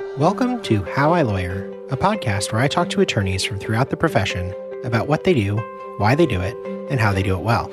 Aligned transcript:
Welcome 0.00 0.62
to 0.62 0.82
How 0.82 1.12
I 1.12 1.22
Lawyer, 1.22 1.70
a 1.90 1.96
podcast 1.96 2.52
where 2.52 2.60
I 2.62 2.68
talk 2.68 2.88
to 2.90 3.02
attorneys 3.02 3.44
from 3.44 3.58
throughout 3.58 3.90
the 3.90 3.96
profession 3.98 4.54
about 4.82 5.08
what 5.08 5.24
they 5.24 5.34
do, 5.34 5.58
why 5.98 6.14
they 6.14 6.24
do 6.24 6.40
it, 6.40 6.56
and 6.90 6.98
how 6.98 7.12
they 7.12 7.22
do 7.22 7.36
it 7.36 7.42
well. 7.42 7.70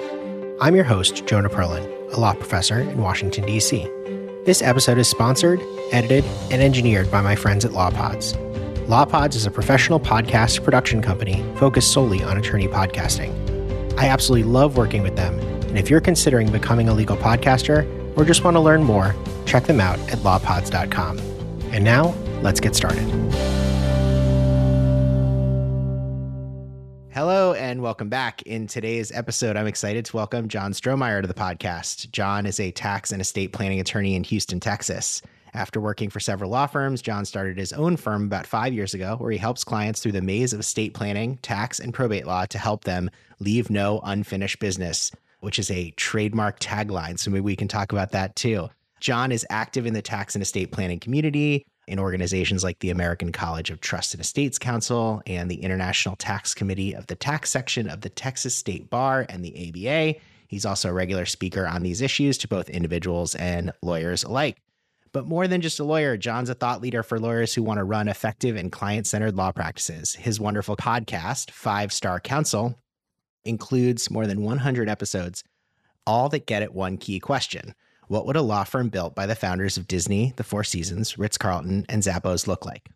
I'm 0.60 0.76
your 0.76 0.84
host, 0.84 1.26
Jonah 1.26 1.50
Perlin, 1.50 2.14
a 2.14 2.20
law 2.20 2.34
professor 2.34 2.82
in 2.82 2.98
Washington, 2.98 3.46
D.C. 3.46 3.88
This 4.46 4.62
episode 4.62 4.98
is 4.98 5.10
sponsored, 5.10 5.62
edited, 5.94 6.26
and 6.52 6.62
engineered 6.62 7.10
by 7.10 7.22
my 7.22 7.36
friends 7.36 7.64
at 7.64 7.72
LawPods. 7.72 8.34
LawPods 8.88 9.36
is 9.36 9.46
a 9.46 9.52
professional 9.52 10.00
podcast 10.00 10.64
production 10.64 11.02
company 11.02 11.44
focused 11.56 11.94
solely 11.94 12.24
on 12.24 12.38
attorney 12.38 12.68
podcasting. 12.68 13.32
I 13.98 14.10
absolutely 14.10 14.52
love 14.52 14.76
working 14.76 15.02
with 15.02 15.16
them, 15.16 15.40
and 15.40 15.78
if 15.78 15.90
you're 15.90 16.02
considering 16.02 16.52
becoming 16.52 16.90
a 16.90 16.94
legal 16.94 17.16
podcaster 17.18 17.88
or 18.18 18.26
just 18.26 18.44
want 18.44 18.56
to 18.56 18.62
learn 18.62 18.84
more, 18.84 19.16
check 19.46 19.64
them 19.64 19.80
out 19.80 19.98
at 20.12 20.20
lawpods.com. 20.20 21.37
And 21.72 21.84
now, 21.84 22.16
let's 22.42 22.60
get 22.60 22.76
started. 22.76 23.08
Hello 27.14 27.54
and 27.54 27.82
welcome 27.82 28.10
back. 28.10 28.42
In 28.44 28.68
today's 28.68 29.12
episode, 29.12 29.58
I'm 29.58 29.68
excited 29.68 30.06
to 30.06 30.16
welcome 30.16 30.48
John 30.48 30.72
Strohmeyer 30.72 31.22
to 31.22 31.28
the 31.28 31.34
podcast. 31.34 32.12
John 32.12 32.46
is 32.46 32.60
a 32.60 32.72
tax 32.72 33.12
and 33.12 33.22
estate 33.22 33.54
planning 33.54 33.80
attorney 33.80 34.16
in 34.16 34.24
Houston, 34.24 34.60
Texas. 34.60 35.22
After 35.54 35.82
working 35.82 36.10
for 36.10 36.20
several 36.20 36.52
law 36.52 36.68
firms, 36.68 37.02
John 37.02 37.26
started 37.26 37.58
his 37.58 37.74
own 37.74 37.98
firm 37.98 38.26
about 38.26 38.46
five 38.46 38.74
years 38.74 38.94
ago, 38.94 39.16
where 39.18 39.32
he 39.32 39.38
helps 39.38 39.64
clients 39.64 40.02
through 40.02 40.12
the 40.12 40.22
maze 40.22 40.54
of 40.54 40.60
estate 40.60 40.94
planning, 40.94 41.38
tax, 41.42 41.80
and 41.80 41.94
probate 41.94 42.28
law 42.28 42.46
to 42.46 42.58
help 42.60 42.84
them 42.84 43.10
leave 43.40 43.70
no 43.70 44.00
unfinished 44.04 44.60
business, 44.60 45.12
which 45.40 45.58
is 45.58 45.72
a 45.72 45.92
trademark 45.92 46.60
tagline. 46.60 47.18
So 47.18 47.32
maybe 47.32 47.42
we 47.42 47.56
can 47.56 47.68
talk 47.68 47.92
about 47.92 48.12
that 48.12 48.36
too. 48.36 48.70
John 49.00 49.32
is 49.32 49.46
active 49.50 49.86
in 49.86 49.94
the 49.94 50.02
tax 50.02 50.36
and 50.36 50.42
estate 50.42 50.72
planning 50.72 51.00
community 51.00 51.66
in 51.88 52.00
organizations 52.00 52.64
like 52.64 52.80
the 52.80 52.90
American 52.90 53.32
College 53.32 53.70
of 53.70 53.80
Trust 53.80 54.14
and 54.14 54.22
Estates 54.22 54.60
Counsel 54.60 55.22
and 55.26 55.50
the 55.50 55.62
International 55.62 56.16
Tax 56.16 56.54
Committee 56.54 56.94
of 56.94 57.08
the 57.08 57.16
Tax 57.16 57.50
Section 57.50 57.90
of 57.90 58.02
the 58.02 58.10
Texas 58.10 58.56
State 58.56 58.90
Bar 58.90 59.26
and 59.30 59.44
the 59.44 59.70
ABA. 59.70 60.20
He's 60.48 60.66
also 60.66 60.90
a 60.90 60.94
regular 60.94 61.26
speaker 61.26 61.66
on 61.66 61.84
these 61.84 62.02
issues 62.02 62.38
to 62.40 62.48
both 62.48 62.70
individuals 62.70 63.36
and 63.36 63.72
lawyers 63.82 64.24
alike. 64.24 64.58
But 65.14 65.26
more 65.26 65.48
than 65.48 65.62
just 65.62 65.80
a 65.80 65.86
lawyer, 65.86 66.18
John's 66.18 66.50
a 66.50 66.54
thought 66.54 66.82
leader 66.82 67.04
for 67.04 67.20
lawyers 67.20 67.54
who 67.54 67.64
want 67.64 67.78
to 67.78 67.84
run 67.84 68.08
effective 68.08 68.58
and 68.58 68.72
client 68.72 69.08
centered 69.08 69.36
law 69.36 69.52
practices. 69.52 70.16
His 70.16 70.40
wonderful 70.40 70.76
podcast, 70.76 71.52
Five 71.52 71.94
Star 71.94 72.20
Counsel, 72.20 72.78
includes 73.46 74.12
more 74.12 74.28
than 74.28 74.44
100 74.44 74.90
episodes, 74.90 75.44
all 76.06 76.28
that 76.30 76.46
get 76.46 76.62
at 76.62 76.74
one 76.74 76.98
key 76.98 77.20
question 77.20 77.74
What 78.08 78.26
would 78.26 78.38
a 78.38 78.42
law 78.42 78.64
firm 78.64 78.88
built 78.88 79.16
by 79.16 79.26
the 79.26 79.36
founders 79.36 79.76
of 79.76 79.86
Disney, 79.86 80.32
the 80.38 80.44
Four 80.44 80.64
Seasons, 80.64 81.18
Ritz 81.18 81.38
Carlton, 81.38 81.86
and 81.90 82.02
Zappos 82.02 82.48
look 82.48 82.66
like? 82.66 82.90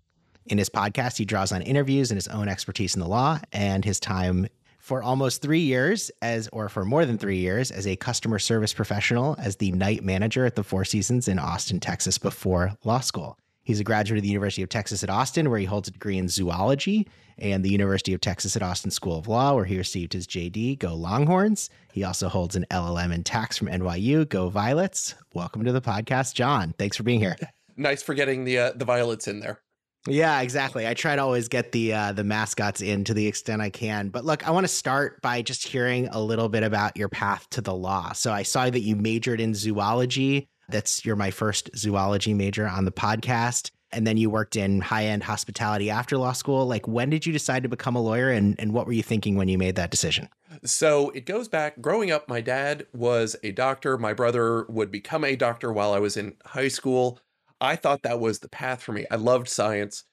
In 0.46 0.58
his 0.58 0.70
podcast, 0.70 1.18
he 1.18 1.26
draws 1.26 1.52
on 1.52 1.62
interviews 1.62 2.12
and 2.12 2.18
his 2.18 2.30
own 2.30 2.48
expertise 2.48 2.96
in 2.96 3.02
the 3.02 3.08
law 3.10 3.40
and 3.52 3.84
his 3.84 4.00
time 4.00 4.48
for 4.80 5.04
almost 5.04 5.42
three 5.42 5.60
years 5.60 6.12
as 6.22 6.48
or 6.54 6.70
for 6.70 6.86
more 6.86 7.06
than 7.06 7.18
three 7.18 7.40
years 7.40 7.72
as 7.72 7.86
a 7.86 7.98
customer 7.98 8.40
service 8.40 8.74
professional 8.74 9.36
as 9.38 9.58
the 9.58 9.74
night 9.74 10.02
manager 10.02 10.46
at 10.46 10.56
the 10.56 10.64
four 10.64 10.84
seasons 10.84 11.28
in 11.28 11.38
austin 11.38 11.80
texas 11.80 12.18
before 12.18 12.76
law 12.84 13.00
school 13.00 13.38
he's 13.72 13.80
a 13.80 13.86
graduate 13.86 14.18
of 14.18 14.22
the 14.22 14.28
university 14.28 14.62
of 14.62 14.68
texas 14.68 15.02
at 15.02 15.10
austin 15.10 15.50
where 15.50 15.58
he 15.58 15.64
holds 15.64 15.88
a 15.88 15.92
degree 15.92 16.18
in 16.18 16.28
zoology 16.28 17.08
and 17.38 17.64
the 17.64 17.70
university 17.70 18.14
of 18.14 18.20
texas 18.20 18.58
at 18.58 18.62
austin 18.62 18.92
school 18.92 19.18
of 19.18 19.30
law 19.30 19.56
where 19.56 19.64
he 19.64 19.78
received 19.78 20.12
his 20.12 20.28
jd 20.28 20.78
go 20.78 20.94
longhorns 20.94 21.70
he 21.94 22.04
also 22.04 22.28
holds 22.28 22.58
an 22.58 22.66
llm 22.70 23.14
in 23.14 23.24
tax 23.24 23.58
from 23.58 23.70
nyu 23.70 24.28
go 24.28 24.50
violets 24.50 25.16
welcome 25.34 25.64
to 25.64 25.72
the 25.72 25.82
podcast 25.82 26.34
john 26.34 26.74
thanks 26.78 26.98
for 26.98 27.04
being 27.04 27.22
here 27.22 27.38
nice 27.78 28.04
for 28.04 28.14
getting 28.14 28.44
the 28.44 28.58
uh, 28.58 28.72
the 28.76 28.84
violets 28.84 29.30
in 29.30 29.40
there 29.40 29.62
yeah, 30.08 30.42
exactly. 30.42 30.88
I 30.88 30.96
try 30.96 31.16
to 31.16 31.22
always 31.22 31.48
get 31.48 31.74
the 31.74 31.94
uh, 31.94 32.12
the 32.12 32.24
mascots 32.24 32.82
in 32.82 33.04
to 33.04 33.14
the 33.14 33.28
extent 33.28 33.62
I 33.62 33.70
can. 33.70 34.10
But 34.10 34.26
look, 34.26 34.48
I 34.48 34.50
want 34.50 34.64
to 34.64 34.68
start 34.68 35.22
by 35.22 35.44
just 35.44 35.64
hearing 35.64 36.08
a 36.08 36.20
little 36.20 36.50
bit 36.50 36.64
about 36.64 36.98
your 36.98 37.08
path 37.08 37.48
to 37.52 37.62
the 37.62 37.76
law. 37.76 38.12
So 38.14 38.32
I 38.32 38.42
saw 38.42 38.68
that 38.68 38.80
you 38.80 38.96
majored 38.96 39.40
in 39.40 39.54
zoology. 39.54 40.48
That's 40.72 41.06
you're 41.06 41.16
my 41.16 41.32
first 41.32 41.70
zoology 41.76 42.34
major 42.34 42.68
on 42.68 42.86
the 42.86 42.92
podcast. 42.92 43.72
And 43.94 44.08
then 44.08 44.16
you 44.16 44.30
worked 44.30 44.56
in 44.56 44.80
high 44.80 45.06
end 45.06 45.24
hospitality 45.24 45.90
after 45.90 46.18
law 46.18 46.32
school. 46.32 46.66
Like, 46.66 46.88
when 46.88 47.10
did 47.10 47.26
you 47.26 47.34
decide 47.34 47.64
to 47.64 47.70
become 47.70 47.96
a 47.96 48.02
lawyer, 48.02 48.30
and 48.30 48.56
and 48.58 48.74
what 48.74 48.86
were 48.86 48.94
you 48.94 49.04
thinking 49.04 49.36
when 49.36 49.50
you 49.50 49.58
made 49.58 49.76
that 49.76 49.92
decision? 49.92 50.30
So 50.64 51.10
it 51.10 51.26
goes 51.26 51.48
back. 51.48 51.82
Growing 51.82 52.10
up, 52.10 52.30
my 52.30 52.40
dad 52.40 52.88
was 52.94 53.36
a 53.44 53.52
doctor. 53.52 53.98
My 53.98 54.14
brother 54.14 54.66
would 54.70 54.92
become 54.92 55.26
a 55.26 55.36
doctor 55.36 55.74
while 55.74 55.94
I 55.94 56.00
was 56.00 56.16
in 56.16 56.36
high 56.46 56.70
school. 56.70 57.20
I 57.60 57.76
thought 57.76 58.04
that 58.04 58.20
was 58.20 58.40
the 58.40 58.50
path 58.50 58.82
for 58.82 58.94
me. 58.94 59.06
I 59.12 59.16
loved 59.16 59.48
science. 59.48 60.06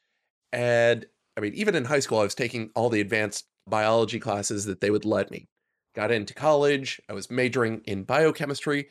And 0.52 1.06
I 1.36 1.40
mean, 1.40 1.54
even 1.54 1.74
in 1.74 1.84
high 1.84 2.00
school, 2.00 2.18
I 2.18 2.24
was 2.24 2.34
taking 2.34 2.70
all 2.74 2.90
the 2.90 3.00
advanced 3.00 3.46
biology 3.66 4.18
classes 4.18 4.64
that 4.64 4.80
they 4.80 4.90
would 4.90 5.04
let 5.04 5.30
me. 5.30 5.48
Got 5.94 6.10
into 6.10 6.34
college. 6.34 7.00
I 7.08 7.12
was 7.12 7.30
majoring 7.30 7.80
in 7.84 8.04
biochemistry, 8.04 8.88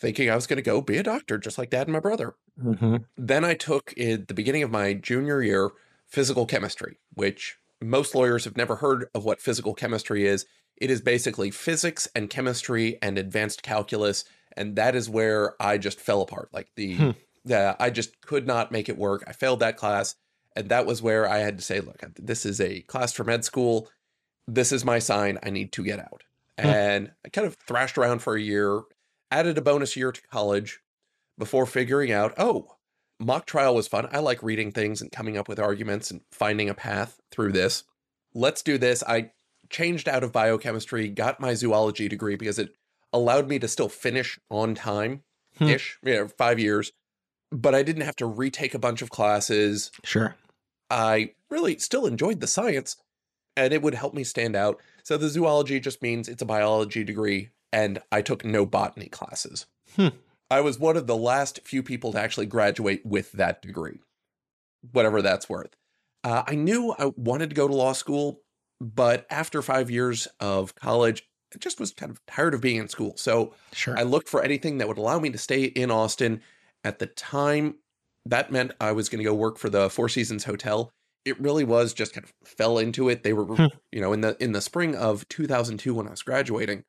thinking 0.00 0.30
I 0.30 0.34
was 0.34 0.46
going 0.46 0.56
to 0.56 0.62
go 0.62 0.80
be 0.80 0.96
a 0.96 1.02
doctor, 1.02 1.38
just 1.38 1.58
like 1.58 1.70
dad 1.70 1.86
and 1.86 1.92
my 1.92 2.00
brother. 2.00 2.34
Mm-hmm. 2.62 2.96
Then 3.16 3.44
I 3.44 3.54
took, 3.54 3.92
at 3.98 4.28
the 4.28 4.34
beginning 4.34 4.62
of 4.62 4.70
my 4.70 4.94
junior 4.94 5.42
year, 5.42 5.70
physical 6.06 6.46
chemistry, 6.46 6.98
which 7.14 7.56
most 7.80 8.14
lawyers 8.14 8.44
have 8.44 8.56
never 8.56 8.76
heard 8.76 9.06
of 9.14 9.24
what 9.24 9.40
physical 9.40 9.74
chemistry 9.74 10.26
is. 10.26 10.46
It 10.76 10.90
is 10.90 11.00
basically 11.00 11.50
physics 11.50 12.08
and 12.14 12.30
chemistry 12.30 12.98
and 13.02 13.18
advanced 13.18 13.62
calculus. 13.62 14.24
And 14.56 14.76
that 14.76 14.96
is 14.96 15.08
where 15.08 15.54
I 15.62 15.78
just 15.78 16.00
fell 16.00 16.22
apart. 16.22 16.48
Like 16.52 16.70
the 16.74 16.94
hmm 16.94 17.10
that 17.44 17.76
I 17.80 17.90
just 17.90 18.20
could 18.20 18.46
not 18.46 18.72
make 18.72 18.88
it 18.88 18.98
work. 18.98 19.24
I 19.26 19.32
failed 19.32 19.60
that 19.60 19.76
class. 19.76 20.14
And 20.56 20.68
that 20.68 20.86
was 20.86 21.00
where 21.00 21.28
I 21.28 21.38
had 21.38 21.58
to 21.58 21.64
say, 21.64 21.80
look, 21.80 22.02
this 22.16 22.44
is 22.44 22.60
a 22.60 22.80
class 22.82 23.12
for 23.12 23.24
med 23.24 23.44
school. 23.44 23.88
This 24.46 24.72
is 24.72 24.84
my 24.84 24.98
sign. 24.98 25.38
I 25.42 25.50
need 25.50 25.72
to 25.72 25.84
get 25.84 26.00
out. 26.00 26.24
And 26.58 27.12
I 27.24 27.30
kind 27.30 27.46
of 27.46 27.56
thrashed 27.66 27.96
around 27.96 28.18
for 28.18 28.34
a 28.34 28.40
year, 28.40 28.82
added 29.30 29.58
a 29.58 29.62
bonus 29.62 29.96
year 29.96 30.12
to 30.12 30.22
college 30.30 30.80
before 31.38 31.66
figuring 31.66 32.12
out, 32.12 32.34
oh, 32.38 32.76
mock 33.18 33.46
trial 33.46 33.74
was 33.74 33.88
fun. 33.88 34.08
I 34.12 34.18
like 34.18 34.42
reading 34.42 34.72
things 34.72 35.00
and 35.00 35.12
coming 35.12 35.36
up 35.36 35.48
with 35.48 35.58
arguments 35.58 36.10
and 36.10 36.20
finding 36.30 36.68
a 36.68 36.74
path 36.74 37.20
through 37.30 37.52
this. 37.52 37.84
Let's 38.34 38.62
do 38.62 38.78
this. 38.78 39.02
I 39.06 39.32
changed 39.68 40.08
out 40.08 40.24
of 40.24 40.32
biochemistry, 40.32 41.08
got 41.08 41.40
my 41.40 41.54
zoology 41.54 42.08
degree 42.08 42.36
because 42.36 42.58
it 42.58 42.74
allowed 43.12 43.48
me 43.48 43.58
to 43.58 43.68
still 43.68 43.88
finish 43.88 44.38
on 44.50 44.74
time 44.74 45.22
ish, 45.60 45.98
hmm. 46.00 46.08
you 46.08 46.14
know, 46.14 46.28
five 46.28 46.58
years 46.58 46.92
but 47.52 47.74
I 47.74 47.82
didn't 47.82 48.02
have 48.02 48.16
to 48.16 48.26
retake 48.26 48.74
a 48.74 48.78
bunch 48.78 49.02
of 49.02 49.10
classes. 49.10 49.90
Sure. 50.04 50.36
I 50.88 51.32
really 51.48 51.78
still 51.78 52.06
enjoyed 52.06 52.40
the 52.40 52.46
science 52.46 52.96
and 53.56 53.72
it 53.72 53.82
would 53.82 53.94
help 53.94 54.14
me 54.14 54.24
stand 54.24 54.56
out. 54.56 54.80
So 55.02 55.16
the 55.16 55.28
zoology 55.28 55.80
just 55.80 56.02
means 56.02 56.28
it's 56.28 56.42
a 56.42 56.46
biology 56.46 57.04
degree 57.04 57.50
and 57.72 58.00
I 58.10 58.22
took 58.22 58.44
no 58.44 58.66
botany 58.66 59.08
classes. 59.08 59.66
Hmm. 59.96 60.08
I 60.50 60.60
was 60.60 60.78
one 60.78 60.96
of 60.96 61.06
the 61.06 61.16
last 61.16 61.60
few 61.64 61.82
people 61.82 62.12
to 62.12 62.20
actually 62.20 62.46
graduate 62.46 63.06
with 63.06 63.32
that 63.32 63.62
degree, 63.62 64.00
whatever 64.92 65.22
that's 65.22 65.48
worth. 65.48 65.76
Uh, 66.24 66.42
I 66.46 66.54
knew 66.54 66.94
I 66.98 67.12
wanted 67.16 67.50
to 67.50 67.56
go 67.56 67.68
to 67.68 67.74
law 67.74 67.92
school, 67.92 68.40
but 68.80 69.26
after 69.30 69.62
five 69.62 69.90
years 69.90 70.26
of 70.40 70.74
college, 70.74 71.28
I 71.54 71.58
just 71.58 71.80
was 71.80 71.92
kind 71.92 72.10
of 72.10 72.24
tired 72.26 72.54
of 72.54 72.60
being 72.60 72.76
in 72.76 72.88
school. 72.88 73.14
So 73.16 73.54
sure. 73.72 73.98
I 73.98 74.02
looked 74.02 74.28
for 74.28 74.42
anything 74.42 74.78
that 74.78 74.88
would 74.88 74.98
allow 74.98 75.18
me 75.18 75.30
to 75.30 75.38
stay 75.38 75.64
in 75.64 75.90
Austin 75.90 76.40
at 76.84 76.98
the 76.98 77.06
time, 77.06 77.76
that 78.26 78.52
meant 78.52 78.72
I 78.80 78.92
was 78.92 79.08
going 79.08 79.18
to 79.18 79.24
go 79.24 79.34
work 79.34 79.58
for 79.58 79.70
the 79.70 79.90
Four 79.90 80.08
Seasons 80.08 80.44
Hotel. 80.44 80.90
It 81.24 81.40
really 81.40 81.64
was 81.64 81.92
just 81.92 82.14
kind 82.14 82.24
of 82.24 82.32
fell 82.48 82.78
into 82.78 83.08
it. 83.08 83.22
They 83.22 83.32
were, 83.32 83.44
hmm. 83.44 83.66
you 83.92 84.00
know, 84.00 84.12
in 84.12 84.22
the 84.22 84.42
in 84.42 84.52
the 84.52 84.60
spring 84.60 84.96
of 84.96 85.28
2002 85.28 85.94
when 85.94 86.06
I 86.06 86.10
was 86.10 86.22
graduating, 86.22 86.84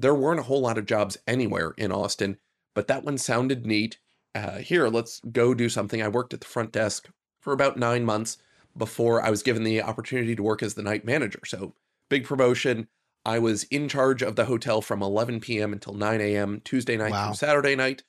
there 0.00 0.14
weren't 0.14 0.40
a 0.40 0.44
whole 0.44 0.60
lot 0.60 0.78
of 0.78 0.86
jobs 0.86 1.16
anywhere 1.26 1.74
in 1.76 1.92
Austin, 1.92 2.38
but 2.74 2.88
that 2.88 3.04
one 3.04 3.18
sounded 3.18 3.66
neat. 3.66 3.98
Uh, 4.34 4.58
here, 4.58 4.88
let's 4.88 5.20
go 5.32 5.54
do 5.54 5.68
something. 5.68 6.02
I 6.02 6.08
worked 6.08 6.34
at 6.34 6.40
the 6.40 6.46
front 6.46 6.72
desk 6.72 7.08
for 7.40 7.52
about 7.52 7.76
nine 7.76 8.04
months 8.04 8.38
before 8.76 9.22
I 9.22 9.30
was 9.30 9.42
given 9.42 9.64
the 9.64 9.82
opportunity 9.82 10.36
to 10.36 10.42
work 10.42 10.62
as 10.62 10.74
the 10.74 10.82
night 10.82 11.04
manager. 11.04 11.40
So, 11.44 11.74
big 12.08 12.24
promotion. 12.24 12.88
I 13.24 13.38
was 13.38 13.64
in 13.64 13.88
charge 13.88 14.22
of 14.22 14.36
the 14.36 14.46
hotel 14.46 14.80
from 14.80 15.02
11 15.02 15.40
p.m. 15.40 15.72
until 15.72 15.92
9 15.92 16.20
a.m. 16.20 16.60
Tuesday 16.64 16.96
night 16.96 17.10
wow. 17.10 17.26
through 17.26 17.34
Saturday 17.34 17.74
night 17.74 18.02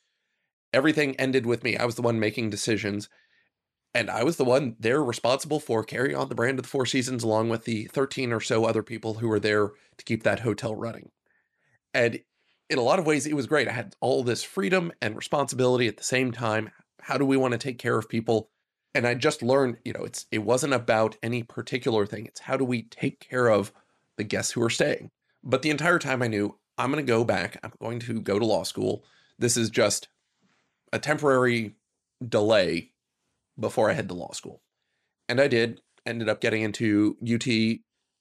everything 0.74 1.16
ended 1.16 1.46
with 1.46 1.64
me. 1.64 1.78
I 1.78 1.86
was 1.86 1.96
the 1.96 2.02
one 2.02 2.20
making 2.20 2.50
decisions. 2.50 3.10
And 3.94 4.10
I 4.10 4.24
was 4.24 4.38
the 4.38 4.46
one 4.46 4.76
there 4.80 5.04
responsible 5.04 5.60
for 5.60 5.84
carrying 5.84 6.16
on 6.16 6.30
the 6.30 6.36
brand 6.36 6.60
of 6.60 6.64
the 6.64 6.70
Four 6.70 6.86
Seasons 6.86 7.24
along 7.24 7.50
with 7.50 7.66
the 7.66 7.86
13 7.86 8.32
or 8.32 8.40
so 8.40 8.66
other 8.66 8.84
people 8.84 9.16
who 9.16 9.28
were 9.28 9.40
there 9.40 9.72
to 9.98 10.06
keep 10.06 10.24
that 10.24 10.42
hotel 10.42 10.76
running. 10.76 11.10
And 11.94 12.20
in 12.70 12.78
a 12.78 12.84
lot 12.84 13.00
of 13.00 13.06
ways, 13.06 13.26
it 13.26 13.36
was 13.36 13.48
great. 13.48 13.68
I 13.68 13.72
had 13.72 13.96
all 14.00 14.24
this 14.24 14.44
freedom 14.44 14.92
and 15.02 15.16
responsibility 15.16 15.88
at 15.88 15.98
the 15.98 16.04
same 16.04 16.32
time. 16.32 16.70
How 17.02 17.18
do 17.18 17.26
we 17.26 17.38
want 17.38 17.54
to 17.54 17.58
take 17.58 17.80
care 17.80 17.98
of 17.98 18.10
people? 18.10 18.50
And 18.94 19.08
I 19.08 19.14
just 19.14 19.42
learned, 19.42 19.78
you 19.84 19.94
know, 19.94 20.04
it's 20.04 20.26
it 20.32 20.40
wasn't 20.40 20.74
about 20.74 21.18
any 21.24 21.44
particular 21.44 22.06
thing. 22.06 22.26
It's 22.26 22.42
how 22.42 22.58
do 22.58 22.66
we 22.66 22.84
take 22.84 23.20
care 23.20 23.48
of 23.48 23.72
the 24.18 24.24
guests 24.24 24.52
who 24.52 24.62
are 24.62 24.70
staying. 24.70 25.12
But 25.44 25.62
the 25.62 25.70
entire 25.70 26.00
time 26.00 26.22
I 26.22 26.28
knew 26.28 26.58
I'm 26.78 26.92
going 26.92 27.06
to 27.06 27.12
go 27.12 27.24
back. 27.24 27.60
I'm 27.64 27.74
going 27.82 28.00
to 28.02 28.22
go 28.22 28.40
to 28.40 28.46
law 28.46 28.64
school. 28.64 29.04
This 29.38 29.58
is 29.58 29.70
just 29.70 30.08
a 30.92 31.00
temporary 31.00 31.76
delay 32.28 32.92
before 33.60 33.90
I 33.90 33.94
head 33.94 34.08
to 34.10 34.16
law 34.16 34.32
school. 34.32 34.62
And 35.28 35.40
I 35.40 35.48
did, 35.48 35.82
ended 36.06 36.30
up 36.30 36.42
getting 36.42 36.62
into 36.62 37.18
UT 37.22 37.80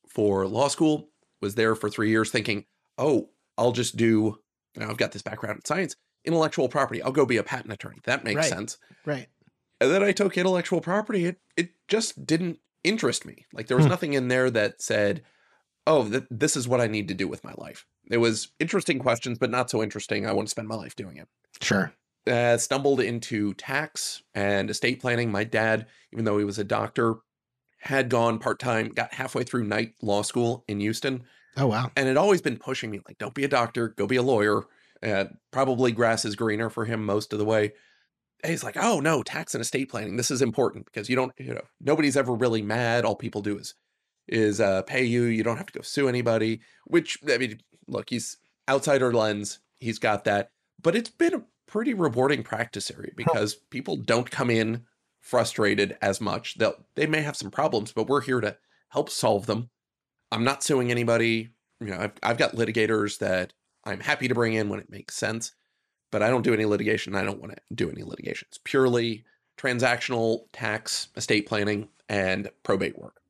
for 0.09 0.47
law 0.47 0.69
school, 0.69 1.09
was 1.41 1.55
there 1.55 1.75
for 1.75 1.89
three 1.89 2.11
years 2.11 2.31
thinking, 2.31 2.65
oh, 2.99 3.31
I'll 3.59 3.73
just 3.73 3.97
do, 3.97 4.39
you 4.75 4.81
know, 4.81 4.89
I've 4.89 4.97
got 4.97 5.13
this 5.13 5.23
background 5.23 5.57
in 5.59 5.65
science, 5.65 5.97
intellectual 6.25 6.69
property. 6.69 7.03
I'll 7.03 7.13
go 7.13 7.27
be 7.27 7.37
a 7.37 7.43
patent 7.43 7.73
attorney. 7.73 7.99
That 8.05 8.25
makes 8.25 8.37
Right. 8.37 8.49
sense. 8.49 8.79
Right. 9.05 9.29
And 9.81 9.91
then 9.91 10.03
I 10.03 10.13
took 10.13 10.39
intellectual 10.39 10.81
property. 10.81 11.27
It 11.27 11.41
it 11.57 11.71
just 11.89 12.25
didn't 12.27 12.59
interest 12.85 13.27
me. 13.27 13.45
Like 13.53 13.67
there 13.67 13.77
was 13.77 13.87
Hmm. 13.87 13.91
nothing 13.91 14.13
in 14.15 14.29
there 14.29 14.51
that 14.51 14.81
said, 14.81 15.23
"Oh, 15.87 16.09
th- 16.09 16.25
this 16.31 16.57
is 16.57 16.67
what 16.69 16.81
I 16.81 16.87
need 16.87 17.09
to 17.09 17.15
do 17.15 17.29
with 17.29 17.45
my 17.45 17.53
life." 17.59 17.85
It 18.11 18.19
was 18.19 18.53
interesting 18.59 18.99
questions, 18.99 19.39
but 19.39 19.51
not 19.51 19.69
so 19.71 19.83
interesting. 19.83 20.27
I 20.27 20.33
want 20.33 20.49
to 20.49 20.51
spend 20.51 20.69
my 20.69 20.75
life 20.77 20.97
doing 20.97 21.17
it. 21.19 21.29
Sure. 21.61 21.93
Uh, 22.27 22.57
stumbled 22.59 23.01
into 23.01 23.55
tax 23.55 24.23
and 24.35 24.71
estate 24.71 25.01
planning. 25.01 25.31
My 25.31 25.45
dad, 25.45 25.87
even 26.13 26.25
though 26.25 26.39
he 26.39 26.45
was 26.45 26.59
a 26.59 26.65
doctor, 26.65 27.17
had 27.81 28.09
gone 28.09 28.39
part 28.39 28.59
time. 28.59 28.89
Got 28.89 29.15
halfway 29.15 29.45
through 29.45 29.65
night 29.65 29.95
law 30.03 30.23
school 30.23 30.65
in 30.69 30.81
Houston, 30.81 31.25
Oh 31.57 31.67
wow. 31.67 31.91
and 31.97 32.09
it 32.09 32.17
always 32.17 32.41
been 32.43 32.59
pushing 32.59 32.91
me 32.91 33.01
like, 33.07 33.19
"Don't 33.19 33.35
be 33.35 33.45
a 33.45 33.49
doctor, 33.49 33.89
go 33.89 34.07
be 34.07 34.17
a 34.17 34.23
lawyer." 34.23 34.65
And 35.03 35.37
probably 35.51 35.93
grass 35.93 36.25
is 36.25 36.37
greener 36.37 36.71
for 36.71 36.85
him 36.85 37.05
most 37.05 37.33
of 37.33 37.39
the 37.39 37.45
way. 37.45 37.73
And 38.43 38.51
he's 38.51 38.65
like, 38.65 38.77
"Oh 38.77 39.01
no, 39.01 39.23
tax 39.23 39.55
and 39.55 39.63
estate 39.63 39.91
planning. 39.91 40.17
This 40.17 40.31
is 40.31 40.43
important 40.43 40.87
because 40.87 41.09
you 41.09 41.17
don't, 41.17 41.33
you 41.39 41.55
know, 41.55 41.65
nobody's 41.81 42.17
ever 42.17 42.35
really 42.35 42.63
mad. 42.63 43.05
All 43.05 43.17
people 43.17 43.43
do 43.43 43.59
is 43.59 43.75
is 44.29 44.61
uh, 44.61 44.83
pay 44.83 45.05
you. 45.05 45.25
You 45.25 45.43
don't 45.43 45.57
have 45.57 45.67
to 45.67 45.73
go 45.79 45.83
sue 45.83 46.09
anybody." 46.09 46.61
Which 46.87 47.19
I 47.29 47.39
mean, 47.39 47.61
look, 47.87 48.11
he's 48.11 48.37
outsider 48.69 49.13
lens. 49.13 49.61
He's 49.81 49.99
got 49.99 50.25
that, 50.25 50.51
but 50.83 50.95
it's 50.97 51.11
been 51.11 51.35
a 51.35 51.45
pretty 51.67 51.95
rewarding 51.95 52.43
practice 52.43 52.91
area 52.91 53.13
because 53.17 53.55
people 53.55 53.97
don't 53.97 54.31
come 54.31 54.51
in 54.51 54.85
frustrated 55.21 55.97
as 56.01 56.21
much. 56.21 56.57
They'll 56.59 56.87
they 56.95 57.07
may 57.07 57.23
have 57.23 57.37
some 57.37 57.51
problems, 57.51 57.93
but 57.93 58.09
we're 58.09 58.23
here 58.23 58.41
to 58.41 58.57
help 58.89 59.11
solve 59.11 59.47
them. 59.47 59.71
I'm 60.31 60.45
not 60.45 60.63
suing 60.63 60.91
anybody. 60.91 61.51
You 61.81 61.89
know, 61.89 61.99
I've 61.99 62.13
I've 62.23 62.39
got 62.39 62.57
litigators 62.57 63.19
that 63.19 63.53
I'm 63.85 64.01
happy 64.01 64.29
to 64.29 64.35
bring 64.35 64.55
in 64.55 64.69
when 64.69 64.81
it 64.81 64.91
makes 64.91 65.15
sense, 65.15 65.53
but 66.11 66.23
I 66.23 66.29
don't 66.29 66.43
do 66.43 66.55
any 66.55 66.65
litigation. 66.65 67.15
I 67.15 67.25
don't 67.25 67.41
want 67.41 67.53
to 67.53 67.75
do 67.75 67.91
any 67.91 68.03
litigation. 68.03 68.47
It's 68.51 68.59
purely 68.63 69.25
transactional 69.57 70.45
tax, 70.53 71.09
estate 71.17 71.47
planning, 71.47 71.89
and 72.09 72.51
probate 72.63 72.99
work. 72.99 73.21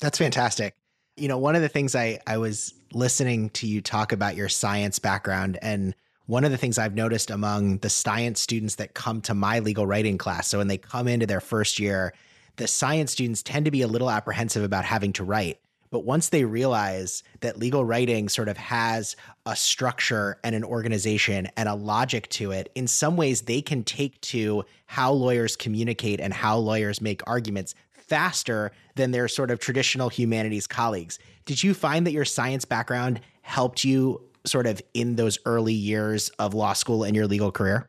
That's 0.00 0.18
fantastic. 0.18 0.74
You 1.16 1.28
know, 1.28 1.38
one 1.38 1.56
of 1.56 1.62
the 1.62 1.68
things 1.68 1.94
I 1.94 2.20
I 2.26 2.38
was 2.38 2.74
listening 2.92 3.50
to 3.50 3.66
you 3.66 3.80
talk 3.80 4.12
about 4.12 4.36
your 4.36 4.48
science 4.48 4.98
background 4.98 5.58
and 5.62 5.94
one 6.26 6.44
of 6.44 6.50
the 6.50 6.56
things 6.56 6.76
I've 6.76 6.94
noticed 6.94 7.30
among 7.30 7.78
the 7.78 7.88
science 7.88 8.40
students 8.40 8.74
that 8.76 8.94
come 8.94 9.20
to 9.22 9.34
my 9.34 9.60
legal 9.60 9.86
writing 9.86 10.18
class, 10.18 10.48
so 10.48 10.58
when 10.58 10.66
they 10.66 10.78
come 10.78 11.06
into 11.06 11.26
their 11.26 11.40
first 11.40 11.78
year, 11.78 12.12
the 12.56 12.66
science 12.66 13.12
students 13.12 13.42
tend 13.42 13.64
to 13.66 13.70
be 13.70 13.82
a 13.82 13.86
little 13.86 14.10
apprehensive 14.10 14.64
about 14.64 14.84
having 14.84 15.12
to 15.14 15.24
write. 15.24 15.60
But 15.96 16.04
once 16.04 16.28
they 16.28 16.44
realize 16.44 17.22
that 17.40 17.58
legal 17.58 17.82
writing 17.82 18.28
sort 18.28 18.50
of 18.50 18.58
has 18.58 19.16
a 19.46 19.56
structure 19.56 20.38
and 20.44 20.54
an 20.54 20.62
organization 20.62 21.48
and 21.56 21.70
a 21.70 21.74
logic 21.74 22.28
to 22.32 22.50
it, 22.50 22.70
in 22.74 22.86
some 22.86 23.16
ways 23.16 23.40
they 23.40 23.62
can 23.62 23.82
take 23.82 24.20
to 24.20 24.66
how 24.84 25.10
lawyers 25.10 25.56
communicate 25.56 26.20
and 26.20 26.34
how 26.34 26.58
lawyers 26.58 27.00
make 27.00 27.22
arguments 27.26 27.74
faster 27.92 28.72
than 28.96 29.10
their 29.10 29.26
sort 29.26 29.50
of 29.50 29.58
traditional 29.58 30.10
humanities 30.10 30.66
colleagues. 30.66 31.18
Did 31.46 31.62
you 31.62 31.72
find 31.72 32.06
that 32.06 32.12
your 32.12 32.26
science 32.26 32.66
background 32.66 33.22
helped 33.40 33.82
you 33.82 34.20
sort 34.44 34.66
of 34.66 34.82
in 34.92 35.16
those 35.16 35.38
early 35.46 35.72
years 35.72 36.28
of 36.38 36.52
law 36.52 36.74
school 36.74 37.04
and 37.04 37.16
your 37.16 37.26
legal 37.26 37.50
career? 37.50 37.88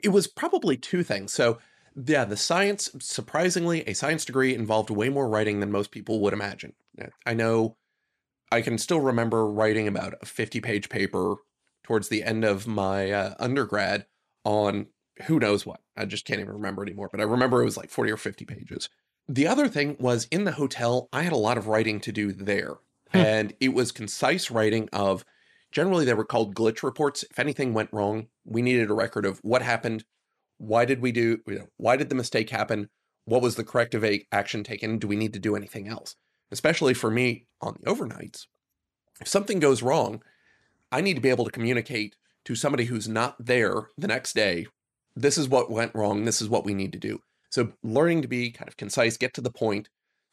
It 0.00 0.10
was 0.10 0.28
probably 0.28 0.76
two 0.76 1.02
things. 1.02 1.32
So, 1.32 1.58
yeah, 2.06 2.24
the 2.24 2.36
science, 2.36 2.90
surprisingly, 3.00 3.82
a 3.88 3.94
science 3.94 4.24
degree 4.24 4.54
involved 4.54 4.90
way 4.90 5.08
more 5.08 5.28
writing 5.28 5.60
than 5.60 5.72
most 5.72 5.90
people 5.90 6.20
would 6.20 6.32
imagine. 6.32 6.74
I 7.26 7.34
know 7.34 7.76
I 8.50 8.60
can 8.60 8.78
still 8.78 9.00
remember 9.00 9.46
writing 9.46 9.88
about 9.88 10.14
a 10.20 10.26
50 10.26 10.60
page 10.60 10.88
paper 10.88 11.36
towards 11.82 12.08
the 12.08 12.22
end 12.22 12.44
of 12.44 12.66
my 12.66 13.10
uh, 13.10 13.34
undergrad 13.38 14.06
on 14.44 14.86
who 15.24 15.38
knows 15.38 15.66
what. 15.66 15.80
I 15.96 16.04
just 16.04 16.24
can't 16.24 16.40
even 16.40 16.52
remember 16.52 16.82
anymore, 16.82 17.08
but 17.10 17.20
I 17.20 17.24
remember 17.24 17.60
it 17.60 17.66
was 17.66 17.76
like 17.76 17.90
40 17.90 18.12
or 18.12 18.16
50 18.16 18.44
pages. 18.44 18.88
The 19.28 19.46
other 19.46 19.68
thing 19.68 19.96
was 19.98 20.26
in 20.30 20.44
the 20.44 20.52
hotel, 20.52 21.08
I 21.12 21.22
had 21.22 21.32
a 21.32 21.36
lot 21.36 21.58
of 21.58 21.66
writing 21.66 22.00
to 22.00 22.12
do 22.12 22.32
there. 22.32 22.76
Hmm. 23.12 23.18
And 23.18 23.54
it 23.60 23.74
was 23.74 23.92
concise 23.92 24.50
writing 24.50 24.88
of 24.92 25.24
generally 25.72 26.04
they 26.04 26.14
were 26.14 26.24
called 26.24 26.54
glitch 26.54 26.82
reports. 26.82 27.24
If 27.24 27.38
anything 27.38 27.74
went 27.74 27.92
wrong, 27.92 28.28
we 28.44 28.62
needed 28.62 28.90
a 28.90 28.94
record 28.94 29.26
of 29.26 29.38
what 29.38 29.62
happened, 29.62 30.04
why 30.58 30.84
did 30.84 31.00
we 31.00 31.12
do, 31.12 31.38
you 31.46 31.58
know, 31.58 31.68
why 31.76 31.96
did 31.96 32.08
the 32.08 32.14
mistake 32.14 32.50
happen, 32.50 32.88
what 33.24 33.42
was 33.42 33.56
the 33.56 33.64
corrective 33.64 34.04
action 34.32 34.64
taken, 34.64 34.98
do 34.98 35.06
we 35.06 35.16
need 35.16 35.32
to 35.32 35.38
do 35.38 35.56
anything 35.56 35.88
else? 35.88 36.16
Especially 36.50 36.94
for 36.94 37.10
me 37.10 37.46
on 37.60 37.76
the 37.80 37.90
overnights, 37.90 38.46
if 39.20 39.28
something 39.28 39.60
goes 39.60 39.82
wrong, 39.82 40.22
I 40.90 41.00
need 41.00 41.14
to 41.14 41.20
be 41.20 41.30
able 41.30 41.44
to 41.44 41.50
communicate 41.50 42.16
to 42.44 42.54
somebody 42.54 42.84
who's 42.84 43.08
not 43.08 43.36
there 43.44 43.88
the 43.98 44.08
next 44.08 44.34
day. 44.34 44.66
This 45.14 45.36
is 45.36 45.48
what 45.48 45.70
went 45.70 45.94
wrong. 45.94 46.24
This 46.24 46.40
is 46.40 46.48
what 46.48 46.64
we 46.64 46.74
need 46.74 46.92
to 46.92 46.98
do. 46.98 47.20
So, 47.50 47.72
learning 47.82 48.22
to 48.22 48.28
be 48.28 48.50
kind 48.50 48.68
of 48.68 48.76
concise, 48.76 49.16
get 49.16 49.34
to 49.34 49.40
the 49.40 49.50
point, 49.50 49.88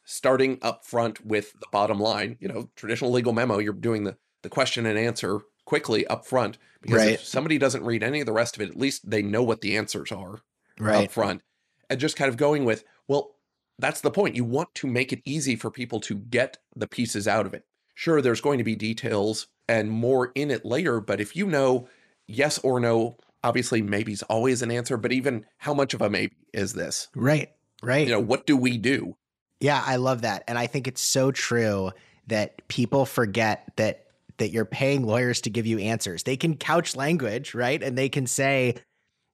starting 0.05 0.59
up 0.61 0.85
front 0.85 1.25
with 1.25 1.53
the 1.53 1.67
bottom 1.71 1.99
line. 1.99 2.37
You 2.39 2.47
know, 2.47 2.69
traditional 2.75 3.11
legal 3.11 3.33
memo, 3.33 3.57
you're 3.57 3.73
doing 3.73 4.03
the, 4.03 4.17
the 4.43 4.49
question 4.49 4.85
and 4.85 4.97
answer 4.97 5.41
quickly 5.65 6.05
up 6.07 6.25
front 6.25 6.57
because 6.81 7.01
Right. 7.01 7.13
if 7.13 7.25
somebody 7.25 7.57
doesn't 7.57 7.83
read 7.83 8.03
any 8.03 8.19
of 8.19 8.25
the 8.25 8.33
rest 8.33 8.55
of 8.55 8.61
it, 8.61 8.69
at 8.69 8.77
least 8.77 9.09
they 9.09 9.21
know 9.21 9.43
what 9.43 9.61
the 9.61 9.75
answers 9.75 10.11
are 10.11 10.41
right. 10.79 11.05
up 11.05 11.11
front. 11.11 11.41
And 11.89 11.99
just 11.99 12.15
kind 12.15 12.29
of 12.29 12.37
going 12.37 12.65
with, 12.65 12.83
well, 13.07 13.35
that's 13.77 14.01
the 14.01 14.11
point. 14.11 14.35
You 14.35 14.43
want 14.45 14.73
to 14.75 14.87
make 14.87 15.11
it 15.11 15.21
easy 15.25 15.55
for 15.55 15.69
people 15.69 15.99
to 16.01 16.15
get 16.15 16.57
the 16.75 16.87
pieces 16.87 17.27
out 17.27 17.45
of 17.45 17.53
it. 17.53 17.65
Sure, 17.93 18.21
there's 18.21 18.41
going 18.41 18.57
to 18.57 18.63
be 18.63 18.75
details 18.75 19.47
and 19.67 19.89
more 19.89 20.31
in 20.35 20.51
it 20.51 20.65
later, 20.65 20.99
but 21.01 21.19
if 21.19 21.35
you 21.35 21.47
know 21.47 21.87
yes 22.27 22.57
or 22.59 22.79
no, 22.79 23.17
obviously 23.43 23.81
maybe's 23.81 24.23
always 24.23 24.61
an 24.61 24.71
answer, 24.71 24.97
but 24.97 25.11
even 25.11 25.45
how 25.57 25.73
much 25.73 25.93
of 25.93 26.01
a 26.01 26.09
maybe 26.09 26.35
is 26.53 26.73
this? 26.73 27.07
Right. 27.15 27.51
Right. 27.81 28.07
You 28.07 28.13
know, 28.13 28.19
what 28.19 28.45
do 28.45 28.57
we 28.57 28.77
do? 28.77 29.15
Yeah, 29.59 29.81
I 29.85 29.95
love 29.97 30.21
that. 30.21 30.43
And 30.47 30.57
I 30.57 30.67
think 30.67 30.87
it's 30.87 31.01
so 31.01 31.31
true 31.31 31.91
that 32.27 32.67
people 32.67 33.05
forget 33.05 33.71
that 33.75 34.04
that 34.37 34.51
you're 34.51 34.65
paying 34.65 35.05
lawyers 35.05 35.41
to 35.41 35.49
give 35.49 35.65
you 35.65 35.79
answers. 35.79 36.23
They 36.23 36.37
can 36.37 36.57
couch 36.57 36.95
language, 36.95 37.53
right? 37.53 37.81
And 37.81 37.97
they 37.97 38.09
can 38.09 38.27
say 38.27 38.75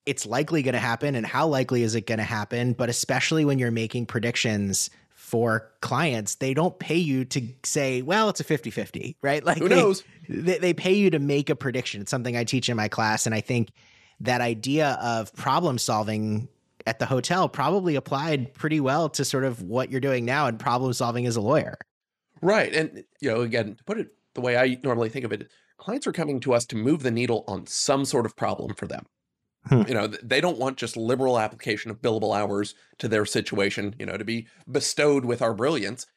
it's 0.06 0.25
likely 0.25 0.63
going 0.63 0.74
to 0.74 0.80
happen 0.80 1.15
and 1.15 1.25
how 1.25 1.48
likely 1.48 1.83
is 1.83 1.95
it 1.95 2.07
going 2.07 2.18
to 2.18 2.24
happen, 2.24 2.74
but 2.74 2.89
especially 2.89 3.45
when 3.45 3.59
you're 3.59 3.71
making 3.71 4.07
predictions 4.07 4.89
for 5.10 5.72
clients, 5.81 6.36
they 6.36 6.53
don't 6.53 6.77
pay 6.79 6.98
you 6.98 7.24
to 7.24 7.41
say, 7.63 8.01
well, 8.01 8.29
it's 8.29 8.39
a 8.39 8.43
50-50, 8.43 9.15
right? 9.22 9.43
Like 9.43 9.60
Who 9.60 9.70
knows? 9.70 10.03
they, 10.27 10.58
they 10.58 10.74
pay 10.74 10.93
you 10.93 11.12
to 11.12 11.20
make 11.20 11.50
a 11.50 11.55
prediction. 11.55 12.01
It's 12.01 12.12
something 12.12 12.36
I 12.36 12.43
teach 12.43 12.70
in 12.70 12.75
my 12.75 12.88
class. 12.88 13.25
And 13.25 13.36
I 13.36 13.41
think 13.41 13.70
that 14.20 14.41
idea 14.41 14.98
of 15.01 15.34
problem 15.34 15.77
solving 15.77 16.48
at 16.88 17.00
the 17.00 17.05
hotel 17.05 17.48
probably 17.48 17.96
applied 17.96 18.53
pretty 18.53 18.79
well 18.79 19.10
to 19.10 19.24
sort 19.24 19.43
of 19.43 19.62
what 19.62 19.91
you're 19.91 20.01
doing 20.01 20.25
now 20.25 20.48
and 20.48 20.60
problem 20.60 20.93
solving 20.93 21.25
as 21.27 21.36
a 21.36 21.41
lawyer. 21.41 21.77
Right. 22.41 22.74
And, 22.74 23.03
you 23.20 23.29
know, 23.29 23.41
again, 23.41 23.75
to 23.75 23.84
put 23.84 24.00
it 24.00 24.10
the 24.35 24.41
way 24.41 24.57
I 24.57 24.79
normally 24.83 25.09
think 25.09 25.25
of 25.25 25.31
it, 25.31 25.50
clients 25.77 26.07
are 26.07 26.11
coming 26.11 26.39
to 26.41 26.53
us 26.53 26.65
to 26.67 26.75
move 26.75 27.03
the 27.03 27.11
needle 27.11 27.43
on 27.47 27.67
some 27.67 28.05
sort 28.05 28.25
of 28.25 28.35
problem 28.35 28.73
for 28.75 28.88
them. 28.88 29.05
Hmm. 29.67 29.83
You 29.88 29.93
know, 29.93 30.07
they 30.07 30.41
don't 30.41 30.57
want 30.57 30.77
just 30.77 30.97
liberal 30.97 31.39
application 31.39 31.91
of 31.91 32.01
billable 32.01 32.35
hours 32.35 32.73
to 33.00 33.07
their 33.07 33.25
situation, 33.25 33.95
you 34.00 34.05
know, 34.05 34.17
to 34.17 34.25
be 34.25 34.47
bestowed 34.69 35.25
with 35.25 35.41
our 35.41 35.53
brilliance. 35.53 36.07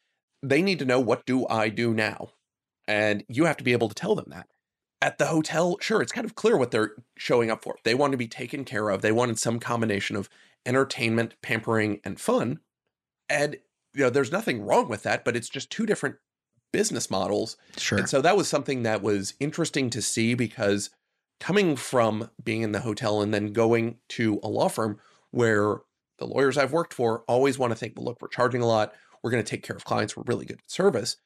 They 0.42 0.62
need 0.62 0.78
to 0.78 0.84
know 0.84 1.00
what 1.00 1.26
do 1.26 1.46
I 1.48 1.68
do 1.68 1.92
now? 1.92 2.30
And 2.86 3.24
you 3.28 3.44
have 3.44 3.56
to 3.58 3.64
be 3.64 3.72
able 3.72 3.88
to 3.88 3.94
tell 3.94 4.14
them 4.14 4.26
that. 4.28 4.48
At 5.02 5.18
the 5.18 5.26
hotel, 5.26 5.76
sure, 5.80 6.00
it's 6.00 6.12
kind 6.12 6.24
of 6.24 6.34
clear 6.34 6.56
what 6.56 6.70
they're 6.70 6.92
showing 7.16 7.50
up 7.50 7.62
for. 7.62 7.76
They 7.84 7.94
want 7.94 8.12
to 8.12 8.18
be 8.18 8.28
taken 8.28 8.64
care 8.64 8.88
of. 8.88 9.02
They 9.02 9.12
wanted 9.12 9.38
some 9.38 9.60
combination 9.60 10.16
of 10.16 10.30
entertainment, 10.64 11.34
pampering, 11.42 12.00
and 12.04 12.18
fun. 12.18 12.60
And, 13.28 13.56
you 13.92 14.04
know, 14.04 14.10
there's 14.10 14.32
nothing 14.32 14.62
wrong 14.62 14.88
with 14.88 15.02
that, 15.02 15.24
but 15.24 15.36
it's 15.36 15.50
just 15.50 15.70
two 15.70 15.84
different 15.84 16.16
business 16.74 17.08
models. 17.08 17.56
Sure. 17.76 17.98
And 17.98 18.08
so 18.08 18.20
that 18.20 18.36
was 18.36 18.48
something 18.48 18.82
that 18.82 19.00
was 19.00 19.34
interesting 19.38 19.90
to 19.90 20.02
see 20.02 20.34
because 20.34 20.90
coming 21.38 21.76
from 21.76 22.30
being 22.42 22.62
in 22.62 22.72
the 22.72 22.80
hotel 22.80 23.22
and 23.22 23.32
then 23.32 23.52
going 23.52 23.98
to 24.08 24.40
a 24.42 24.48
law 24.48 24.68
firm 24.68 24.98
where 25.30 25.76
the 26.18 26.26
lawyers 26.26 26.58
I've 26.58 26.72
worked 26.72 26.92
for 26.92 27.22
always 27.28 27.60
want 27.60 27.70
to 27.70 27.76
think, 27.76 27.92
well, 27.94 28.06
look, 28.06 28.20
we're 28.20 28.26
charging 28.26 28.60
a 28.60 28.66
lot. 28.66 28.92
We're 29.22 29.30
going 29.30 29.44
to 29.44 29.48
take 29.48 29.62
care 29.62 29.76
of 29.76 29.84
clients. 29.84 30.16
We're 30.16 30.24
really 30.26 30.46
good 30.46 30.58
at 30.58 30.70
service. 30.70 31.16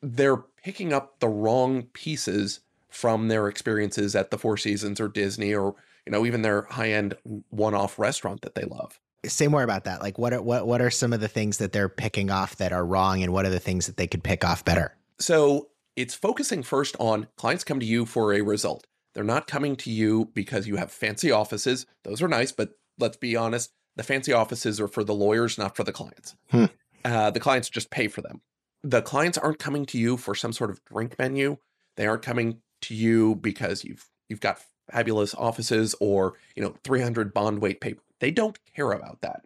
They're 0.00 0.44
picking 0.62 0.92
up 0.92 1.18
the 1.18 1.28
wrong 1.28 1.88
pieces 1.92 2.60
from 2.88 3.26
their 3.26 3.48
experiences 3.48 4.14
at 4.14 4.30
the 4.30 4.38
Four 4.38 4.56
Seasons 4.56 5.00
or 5.00 5.08
Disney 5.08 5.52
or, 5.52 5.74
you 6.06 6.12
know, 6.12 6.24
even 6.24 6.42
their 6.42 6.62
high 6.70 6.92
end 6.92 7.16
one 7.50 7.74
off 7.74 7.98
restaurant 7.98 8.42
that 8.42 8.54
they 8.54 8.64
love. 8.64 9.00
Say 9.24 9.48
more 9.48 9.62
about 9.62 9.84
that. 9.84 10.02
Like 10.02 10.18
what 10.18 10.32
are 10.32 10.42
what 10.42 10.66
what 10.66 10.80
are 10.80 10.90
some 10.90 11.12
of 11.12 11.20
the 11.20 11.28
things 11.28 11.58
that 11.58 11.72
they're 11.72 11.88
picking 11.88 12.30
off 12.30 12.56
that 12.56 12.72
are 12.72 12.84
wrong 12.84 13.22
and 13.22 13.32
what 13.32 13.46
are 13.46 13.50
the 13.50 13.60
things 13.60 13.86
that 13.86 13.96
they 13.96 14.06
could 14.06 14.24
pick 14.24 14.44
off 14.44 14.64
better? 14.64 14.96
So 15.18 15.68
it's 15.96 16.14
focusing 16.14 16.62
first 16.62 16.96
on 16.98 17.28
clients 17.36 17.64
come 17.64 17.80
to 17.80 17.86
you 17.86 18.06
for 18.06 18.32
a 18.32 18.40
result. 18.40 18.86
They're 19.14 19.24
not 19.24 19.46
coming 19.46 19.76
to 19.76 19.90
you 19.90 20.30
because 20.34 20.66
you 20.66 20.76
have 20.76 20.90
fancy 20.90 21.30
offices. 21.30 21.86
Those 22.02 22.22
are 22.22 22.28
nice, 22.28 22.50
but 22.50 22.70
let's 22.98 23.16
be 23.16 23.36
honest, 23.36 23.72
the 23.96 24.02
fancy 24.02 24.32
offices 24.32 24.80
are 24.80 24.88
for 24.88 25.04
the 25.04 25.14
lawyers, 25.14 25.58
not 25.58 25.76
for 25.76 25.84
the 25.84 25.92
clients. 25.92 26.34
Hmm. 26.50 26.66
Uh, 27.04 27.30
the 27.30 27.40
clients 27.40 27.68
just 27.68 27.90
pay 27.90 28.08
for 28.08 28.22
them. 28.22 28.40
The 28.82 29.02
clients 29.02 29.38
aren't 29.38 29.58
coming 29.58 29.84
to 29.86 29.98
you 29.98 30.16
for 30.16 30.34
some 30.34 30.52
sort 30.52 30.70
of 30.70 30.82
drink 30.84 31.18
menu. 31.18 31.58
They 31.96 32.06
aren't 32.06 32.22
coming 32.22 32.60
to 32.82 32.94
you 32.94 33.36
because 33.36 33.84
you've 33.84 34.08
you've 34.28 34.40
got 34.40 34.60
fabulous 34.90 35.34
offices 35.34 35.94
or 36.00 36.34
you 36.56 36.62
know 36.62 36.74
300 36.84 37.34
bond 37.34 37.60
weight 37.60 37.80
paper. 37.80 38.02
They 38.22 38.30
don't 38.30 38.56
care 38.76 38.92
about 38.92 39.20
that. 39.22 39.42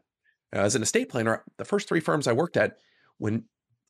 As 0.53 0.75
an 0.75 0.83
estate 0.83 1.09
planner, 1.09 1.43
the 1.57 1.65
first 1.65 1.89
three 1.89 1.99
firms 1.99 2.29
I 2.29 2.35
worked 2.35 2.59
at, 2.59 2.77
when 3.17 3.45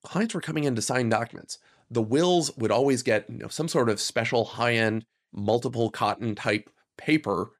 clients 0.04 0.32
were 0.32 0.40
coming 0.40 0.62
in 0.62 0.76
to 0.76 0.80
sign 0.80 1.08
documents, 1.08 1.58
the 1.90 2.02
wills 2.02 2.56
would 2.56 2.70
always 2.70 3.02
get 3.02 3.28
you 3.28 3.38
know 3.38 3.48
some 3.48 3.66
sort 3.66 3.88
of 3.88 4.00
special 4.00 4.44
high 4.44 4.74
end 4.74 5.04
multiple 5.32 5.90
cotton 5.90 6.36
type 6.36 6.70
paper 6.96 7.50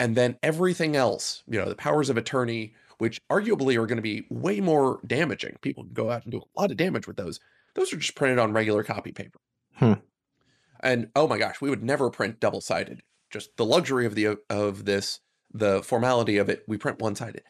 and 0.00 0.16
then 0.16 0.36
everything 0.42 0.96
else 0.96 1.42
you 1.46 1.58
know 1.58 1.68
the 1.68 1.74
powers 1.74 2.08
of 2.08 2.16
attorney 2.16 2.74
which 2.98 3.20
arguably 3.30 3.76
are 3.76 3.86
going 3.86 3.96
to 3.96 4.02
be 4.02 4.24
way 4.30 4.60
more 4.60 5.00
damaging 5.06 5.56
people 5.60 5.84
can 5.84 5.92
go 5.92 6.10
out 6.10 6.22
and 6.22 6.32
do 6.32 6.38
a 6.38 6.60
lot 6.60 6.70
of 6.70 6.76
damage 6.76 7.06
with 7.06 7.16
those 7.16 7.38
those 7.74 7.92
are 7.92 7.98
just 7.98 8.14
printed 8.14 8.38
on 8.38 8.52
regular 8.52 8.82
copy 8.82 9.12
paper 9.12 9.38
Hmm. 9.74 9.94
and 10.80 11.08
oh 11.14 11.28
my 11.28 11.38
gosh 11.38 11.60
we 11.60 11.68
would 11.68 11.84
never 11.84 12.08
print 12.08 12.40
double 12.40 12.60
sided 12.60 13.02
just 13.30 13.56
the 13.56 13.64
luxury 13.64 14.06
of 14.06 14.14
the 14.14 14.38
of 14.48 14.86
this 14.86 15.20
the 15.52 15.82
formality 15.82 16.38
of 16.38 16.48
it 16.48 16.64
we 16.66 16.76
print 16.76 16.98
one 16.98 17.14
sided 17.14 17.42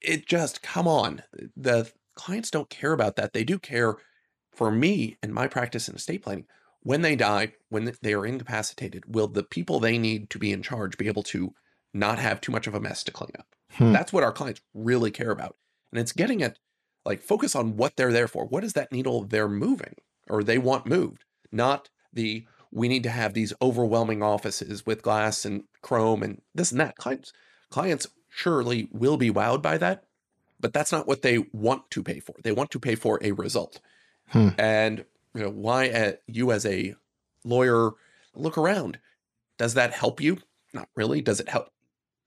it 0.00 0.26
just 0.26 0.62
come 0.62 0.88
on 0.88 1.22
the 1.56 1.90
clients 2.20 2.50
don't 2.50 2.68
care 2.68 2.92
about 2.92 3.16
that. 3.16 3.32
They 3.32 3.44
do 3.44 3.58
care 3.58 3.96
for 4.52 4.70
me 4.70 5.16
and 5.22 5.32
my 5.32 5.46
practice 5.46 5.88
in 5.88 5.94
estate 5.94 6.22
planning. 6.22 6.46
When 6.82 7.02
they 7.02 7.16
die 7.16 7.54
when 7.68 7.92
they 8.02 8.14
are 8.14 8.26
incapacitated 8.26 9.14
will 9.14 9.28
the 9.28 9.42
people 9.42 9.80
they 9.80 9.98
need 9.98 10.30
to 10.30 10.38
be 10.38 10.52
in 10.52 10.62
charge 10.62 10.98
be 10.98 11.08
able 11.08 11.22
to 11.24 11.54
not 11.92 12.18
have 12.18 12.40
too 12.40 12.52
much 12.52 12.66
of 12.66 12.74
a 12.74 12.80
mess 12.80 13.02
to 13.04 13.12
clean 13.12 13.32
up? 13.38 13.46
Hmm. 13.72 13.92
that's 13.92 14.12
what 14.12 14.24
our 14.24 14.32
clients 14.32 14.60
really 14.74 15.10
care 15.12 15.30
about. 15.30 15.56
And 15.92 16.00
it's 16.00 16.12
getting 16.12 16.42
at 16.42 16.58
like 17.04 17.22
focus 17.22 17.54
on 17.54 17.76
what 17.76 17.96
they're 17.96 18.12
there 18.12 18.28
for. 18.28 18.44
What 18.44 18.64
is 18.64 18.72
that 18.74 18.92
needle 18.92 19.24
they're 19.24 19.48
moving 19.48 19.94
or 20.28 20.42
they 20.42 20.58
want 20.58 20.86
moved? 20.86 21.24
Not 21.52 21.88
the 22.12 22.46
we 22.72 22.88
need 22.88 23.02
to 23.02 23.10
have 23.10 23.34
these 23.34 23.52
overwhelming 23.60 24.22
offices 24.22 24.86
with 24.86 25.02
glass 25.02 25.44
and 25.44 25.64
chrome 25.82 26.22
and 26.22 26.40
this 26.54 26.70
and 26.70 26.80
that. 26.80 26.96
Clients 26.96 27.32
clients 27.70 28.06
surely 28.28 28.88
will 28.92 29.16
be 29.16 29.30
wowed 29.30 29.62
by 29.62 29.76
that 29.78 30.04
but 30.60 30.72
that's 30.72 30.92
not 30.92 31.06
what 31.06 31.22
they 31.22 31.38
want 31.52 31.90
to 31.90 32.02
pay 32.02 32.20
for. 32.20 32.34
They 32.42 32.52
want 32.52 32.70
to 32.72 32.78
pay 32.78 32.94
for 32.94 33.18
a 33.22 33.32
result. 33.32 33.80
Hmm. 34.28 34.50
and 34.58 35.04
you 35.34 35.42
know 35.42 35.50
why 35.50 35.88
uh, 35.90 36.12
you 36.28 36.52
as 36.52 36.64
a 36.64 36.94
lawyer 37.44 37.90
look 38.32 38.56
around? 38.56 39.00
Does 39.58 39.74
that 39.74 39.92
help 39.92 40.20
you? 40.20 40.38
Not 40.72 40.88
really. 40.94 41.20
Does 41.20 41.40
it 41.40 41.48
help 41.48 41.68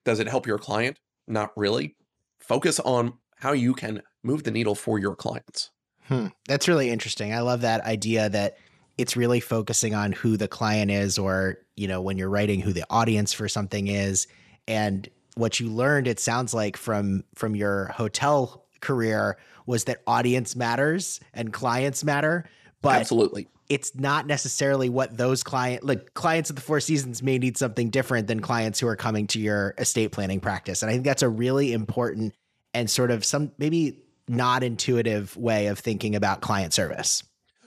does 0.04 0.20
it 0.20 0.28
help 0.28 0.46
your 0.46 0.58
client? 0.58 1.00
Not 1.28 1.52
really. 1.56 1.96
Focus 2.40 2.80
on 2.82 3.14
how 3.38 3.54
you 3.54 3.74
can 3.74 4.02
move 4.22 4.44
the 4.44 4.52
needle 4.52 4.76
for 4.76 5.00
your 5.00 5.16
clients. 5.16 5.72
Hmm. 6.08 6.28
That's 6.48 6.68
really 6.68 6.90
interesting. 6.90 7.34
I 7.34 7.40
love 7.40 7.62
that 7.62 7.86
idea 7.86 8.28
that 8.30 8.58
it's 8.98 9.18
really 9.18 9.40
focusing 9.40 9.94
on 9.94 10.12
who 10.12 10.38
the 10.38 10.48
client 10.48 10.92
is, 10.92 11.18
or, 11.18 11.58
you 11.76 11.88
know, 11.88 12.02
when 12.02 12.18
you're 12.18 12.30
writing 12.30 12.60
who 12.60 12.74
the 12.74 12.86
audience 12.90 13.34
for 13.34 13.48
something 13.48 13.88
is. 13.88 14.28
And 14.68 15.10
what 15.36 15.60
you 15.60 15.70
learned, 15.70 16.08
it 16.08 16.20
sounds 16.20 16.54
like 16.54 16.78
from 16.78 17.24
from 17.36 17.56
your 17.56 17.88
hotel 17.88 18.66
career 18.82 19.38
was 19.66 19.86
that 19.86 20.02
audience 20.06 20.56
matters 20.56 21.20
and 21.34 21.52
clients 21.52 22.04
matter. 22.04 22.46
But 22.82 23.00
absolutely 23.00 23.48
it's 23.70 23.96
not 23.96 24.28
necessarily 24.28 24.90
what 24.90 25.18
those 25.18 25.44
client 25.44 25.84
like 25.84 26.14
clients 26.14 26.50
of 26.50 26.56
the 26.56 26.62
four 26.62 26.80
seasons 26.80 27.24
may 27.24 27.38
need 27.38 27.58
something 27.58 27.90
different 27.90 28.28
than 28.28 28.40
clients 28.40 28.80
who 28.80 28.88
are 28.88 28.96
coming 28.96 29.26
to 29.28 29.40
your 29.40 29.74
estate 29.78 30.12
planning 30.12 30.40
practice 30.40 30.82
and 30.82 30.90
i 30.90 30.94
think 30.94 31.06
that's 31.06 31.24
a 31.24 31.30
really 31.30 31.74
important 31.74 32.34
and 32.74 32.90
sort 32.90 33.12
of 33.12 33.24
some 33.24 33.52
maybe 33.58 33.98
not 34.28 34.64
intuitive 34.64 35.36
way 35.38 35.68
of 35.68 35.80
thinking 35.80 36.16
about 36.16 36.42
client 36.42 36.74
service 36.74 37.24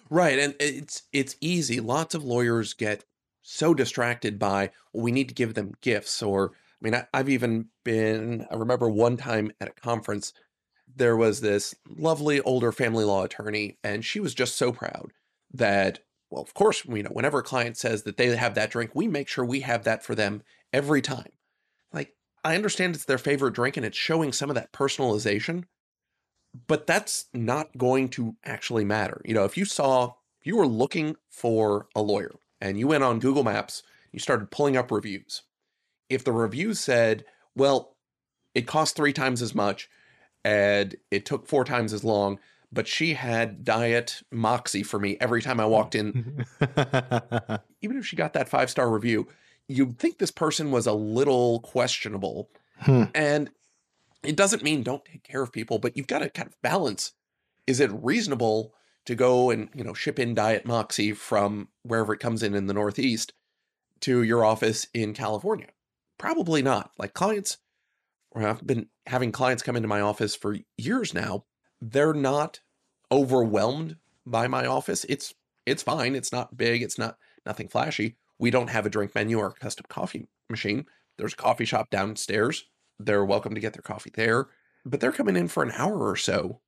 Right, 0.08 0.38
and 0.38 0.54
it's 0.60 1.02
it's 1.12 1.36
easy. 1.40 1.80
Lots 1.80 2.14
of 2.14 2.24
lawyers 2.24 2.74
get 2.74 3.04
so 3.42 3.74
distracted 3.74 4.38
by 4.38 4.70
well, 4.92 5.02
we 5.04 5.12
need 5.12 5.28
to 5.28 5.34
give 5.34 5.54
them 5.54 5.74
gifts, 5.80 6.22
or 6.22 6.52
I 6.52 6.84
mean, 6.84 6.94
I, 6.94 7.06
I've 7.12 7.28
even 7.28 7.66
been. 7.84 8.46
I 8.50 8.54
remember 8.54 8.88
one 8.88 9.16
time 9.16 9.50
at 9.60 9.68
a 9.68 9.72
conference, 9.72 10.32
there 10.94 11.16
was 11.16 11.40
this 11.40 11.74
lovely 11.88 12.40
older 12.40 12.72
family 12.72 13.04
law 13.04 13.24
attorney, 13.24 13.78
and 13.82 14.04
she 14.04 14.20
was 14.20 14.34
just 14.34 14.56
so 14.56 14.72
proud 14.72 15.12
that, 15.52 16.00
well, 16.30 16.42
of 16.42 16.54
course, 16.54 16.84
you 16.84 17.02
know, 17.02 17.10
whenever 17.10 17.38
a 17.38 17.44
client 17.44 17.76
says 17.76 18.04
that 18.04 18.16
they 18.16 18.34
have 18.36 18.54
that 18.54 18.70
drink, 18.70 18.92
we 18.94 19.08
make 19.08 19.28
sure 19.28 19.44
we 19.44 19.60
have 19.60 19.84
that 19.84 20.04
for 20.04 20.14
them 20.14 20.42
every 20.72 21.02
time. 21.02 21.32
Like, 21.92 22.14
I 22.44 22.54
understand 22.54 22.94
it's 22.94 23.04
their 23.06 23.18
favorite 23.18 23.54
drink, 23.54 23.76
and 23.76 23.86
it's 23.86 23.96
showing 23.96 24.32
some 24.32 24.50
of 24.50 24.54
that 24.56 24.72
personalization 24.72 25.64
but 26.66 26.86
that's 26.86 27.26
not 27.32 27.76
going 27.76 28.08
to 28.10 28.36
actually 28.44 28.84
matter. 28.84 29.20
You 29.24 29.34
know, 29.34 29.44
if 29.44 29.56
you 29.56 29.64
saw, 29.64 30.14
if 30.40 30.46
you 30.46 30.56
were 30.56 30.66
looking 30.66 31.16
for 31.28 31.88
a 31.94 32.02
lawyer 32.02 32.34
and 32.60 32.78
you 32.78 32.88
went 32.88 33.04
on 33.04 33.18
Google 33.18 33.44
Maps, 33.44 33.82
you 34.12 34.18
started 34.18 34.50
pulling 34.50 34.76
up 34.76 34.90
reviews. 34.90 35.42
If 36.08 36.24
the 36.24 36.32
review 36.32 36.74
said, 36.74 37.24
well, 37.54 37.96
it 38.54 38.66
cost 38.66 38.96
three 38.96 39.12
times 39.12 39.42
as 39.42 39.54
much 39.54 39.88
and 40.44 40.94
it 41.10 41.26
took 41.26 41.46
four 41.46 41.64
times 41.64 41.92
as 41.92 42.04
long, 42.04 42.38
but 42.72 42.86
she 42.86 43.14
had 43.14 43.64
diet 43.64 44.22
moxie 44.30 44.82
for 44.82 44.98
me 44.98 45.16
every 45.20 45.42
time 45.42 45.60
I 45.60 45.66
walked 45.66 45.94
in, 45.94 46.44
even 47.80 47.96
if 47.96 48.06
she 48.06 48.16
got 48.16 48.32
that 48.34 48.48
five 48.48 48.70
star 48.70 48.90
review, 48.90 49.28
you'd 49.68 49.98
think 49.98 50.18
this 50.18 50.30
person 50.30 50.70
was 50.70 50.86
a 50.86 50.92
little 50.92 51.60
questionable. 51.60 52.48
Hmm. 52.78 53.04
And 53.14 53.50
it 54.26 54.36
doesn't 54.36 54.62
mean 54.62 54.82
don't 54.82 55.04
take 55.04 55.22
care 55.22 55.42
of 55.42 55.52
people, 55.52 55.78
but 55.78 55.96
you've 55.96 56.06
got 56.06 56.20
to 56.20 56.30
kind 56.30 56.48
of 56.48 56.60
balance. 56.62 57.12
Is 57.66 57.80
it 57.80 57.90
reasonable 57.92 58.74
to 59.06 59.14
go 59.14 59.50
and 59.50 59.68
you 59.74 59.84
know 59.84 59.94
ship 59.94 60.18
in 60.18 60.34
Diet 60.34 60.66
Moxie 60.66 61.12
from 61.12 61.68
wherever 61.82 62.12
it 62.12 62.20
comes 62.20 62.42
in 62.42 62.54
in 62.54 62.66
the 62.66 62.74
Northeast 62.74 63.32
to 64.00 64.22
your 64.22 64.44
office 64.44 64.86
in 64.92 65.14
California? 65.14 65.68
Probably 66.18 66.62
not. 66.62 66.92
Like 66.98 67.14
clients, 67.14 67.58
I've 68.34 68.66
been 68.66 68.88
having 69.06 69.32
clients 69.32 69.62
come 69.62 69.76
into 69.76 69.88
my 69.88 70.00
office 70.00 70.34
for 70.34 70.56
years 70.76 71.14
now. 71.14 71.44
They're 71.80 72.14
not 72.14 72.60
overwhelmed 73.12 73.96
by 74.24 74.48
my 74.48 74.66
office. 74.66 75.04
It's 75.08 75.34
it's 75.64 75.82
fine. 75.82 76.14
It's 76.14 76.32
not 76.32 76.56
big. 76.56 76.82
It's 76.82 76.98
not 76.98 77.16
nothing 77.44 77.68
flashy. 77.68 78.16
We 78.38 78.50
don't 78.50 78.70
have 78.70 78.86
a 78.86 78.90
drink 78.90 79.14
menu 79.14 79.38
or 79.38 79.48
a 79.48 79.52
custom 79.52 79.86
coffee 79.88 80.28
machine. 80.48 80.86
There's 81.16 81.32
a 81.32 81.36
coffee 81.36 81.64
shop 81.64 81.90
downstairs 81.90 82.66
they're 82.98 83.24
welcome 83.24 83.54
to 83.54 83.60
get 83.60 83.72
their 83.72 83.82
coffee 83.82 84.10
there, 84.14 84.46
but 84.84 85.00
they're 85.00 85.12
coming 85.12 85.36
in 85.36 85.48
for 85.48 85.62
an 85.62 85.72
hour 85.72 86.08
or 86.08 86.16
so. 86.16 86.60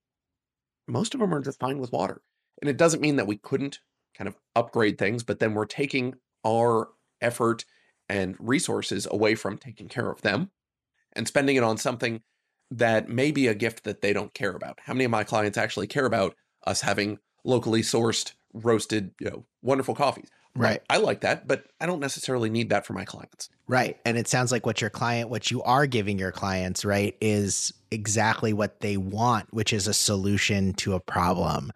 Most 0.86 1.14
of 1.14 1.20
them 1.20 1.34
are 1.34 1.40
just 1.40 1.60
fine 1.60 1.78
with 1.78 1.92
water. 1.92 2.22
And 2.60 2.68
it 2.68 2.76
doesn't 2.76 3.00
mean 3.00 3.16
that 3.16 3.26
we 3.26 3.36
couldn't 3.36 3.80
kind 4.16 4.28
of 4.28 4.36
upgrade 4.56 4.98
things, 4.98 5.22
but 5.22 5.38
then 5.38 5.54
we're 5.54 5.66
taking 5.66 6.14
our 6.44 6.88
effort 7.20 7.64
and 8.08 8.36
resources 8.38 9.06
away 9.10 9.34
from 9.34 9.58
taking 9.58 9.88
care 9.88 10.10
of 10.10 10.22
them 10.22 10.50
and 11.12 11.28
spending 11.28 11.56
it 11.56 11.62
on 11.62 11.76
something 11.76 12.22
that 12.70 13.08
may 13.08 13.30
be 13.30 13.46
a 13.46 13.54
gift 13.54 13.84
that 13.84 14.00
they 14.00 14.12
don't 14.12 14.34
care 14.34 14.54
about. 14.54 14.80
How 14.84 14.92
many 14.92 15.04
of 15.04 15.10
my 15.10 15.24
clients 15.24 15.58
actually 15.58 15.86
care 15.86 16.06
about 16.06 16.34
us 16.66 16.80
having 16.82 17.18
locally 17.44 17.82
sourced, 17.82 18.32
roasted, 18.52 19.12
you 19.20 19.30
know, 19.30 19.46
wonderful 19.62 19.94
coffees? 19.94 20.28
Right. 20.56 20.82
I 20.90 20.96
like 20.96 21.20
that, 21.20 21.46
but 21.46 21.66
I 21.80 21.86
don't 21.86 22.00
necessarily 22.00 22.50
need 22.50 22.70
that 22.70 22.84
for 22.84 22.92
my 22.92 23.04
clients. 23.04 23.48
Right. 23.68 23.96
And 24.04 24.18
it 24.18 24.26
sounds 24.26 24.50
like 24.50 24.66
what 24.66 24.80
your 24.80 24.90
client, 24.90 25.30
what 25.30 25.50
you 25.50 25.62
are 25.62 25.86
giving 25.86 26.18
your 26.18 26.32
clients, 26.32 26.84
right, 26.84 27.16
is 27.20 27.72
exactly 27.90 28.52
what 28.52 28.80
they 28.80 28.96
want, 28.96 29.52
which 29.52 29.72
is 29.72 29.86
a 29.86 29.94
solution 29.94 30.72
to 30.74 30.94
a 30.94 31.00
problem. 31.00 31.70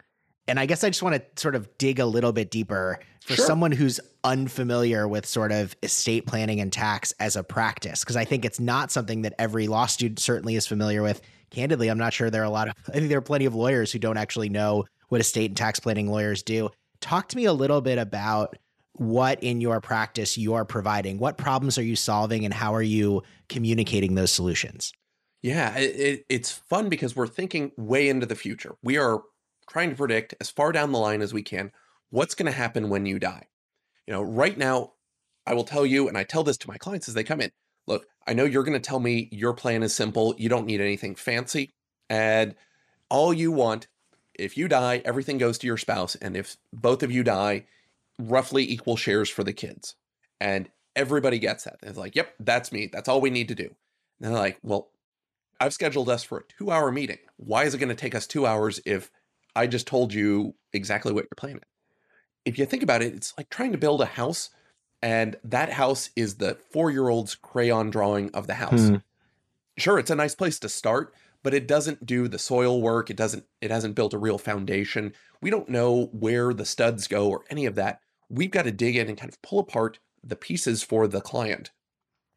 And 0.47 0.59
I 0.59 0.65
guess 0.65 0.83
I 0.83 0.89
just 0.89 1.01
want 1.01 1.15
to 1.15 1.41
sort 1.41 1.55
of 1.55 1.77
dig 1.77 1.99
a 1.99 2.05
little 2.05 2.33
bit 2.33 2.51
deeper 2.51 2.99
for 3.21 3.35
Sure. 3.35 3.45
someone 3.45 3.71
who's 3.71 4.01
unfamiliar 4.25 5.07
with 5.07 5.25
sort 5.25 5.53
of 5.53 5.75
estate 5.81 6.25
planning 6.27 6.59
and 6.59 6.73
tax 6.73 7.13
as 7.19 7.37
a 7.37 7.43
practice, 7.43 8.01
because 8.01 8.17
I 8.17 8.25
think 8.25 8.43
it's 8.43 8.59
not 8.59 8.91
something 8.91 9.21
that 9.21 9.33
every 9.39 9.67
law 9.67 9.85
student 9.85 10.19
certainly 10.19 10.55
is 10.55 10.67
familiar 10.67 11.01
with. 11.01 11.21
Candidly, 11.51 11.87
I'm 11.87 11.97
not 11.97 12.11
sure 12.11 12.29
there 12.29 12.41
are 12.41 12.45
a 12.45 12.49
lot 12.49 12.67
of, 12.67 12.73
I 12.89 12.93
think 12.93 13.07
there 13.07 13.19
are 13.19 13.21
plenty 13.21 13.45
of 13.45 13.55
lawyers 13.55 13.91
who 13.93 13.99
don't 13.99 14.17
actually 14.17 14.49
know 14.49 14.83
what 15.07 15.21
estate 15.21 15.51
and 15.51 15.57
tax 15.57 15.79
planning 15.79 16.09
lawyers 16.09 16.43
do. 16.43 16.69
Talk 16.99 17.29
to 17.29 17.37
me 17.37 17.45
a 17.45 17.53
little 17.53 17.79
bit 17.79 17.97
about 17.97 18.57
what 18.93 19.43
in 19.43 19.61
your 19.61 19.81
practice 19.81 20.37
you 20.37 20.53
are 20.53 20.65
providing. 20.65 21.17
What 21.17 21.37
problems 21.37 21.77
are 21.77 21.83
you 21.83 21.95
solving 21.95 22.45
and 22.45 22.53
how 22.53 22.73
are 22.75 22.83
you 22.83 23.23
communicating 23.49 24.15
those 24.15 24.31
solutions? 24.31 24.93
Yeah, 25.41 25.75
it, 25.77 26.25
it's 26.29 26.51
fun 26.51 26.89
because 26.89 27.15
we're 27.15 27.27
thinking 27.27 27.71
way 27.75 28.07
into 28.07 28.25
the 28.25 28.35
future. 28.35 28.75
We 28.81 28.97
are 28.97 29.21
trying 29.69 29.89
to 29.89 29.95
predict 29.95 30.35
as 30.39 30.49
far 30.49 30.71
down 30.71 30.91
the 30.91 30.99
line 30.99 31.21
as 31.21 31.33
we 31.33 31.41
can 31.41 31.71
what's 32.11 32.35
going 32.35 32.45
to 32.45 32.57
happen 32.57 32.89
when 32.89 33.05
you 33.05 33.19
die. 33.19 33.47
You 34.07 34.13
know, 34.13 34.21
right 34.21 34.57
now, 34.57 34.93
I 35.45 35.53
will 35.53 35.63
tell 35.63 35.85
you, 35.85 36.07
and 36.07 36.17
I 36.17 36.23
tell 36.23 36.43
this 36.43 36.57
to 36.59 36.67
my 36.67 36.77
clients 36.77 37.07
as 37.09 37.15
they 37.15 37.23
come 37.23 37.41
in 37.41 37.51
look, 37.87 38.05
I 38.27 38.33
know 38.33 38.45
you're 38.45 38.63
going 38.63 38.79
to 38.79 38.87
tell 38.87 38.99
me 38.99 39.29
your 39.31 39.53
plan 39.53 39.83
is 39.83 39.93
simple. 39.93 40.35
You 40.37 40.49
don't 40.49 40.65
need 40.65 40.81
anything 40.81 41.15
fancy. 41.15 41.71
And 42.09 42.55
all 43.09 43.33
you 43.33 43.51
want, 43.51 43.87
if 44.33 44.57
you 44.57 44.67
die, 44.67 45.01
everything 45.05 45.37
goes 45.37 45.57
to 45.59 45.67
your 45.67 45.77
spouse. 45.77 46.15
And 46.15 46.35
if 46.35 46.57
both 46.71 47.03
of 47.03 47.11
you 47.11 47.23
die, 47.23 47.65
roughly 48.19 48.69
equal 48.69 48.95
shares 48.95 49.29
for 49.29 49.43
the 49.43 49.53
kids. 49.53 49.95
And 50.39 50.69
everybody 50.95 51.39
gets 51.39 51.63
that. 51.63 51.77
It's 51.83 51.97
like, 51.97 52.15
yep, 52.15 52.33
that's 52.39 52.71
me. 52.71 52.89
That's 52.91 53.09
all 53.09 53.21
we 53.21 53.29
need 53.29 53.47
to 53.49 53.55
do. 53.55 53.73
And 54.21 54.31
they're 54.33 54.39
like, 54.39 54.59
well, 54.63 54.89
I've 55.59 55.73
scheduled 55.73 56.09
us 56.09 56.23
for 56.23 56.39
a 56.39 56.43
two 56.57 56.71
hour 56.71 56.91
meeting. 56.91 57.19
Why 57.37 57.63
is 57.63 57.73
it 57.73 57.77
going 57.77 57.89
to 57.89 57.95
take 57.95 58.15
us 58.15 58.27
two 58.27 58.45
hours 58.45 58.79
if 58.85 59.11
I 59.55 59.67
just 59.67 59.87
told 59.87 60.13
you 60.13 60.55
exactly 60.73 61.13
what 61.13 61.23
you're 61.23 61.29
planning? 61.37 61.63
If 62.45 62.59
you 62.59 62.65
think 62.65 62.83
about 62.83 63.01
it, 63.01 63.13
it's 63.13 63.33
like 63.37 63.49
trying 63.49 63.71
to 63.71 63.77
build 63.77 64.01
a 64.01 64.05
house, 64.05 64.49
and 65.01 65.37
that 65.45 65.71
house 65.71 66.09
is 66.15 66.35
the 66.35 66.57
four 66.71 66.91
year 66.91 67.07
old's 67.07 67.35
crayon 67.35 67.89
drawing 67.89 68.29
of 68.31 68.47
the 68.47 68.55
house. 68.55 68.89
Hmm. 68.89 68.95
Sure, 69.77 69.97
it's 69.97 70.11
a 70.11 70.15
nice 70.15 70.35
place 70.35 70.59
to 70.59 70.69
start, 70.69 71.13
but 71.43 71.53
it 71.53 71.67
doesn't 71.67 72.05
do 72.05 72.27
the 72.27 72.39
soil 72.39 72.81
work. 72.81 73.09
It 73.09 73.17
doesn't, 73.17 73.45
it 73.61 73.69
hasn't 73.69 73.95
built 73.95 74.13
a 74.13 74.17
real 74.17 74.37
foundation. 74.37 75.13
We 75.41 75.49
don't 75.49 75.69
know 75.69 76.05
where 76.13 76.53
the 76.53 76.65
studs 76.65 77.07
go 77.07 77.29
or 77.29 77.43
any 77.49 77.65
of 77.65 77.75
that. 77.75 77.99
We've 78.29 78.51
got 78.51 78.63
to 78.63 78.71
dig 78.71 78.95
in 78.95 79.09
and 79.09 79.17
kind 79.17 79.31
of 79.31 79.41
pull 79.41 79.59
apart 79.59 79.99
the 80.23 80.35
pieces 80.35 80.83
for 80.83 81.07
the 81.07 81.21
client 81.21 81.71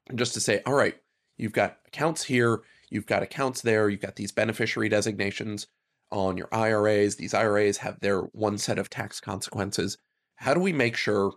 and 0.09 0.19
just 0.19 0.35
to 0.35 0.41
say, 0.41 0.63
all 0.67 0.75
right, 0.75 0.97
you've 1.37 1.53
got 1.53 1.79
accounts 1.87 2.25
here, 2.25 2.63
you've 2.91 3.07
got 3.07 3.23
accounts 3.23 3.63
there, 3.63 3.89
you've 3.89 4.01
got 4.01 4.17
these 4.17 4.33
beneficiary 4.33 4.89
designations 4.89 5.67
on 6.11 6.37
your 6.37 6.49
IRAs. 6.53 7.17
These 7.17 7.35
IRAs 7.35 7.79
have 7.79 8.01
their 8.01 8.21
one 8.21 8.59
set 8.59 8.79
of 8.79 8.91
tax 8.91 9.21
consequences. 9.21 9.99
How 10.37 10.55
do 10.55 10.61
we 10.61 10.73
make 10.73 10.97
sure 10.97 11.33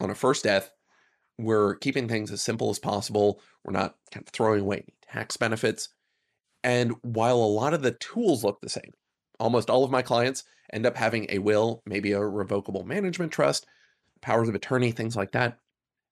on 0.00 0.10
a 0.10 0.14
first 0.14 0.44
death, 0.44 0.72
we're 1.38 1.76
keeping 1.76 2.08
things 2.08 2.30
as 2.30 2.42
simple 2.42 2.70
as 2.70 2.78
possible? 2.78 3.40
We're 3.64 3.72
not 3.72 3.96
kind 4.12 4.26
of 4.26 4.32
throwing 4.32 4.60
away 4.60 4.78
any 4.78 4.94
tax 5.12 5.36
benefits. 5.36 5.88
And 6.64 6.94
while 7.02 7.36
a 7.36 7.44
lot 7.44 7.74
of 7.74 7.82
the 7.82 7.92
tools 7.92 8.44
look 8.44 8.60
the 8.60 8.68
same, 8.68 8.92
almost 9.40 9.68
all 9.68 9.84
of 9.84 9.90
my 9.90 10.02
clients 10.02 10.44
end 10.72 10.86
up 10.86 10.96
having 10.96 11.26
a 11.28 11.38
will, 11.38 11.82
maybe 11.84 12.12
a 12.12 12.20
revocable 12.20 12.84
management 12.84 13.32
trust, 13.32 13.66
powers 14.20 14.48
of 14.48 14.54
attorney, 14.54 14.92
things 14.92 15.16
like 15.16 15.32
that. 15.32 15.58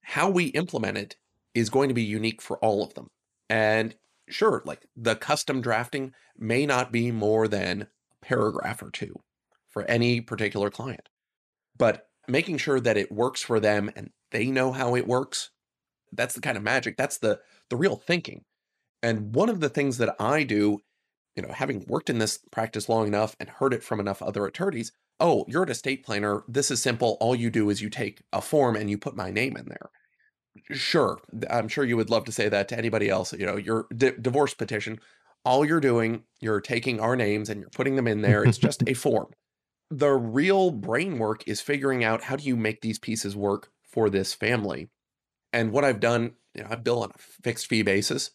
How 0.01 0.29
we 0.29 0.45
implement 0.45 0.97
it 0.97 1.15
is 1.53 1.69
going 1.69 1.89
to 1.89 1.95
be 1.95 2.03
unique 2.03 2.41
for 2.41 2.57
all 2.57 2.83
of 2.83 2.93
them. 2.93 3.07
And 3.49 3.95
sure, 4.29 4.61
like 4.65 4.85
the 4.95 5.15
custom 5.15 5.61
drafting 5.61 6.13
may 6.37 6.65
not 6.65 6.91
be 6.91 7.11
more 7.11 7.47
than 7.47 7.83
a 7.83 8.25
paragraph 8.25 8.81
or 8.81 8.91
two 8.91 9.15
for 9.69 9.83
any 9.83 10.21
particular 10.21 10.69
client, 10.69 11.09
but 11.77 12.07
making 12.27 12.57
sure 12.57 12.79
that 12.79 12.97
it 12.97 13.11
works 13.11 13.41
for 13.41 13.59
them 13.59 13.91
and 13.95 14.11
they 14.31 14.47
know 14.47 14.71
how 14.71 14.95
it 14.95 15.07
works, 15.07 15.51
that's 16.11 16.35
the 16.35 16.41
kind 16.41 16.57
of 16.57 16.63
magic. 16.63 16.97
That's 16.97 17.17
the 17.17 17.39
the 17.69 17.77
real 17.77 17.95
thinking. 17.95 18.43
And 19.03 19.33
one 19.35 19.49
of 19.49 19.59
the 19.59 19.69
things 19.69 19.97
that 19.97 20.15
I 20.19 20.43
do, 20.43 20.79
you 21.35 21.43
know, 21.43 21.51
having 21.53 21.85
worked 21.87 22.09
in 22.09 22.19
this 22.19 22.39
practice 22.51 22.89
long 22.89 23.07
enough 23.07 23.35
and 23.39 23.49
heard 23.49 23.73
it 23.73 23.83
from 23.83 23.99
enough 23.99 24.21
other 24.21 24.45
attorneys, 24.45 24.91
oh, 25.19 25.45
you're 25.47 25.63
an 25.63 25.69
estate 25.69 26.03
planner. 26.03 26.43
This 26.47 26.71
is 26.71 26.81
simple. 26.81 27.17
All 27.19 27.35
you 27.35 27.49
do 27.49 27.69
is 27.69 27.81
you 27.81 27.89
take 27.89 28.21
a 28.33 28.41
form 28.41 28.75
and 28.75 28.89
you 28.89 28.97
put 28.97 29.15
my 29.15 29.31
name 29.31 29.55
in 29.55 29.65
there. 29.65 29.89
Sure, 30.71 31.19
I'm 31.49 31.67
sure 31.67 31.85
you 31.85 31.95
would 31.95 32.09
love 32.09 32.25
to 32.25 32.31
say 32.31 32.49
that 32.49 32.67
to 32.69 32.77
anybody 32.77 33.09
else. 33.09 33.31
You 33.33 33.45
know, 33.45 33.55
your 33.55 33.87
di- 33.95 34.17
divorce 34.19 34.53
petition, 34.53 34.99
all 35.45 35.65
you're 35.65 35.79
doing, 35.79 36.23
you're 36.39 36.61
taking 36.61 36.99
our 36.99 37.15
names 37.15 37.49
and 37.49 37.61
you're 37.61 37.69
putting 37.69 37.95
them 37.95 38.07
in 38.07 38.21
there. 38.21 38.43
It's 38.43 38.57
just 38.57 38.83
a 38.87 38.93
form. 38.93 39.27
The 39.89 40.11
real 40.11 40.71
brain 40.71 41.19
work 41.19 41.43
is 41.47 41.61
figuring 41.61 42.03
out 42.03 42.23
how 42.23 42.35
do 42.35 42.43
you 42.43 42.55
make 42.55 42.81
these 42.81 42.99
pieces 42.99 43.35
work 43.35 43.69
for 43.83 44.09
this 44.09 44.33
family. 44.33 44.89
And 45.53 45.71
what 45.71 45.83
I've 45.83 45.99
done, 45.99 46.33
you 46.53 46.63
know, 46.63 46.69
I 46.71 46.75
bill 46.75 47.03
on 47.03 47.11
a 47.13 47.17
fixed 47.17 47.67
fee 47.67 47.81
basis, 47.81 48.31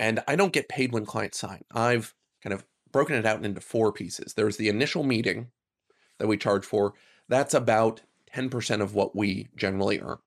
and 0.00 0.20
I 0.26 0.34
don't 0.34 0.54
get 0.54 0.68
paid 0.70 0.92
when 0.92 1.06
clients 1.06 1.38
sign. 1.38 1.62
I've 1.70 2.14
kind 2.42 2.54
of 2.54 2.66
broken 2.90 3.14
it 3.16 3.26
out 3.26 3.44
into 3.44 3.60
four 3.60 3.92
pieces. 3.92 4.34
There's 4.34 4.56
the 4.56 4.68
initial 4.70 5.04
meeting 5.04 5.52
that 6.18 6.26
we 6.26 6.38
charge 6.38 6.64
for. 6.64 6.94
That's 7.28 7.54
about 7.54 8.02
10% 8.26 8.80
of 8.80 8.94
what 8.94 9.14
we 9.14 9.48
generally 9.54 10.00
earn. 10.00 10.18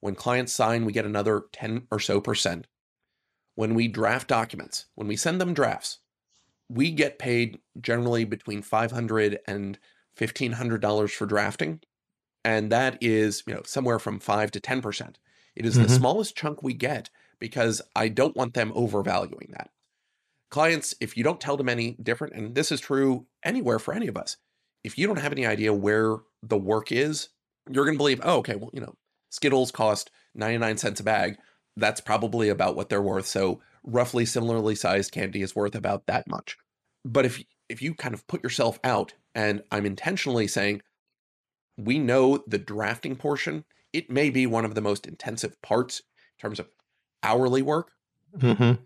When 0.00 0.16
clients 0.16 0.52
sign, 0.52 0.84
we 0.84 0.92
get 0.92 1.06
another 1.06 1.44
10 1.52 1.86
or 1.90 2.00
so 2.00 2.20
percent. 2.20 2.66
When 3.54 3.74
we 3.74 3.88
draft 3.88 4.28
documents, 4.28 4.86
when 4.96 5.06
we 5.08 5.16
send 5.16 5.40
them 5.40 5.54
drafts, 5.54 6.00
we 6.68 6.90
get 6.90 7.18
paid 7.18 7.60
generally 7.80 8.24
between 8.24 8.62
$500 8.62 9.38
and 9.46 9.78
$1,500 10.16 11.14
for 11.14 11.26
drafting. 11.26 11.80
And 12.44 12.72
that 12.72 12.98
is, 13.02 13.44
you 13.46 13.54
know, 13.54 13.62
somewhere 13.64 13.98
from 13.98 14.18
5 14.20 14.50
to 14.52 14.60
10%. 14.60 15.18
It 15.54 15.66
is 15.66 15.78
the 15.78 15.88
Mhm. 15.88 15.96
smallest 15.96 16.36
chunk 16.36 16.62
we 16.62 16.74
get 16.74 17.10
because 17.42 17.82
I 17.96 18.06
don't 18.06 18.36
want 18.36 18.54
them 18.54 18.70
overvaluing 18.72 19.48
that. 19.50 19.70
Clients, 20.52 20.94
if 21.00 21.16
you 21.16 21.24
don't 21.24 21.40
tell 21.40 21.56
them 21.56 21.68
any 21.68 21.96
different, 22.00 22.34
and 22.34 22.54
this 22.54 22.70
is 22.70 22.80
true 22.80 23.26
anywhere 23.42 23.80
for 23.80 23.92
any 23.92 24.06
of 24.06 24.16
us, 24.16 24.36
if 24.84 24.96
you 24.96 25.08
don't 25.08 25.18
have 25.18 25.32
any 25.32 25.44
idea 25.44 25.74
where 25.74 26.18
the 26.40 26.56
work 26.56 26.92
is, 26.92 27.30
you're 27.68 27.84
going 27.84 27.96
to 27.96 27.98
believe, 27.98 28.20
oh, 28.22 28.36
okay, 28.36 28.54
well, 28.54 28.70
you 28.72 28.80
know, 28.80 28.94
Skittles 29.30 29.72
cost 29.72 30.12
99 30.36 30.76
cents 30.76 31.00
a 31.00 31.02
bag. 31.02 31.36
That's 31.76 32.00
probably 32.00 32.48
about 32.48 32.76
what 32.76 32.90
they're 32.90 33.02
worth. 33.02 33.26
So 33.26 33.60
roughly 33.82 34.24
similarly 34.24 34.76
sized 34.76 35.10
candy 35.10 35.42
is 35.42 35.56
worth 35.56 35.74
about 35.74 36.06
that 36.06 36.28
much. 36.28 36.56
But 37.04 37.26
if 37.26 37.42
if 37.68 37.82
you 37.82 37.94
kind 37.94 38.14
of 38.14 38.24
put 38.28 38.44
yourself 38.44 38.78
out 38.84 39.14
and 39.34 39.62
I'm 39.72 39.86
intentionally 39.86 40.46
saying 40.46 40.82
we 41.76 41.98
know 41.98 42.44
the 42.46 42.58
drafting 42.58 43.16
portion, 43.16 43.64
it 43.92 44.10
may 44.10 44.30
be 44.30 44.46
one 44.46 44.64
of 44.64 44.76
the 44.76 44.80
most 44.80 45.08
intensive 45.08 45.60
parts 45.60 46.02
in 46.38 46.48
terms 46.48 46.60
of 46.60 46.68
hourly 47.22 47.62
work, 47.62 47.92
Mhm. 48.36 48.78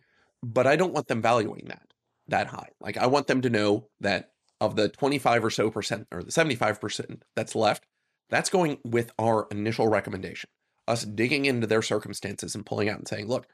but 0.42 0.66
I 0.66 0.76
don't 0.76 0.92
want 0.92 1.08
them 1.08 1.22
valuing 1.22 1.64
that 1.66 1.92
that 2.28 2.48
high. 2.48 2.70
Like 2.80 2.96
I 2.96 3.06
want 3.06 3.28
them 3.28 3.40
to 3.42 3.50
know 3.50 3.88
that 4.00 4.32
of 4.60 4.74
the 4.74 4.88
25 4.88 5.44
or 5.44 5.50
so 5.50 5.70
percent 5.70 6.08
or 6.10 6.22
the 6.22 6.32
75% 6.32 7.22
that's 7.36 7.54
left, 7.54 7.84
that's 8.30 8.50
going 8.50 8.78
with 8.84 9.12
our 9.18 9.46
initial 9.50 9.86
recommendation. 9.88 10.50
Us 10.88 11.04
digging 11.04 11.44
into 11.44 11.66
their 11.66 11.82
circumstances 11.82 12.54
and 12.54 12.66
pulling 12.66 12.88
out 12.88 12.98
and 12.98 13.06
saying, 13.06 13.28
look, 13.28 13.46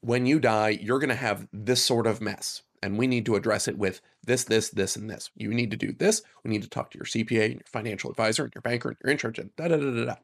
when 0.00 0.26
you 0.26 0.38
die, 0.40 0.70
you're 0.70 0.98
going 0.98 1.08
to 1.08 1.14
have 1.14 1.46
this 1.52 1.84
sort 1.84 2.06
of 2.06 2.20
mess. 2.20 2.62
And 2.82 2.98
we 2.98 3.06
need 3.06 3.26
to 3.26 3.36
address 3.36 3.68
it 3.68 3.76
with 3.78 4.00
this, 4.26 4.44
this, 4.44 4.70
this, 4.70 4.96
and 4.96 5.08
this. 5.10 5.30
You 5.34 5.52
need 5.52 5.70
to 5.70 5.76
do 5.76 5.92
this. 5.92 6.22
We 6.42 6.50
need 6.50 6.62
to 6.62 6.68
talk 6.68 6.90
to 6.90 6.98
your 6.98 7.04
CPA 7.04 7.44
and 7.44 7.54
your 7.54 7.62
financial 7.66 8.10
advisor 8.10 8.44
and 8.44 8.54
your 8.54 8.62
banker 8.62 8.88
and 8.88 8.98
your 9.04 9.12
insurance 9.12 9.38
and 9.38 9.54
da 9.56 9.68
da 9.68 9.76
da 9.76 9.90
da 9.90 10.04
da. 10.06 10.14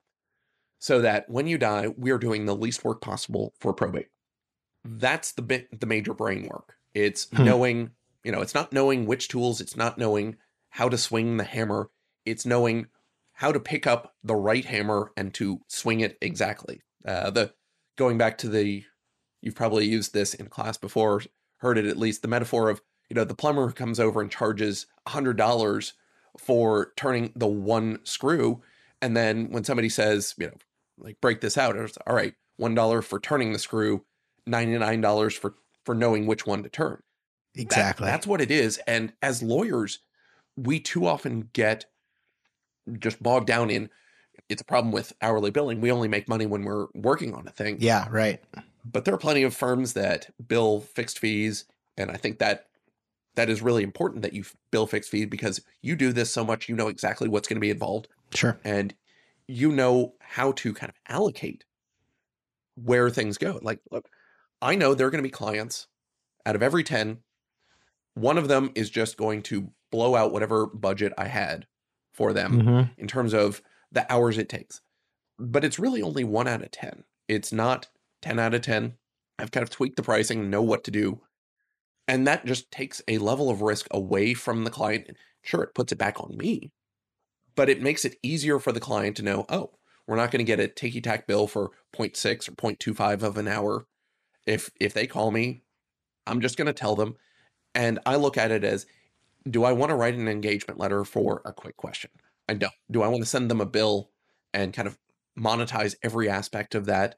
So 0.78 1.00
that 1.00 1.28
when 1.28 1.46
you 1.46 1.58
die, 1.58 1.88
we 1.96 2.10
are 2.10 2.18
doing 2.18 2.44
the 2.46 2.54
least 2.54 2.84
work 2.84 3.00
possible 3.00 3.54
for 3.58 3.72
probate. 3.72 4.08
That's 4.84 5.32
the 5.32 5.42
bit, 5.42 5.80
the 5.80 5.86
major 5.86 6.14
brain 6.14 6.46
work. 6.48 6.76
It's 6.94 7.28
Hmm. 7.30 7.44
knowing, 7.44 7.90
you 8.24 8.32
know, 8.32 8.40
it's 8.40 8.54
not 8.54 8.72
knowing 8.72 9.06
which 9.06 9.28
tools, 9.28 9.60
it's 9.60 9.76
not 9.76 9.98
knowing 9.98 10.36
how 10.70 10.88
to 10.88 10.98
swing 10.98 11.36
the 11.38 11.44
hammer. 11.44 11.90
It's 12.24 12.46
knowing 12.46 12.86
how 13.32 13.52
to 13.52 13.60
pick 13.60 13.86
up 13.86 14.14
the 14.22 14.34
right 14.34 14.64
hammer 14.64 15.12
and 15.16 15.32
to 15.34 15.60
swing 15.68 16.00
it 16.00 16.18
exactly. 16.20 16.82
Uh, 17.04 17.30
the 17.30 17.54
going 17.96 18.18
back 18.18 18.38
to 18.38 18.48
the, 18.48 18.84
you've 19.40 19.54
probably 19.54 19.86
used 19.86 20.12
this 20.12 20.34
in 20.34 20.48
class 20.48 20.76
before, 20.76 21.22
heard 21.58 21.78
it 21.78 21.86
at 21.86 21.96
least. 21.96 22.22
The 22.22 22.28
metaphor 22.28 22.68
of 22.68 22.80
you 23.08 23.14
know 23.14 23.24
the 23.24 23.34
plumber 23.34 23.68
who 23.68 23.72
comes 23.72 24.00
over 24.00 24.20
and 24.20 24.30
charges 24.30 24.86
a 25.06 25.10
hundred 25.10 25.36
dollars 25.36 25.94
for 26.38 26.92
turning 26.96 27.32
the 27.36 27.46
one 27.46 28.00
screw, 28.04 28.62
and 29.06 29.16
then 29.16 29.50
when 29.50 29.64
somebody 29.64 29.88
says 29.88 30.34
you 30.36 30.46
know 30.48 30.52
like 30.98 31.20
break 31.20 31.40
this 31.40 31.56
out, 31.56 31.76
it's 31.76 31.96
all 32.06 32.14
right, 32.16 32.34
one 32.56 32.74
dollar 32.74 33.02
for 33.02 33.20
turning 33.20 33.52
the 33.52 33.58
screw, 33.58 34.04
ninety 34.46 34.76
nine 34.78 35.00
dollars 35.00 35.34
for 35.36 35.54
for 35.84 35.94
knowing 35.94 36.26
which 36.26 36.46
one 36.46 36.62
to 36.62 36.68
turn. 36.68 37.02
That- 37.54 37.62
Exactly. 37.62 38.06
that's 38.06 38.26
what 38.26 38.40
it 38.42 38.50
is. 38.50 38.78
And 38.86 39.12
as 39.22 39.42
lawyers, 39.42 40.00
we 40.56 40.78
too 40.80 41.06
often 41.06 41.48
get 41.52 41.86
just 42.98 43.22
bogged 43.22 43.46
down 43.46 43.70
in 43.70 43.88
it's 44.48 44.62
a 44.62 44.64
problem 44.64 44.92
with 44.92 45.12
hourly 45.22 45.50
billing. 45.50 45.80
We 45.80 45.90
only 45.90 46.08
make 46.08 46.28
money 46.28 46.44
when 46.46 46.64
we're 46.64 46.86
working 46.94 47.34
on 47.34 47.48
a 47.48 47.50
thing. 47.50 47.78
yeah, 47.80 48.06
right. 48.10 48.40
But 48.84 49.04
there 49.04 49.14
are 49.14 49.18
plenty 49.18 49.42
of 49.42 49.54
firms 49.54 49.94
that 49.94 50.28
bill 50.46 50.80
fixed 50.80 51.18
fees. 51.18 51.64
And 51.96 52.10
I 52.10 52.16
think 52.16 52.38
that 52.38 52.66
that 53.34 53.48
is 53.50 53.60
really 53.62 53.82
important 53.82 54.22
that 54.22 54.34
you 54.34 54.44
bill 54.70 54.86
fixed 54.86 55.10
fees 55.10 55.26
because 55.26 55.62
you 55.82 55.96
do 55.96 56.12
this 56.12 56.30
so 56.30 56.44
much, 56.44 56.68
you 56.68 56.76
know 56.76 56.88
exactly 56.88 57.28
what's 57.28 57.48
going 57.48 57.56
to 57.56 57.60
be 57.60 57.70
involved 57.70 58.08
Sure. 58.34 58.58
and 58.64 58.94
you 59.48 59.72
know 59.72 60.14
how 60.20 60.52
to 60.52 60.74
kind 60.74 60.90
of 60.90 60.96
allocate 61.08 61.64
where 62.76 63.10
things 63.10 63.38
go. 63.38 63.58
Like, 63.62 63.80
look, 63.90 64.08
I 64.60 64.74
know 64.74 64.94
there 64.94 65.06
are 65.06 65.10
going 65.10 65.22
to 65.22 65.28
be 65.28 65.30
clients 65.32 65.88
out 66.46 66.56
of 66.56 66.62
every 66.62 66.84
10, 66.84 67.20
one 68.14 68.38
of 68.38 68.48
them 68.48 68.72
is 68.74 68.90
just 68.90 69.16
going 69.16 69.42
to 69.44 69.72
blow 69.92 70.16
out 70.16 70.32
whatever 70.32 70.66
budget 70.66 71.12
I 71.18 71.28
had 71.28 71.66
for 72.14 72.32
them 72.32 72.62
Mhm. 72.62 72.98
in 72.98 73.08
terms 73.08 73.34
of 73.34 73.62
the 73.92 74.10
hours 74.12 74.38
it 74.38 74.48
takes. 74.48 74.80
But 75.38 75.64
it's 75.64 75.78
really 75.78 76.02
only 76.02 76.24
one 76.24 76.48
out 76.48 76.62
of 76.62 76.70
10. 76.72 77.04
It's 77.28 77.52
not 77.52 77.88
10 78.22 78.38
out 78.38 78.54
of 78.54 78.62
10. 78.62 78.98
I've 79.38 79.52
kind 79.52 79.62
of 79.64 79.70
tweaked 79.70 79.96
the 79.96 80.02
pricing, 80.04 80.50
know 80.50 80.62
what 80.62 80.84
to 80.84 80.90
do. 80.90 81.22
And 82.08 82.26
that 82.26 82.46
just 82.46 82.70
takes 82.70 83.02
a 83.08 83.18
level 83.18 83.50
of 83.50 83.62
risk 83.62 83.86
away 83.90 84.34
from 84.34 84.64
the 84.64 84.70
client. 84.70 85.10
Sure, 85.42 85.62
it 85.64 85.74
puts 85.74 85.92
it 85.92 85.96
back 85.98 86.20
on 86.20 86.36
me, 86.36 86.72
but 87.56 87.68
it 87.68 87.82
makes 87.82 88.04
it 88.04 88.18
easier 88.22 88.58
for 88.58 88.70
the 88.70 88.80
client 88.80 89.16
to 89.16 89.22
know, 89.22 89.46
oh, 89.48 89.72
we're 90.06 90.16
not 90.16 90.30
going 90.30 90.38
to 90.38 90.44
get 90.44 90.60
a 90.60 90.68
ticky 90.68 91.00
tack 91.00 91.26
bill 91.26 91.46
for 91.48 91.70
0.6 91.94 92.48
or 92.48 92.52
0.25 92.52 93.22
of 93.22 93.36
an 93.36 93.48
hour. 93.48 93.86
If 94.46 94.70
if 94.78 94.94
they 94.94 95.08
call 95.08 95.32
me, 95.32 95.64
I'm 96.26 96.40
just 96.40 96.56
going 96.56 96.66
to 96.66 96.72
tell 96.72 96.94
them. 96.94 97.16
And 97.74 97.98
I 98.06 98.16
look 98.16 98.38
at 98.38 98.52
it 98.52 98.62
as 98.62 98.86
do 99.48 99.64
I 99.64 99.72
want 99.72 99.90
to 99.90 99.96
write 99.96 100.14
an 100.14 100.28
engagement 100.28 100.78
letter 100.78 101.04
for 101.04 101.42
a 101.44 101.52
quick 101.52 101.76
question? 101.76 102.10
I 102.48 102.54
don't. 102.54 102.72
Do 102.90 103.02
I 103.02 103.08
want 103.08 103.22
to 103.22 103.28
send 103.28 103.50
them 103.50 103.60
a 103.60 103.66
bill 103.66 104.10
and 104.54 104.72
kind 104.72 104.86
of 104.86 104.98
monetize 105.38 105.96
every 106.02 106.28
aspect 106.28 106.74
of 106.74 106.86
that? 106.86 107.16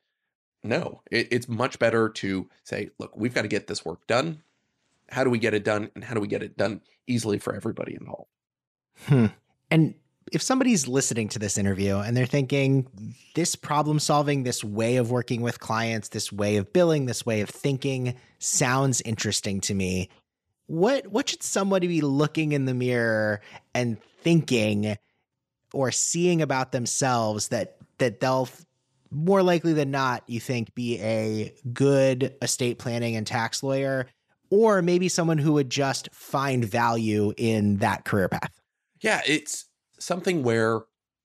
No. 0.63 1.03
It, 1.11 1.29
it's 1.31 1.49
much 1.49 1.79
better 1.79 2.09
to 2.09 2.49
say, 2.65 2.91
look, 2.99 3.17
we've 3.17 3.35
got 3.35 3.43
to 3.43 3.49
get 3.49 3.67
this 3.67 3.85
work 3.85 4.07
done. 4.07 4.43
how 5.11 5.25
do 5.25 5.31
we 5.31 5.39
get 5.39 5.55
it 5.55 5.65
done 5.65 5.91
and 5.95 6.05
how 6.05 6.15
do 6.15 6.21
we 6.21 6.29
get 6.29 6.43
it 6.43 6.57
done 6.57 6.81
easily 7.07 7.39
for 7.39 7.55
everybody 7.55 7.95
involved. 7.95 8.31
Hmm. 9.07 9.27
And 9.71 9.95
if 10.33 10.43
somebody's 10.43 10.89
listening 10.89 11.29
to 11.31 11.39
this 11.39 11.59
interview 11.59 11.99
and 11.99 12.17
they're 12.17 12.27
thinking 12.27 12.87
this 13.35 13.57
problem 13.57 13.99
solving, 13.99 14.43
this 14.43 14.63
way 14.63 14.97
of 14.97 15.11
working 15.11 15.43
with 15.43 15.61
clients, 15.61 16.09
this 16.09 16.33
way 16.33 16.57
of 16.57 16.73
billing, 16.73 17.07
this 17.07 17.25
way 17.25 17.41
of 17.41 17.49
thinking 17.49 18.15
sounds 18.39 19.01
interesting 19.03 19.61
to 19.63 19.75
me. 19.75 20.09
What 20.67 21.07
what 21.09 21.29
should 21.29 21.43
somebody 21.43 21.87
be 21.87 22.01
looking 22.01 22.53
in 22.53 22.67
the 22.67 22.75
mirror 22.75 23.41
and 23.75 24.01
thinking 24.23 24.97
or 25.73 25.91
seeing 25.91 26.43
about 26.43 26.73
themselves 26.73 27.49
that 27.49 27.77
that 27.99 28.21
they'll 28.21 28.49
more 29.11 29.43
likely 29.43 29.73
than 29.73 29.91
not 29.91 30.23
you 30.27 30.41
think 30.41 30.75
be 30.75 31.01
a 31.01 31.55
good 31.73 32.37
estate 32.43 32.79
planning 32.79 33.17
and 33.17 33.27
tax 33.27 33.63
lawyer 33.63 34.07
or 34.51 34.83
maybe 34.83 35.09
someone 35.09 35.39
who 35.39 35.53
would 35.55 35.71
just 35.71 36.09
find 36.13 36.65
value 36.65 37.33
in 37.37 37.79
that 37.79 38.05
career 38.05 38.29
path? 38.29 38.61
Yeah, 39.01 39.21
it's 39.27 39.68
something 39.99 40.43
where, 40.43 40.81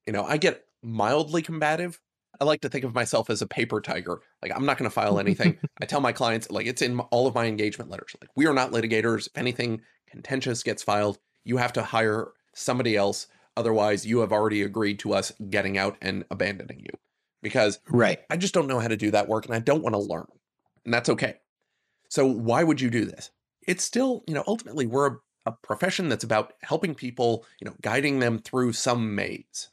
you 0.06 0.14
know, 0.14 0.24
I 0.24 0.38
get 0.38 0.66
mildly 0.82 1.42
combative. 1.42 2.00
I 2.42 2.46
like 2.46 2.62
to 2.62 2.70
think 2.70 2.84
of 2.84 2.96
myself 2.96 3.30
as 3.30 3.42
a 3.42 3.48
paper 3.48 3.80
tiger. 3.80 4.22
Like, 4.42 4.52
I'm 4.56 4.66
not 4.66 4.78
going 4.78 4.90
to 4.90 4.94
file 4.94 5.20
anything. 5.20 5.60
I 5.82 5.86
tell 5.86 6.02
my 6.02 6.12
clients, 6.12 6.50
like, 6.50 6.66
it's 6.66 6.82
in 6.82 7.00
all 7.00 7.28
of 7.28 7.36
my 7.36 7.46
engagement 7.46 7.92
letters. 7.92 8.16
Like, 8.20 8.30
we 8.36 8.48
are 8.48 8.54
not 8.54 8.72
litigators. 8.72 9.28
If 9.28 9.38
anything 9.38 9.82
contentious 10.10 10.64
gets 10.64 10.84
filed, 10.84 11.20
you 11.44 11.58
have 11.58 11.74
to 11.74 11.84
hire 11.84 12.32
somebody 12.54 12.96
else. 12.96 13.28
Otherwise, 13.56 14.06
you 14.06 14.20
have 14.20 14.32
already 14.32 14.64
agreed 14.64 15.00
to 15.00 15.14
us 15.14 15.32
getting 15.50 15.78
out 15.78 15.98
and 16.02 16.26
abandoning 16.32 16.80
you 16.80 16.98
because 17.44 17.80
right. 17.90 18.20
I 18.30 18.38
just 18.38 18.54
don't 18.54 18.68
know 18.68 18.80
how 18.80 18.88
to 18.88 18.98
do 18.98 19.12
that 19.12 19.28
work 19.28 19.46
and 19.46 19.54
I 19.54 19.60
don't 19.60 19.84
want 19.84 19.94
to 19.94 20.00
learn. 20.00 20.26
And 20.86 20.94
that's 20.94 21.10
okay. 21.10 21.36
So, 22.10 22.26
why 22.26 22.64
would 22.64 22.82
you 22.82 22.90
do 22.90 23.06
this? 23.06 23.30
It's 23.68 23.84
still, 23.84 24.24
you 24.28 24.34
know, 24.34 24.44
ultimately, 24.48 24.88
we're 24.88 25.08
a 25.08 25.18
a 25.46 25.52
profession 25.52 26.10
that's 26.10 26.24
about 26.24 26.54
helping 26.62 26.96
people, 26.96 27.46
you 27.60 27.66
know, 27.66 27.76
guiding 27.82 28.20
them 28.20 28.40
through 28.40 28.74
some 28.74 29.16
maze. 29.16 29.70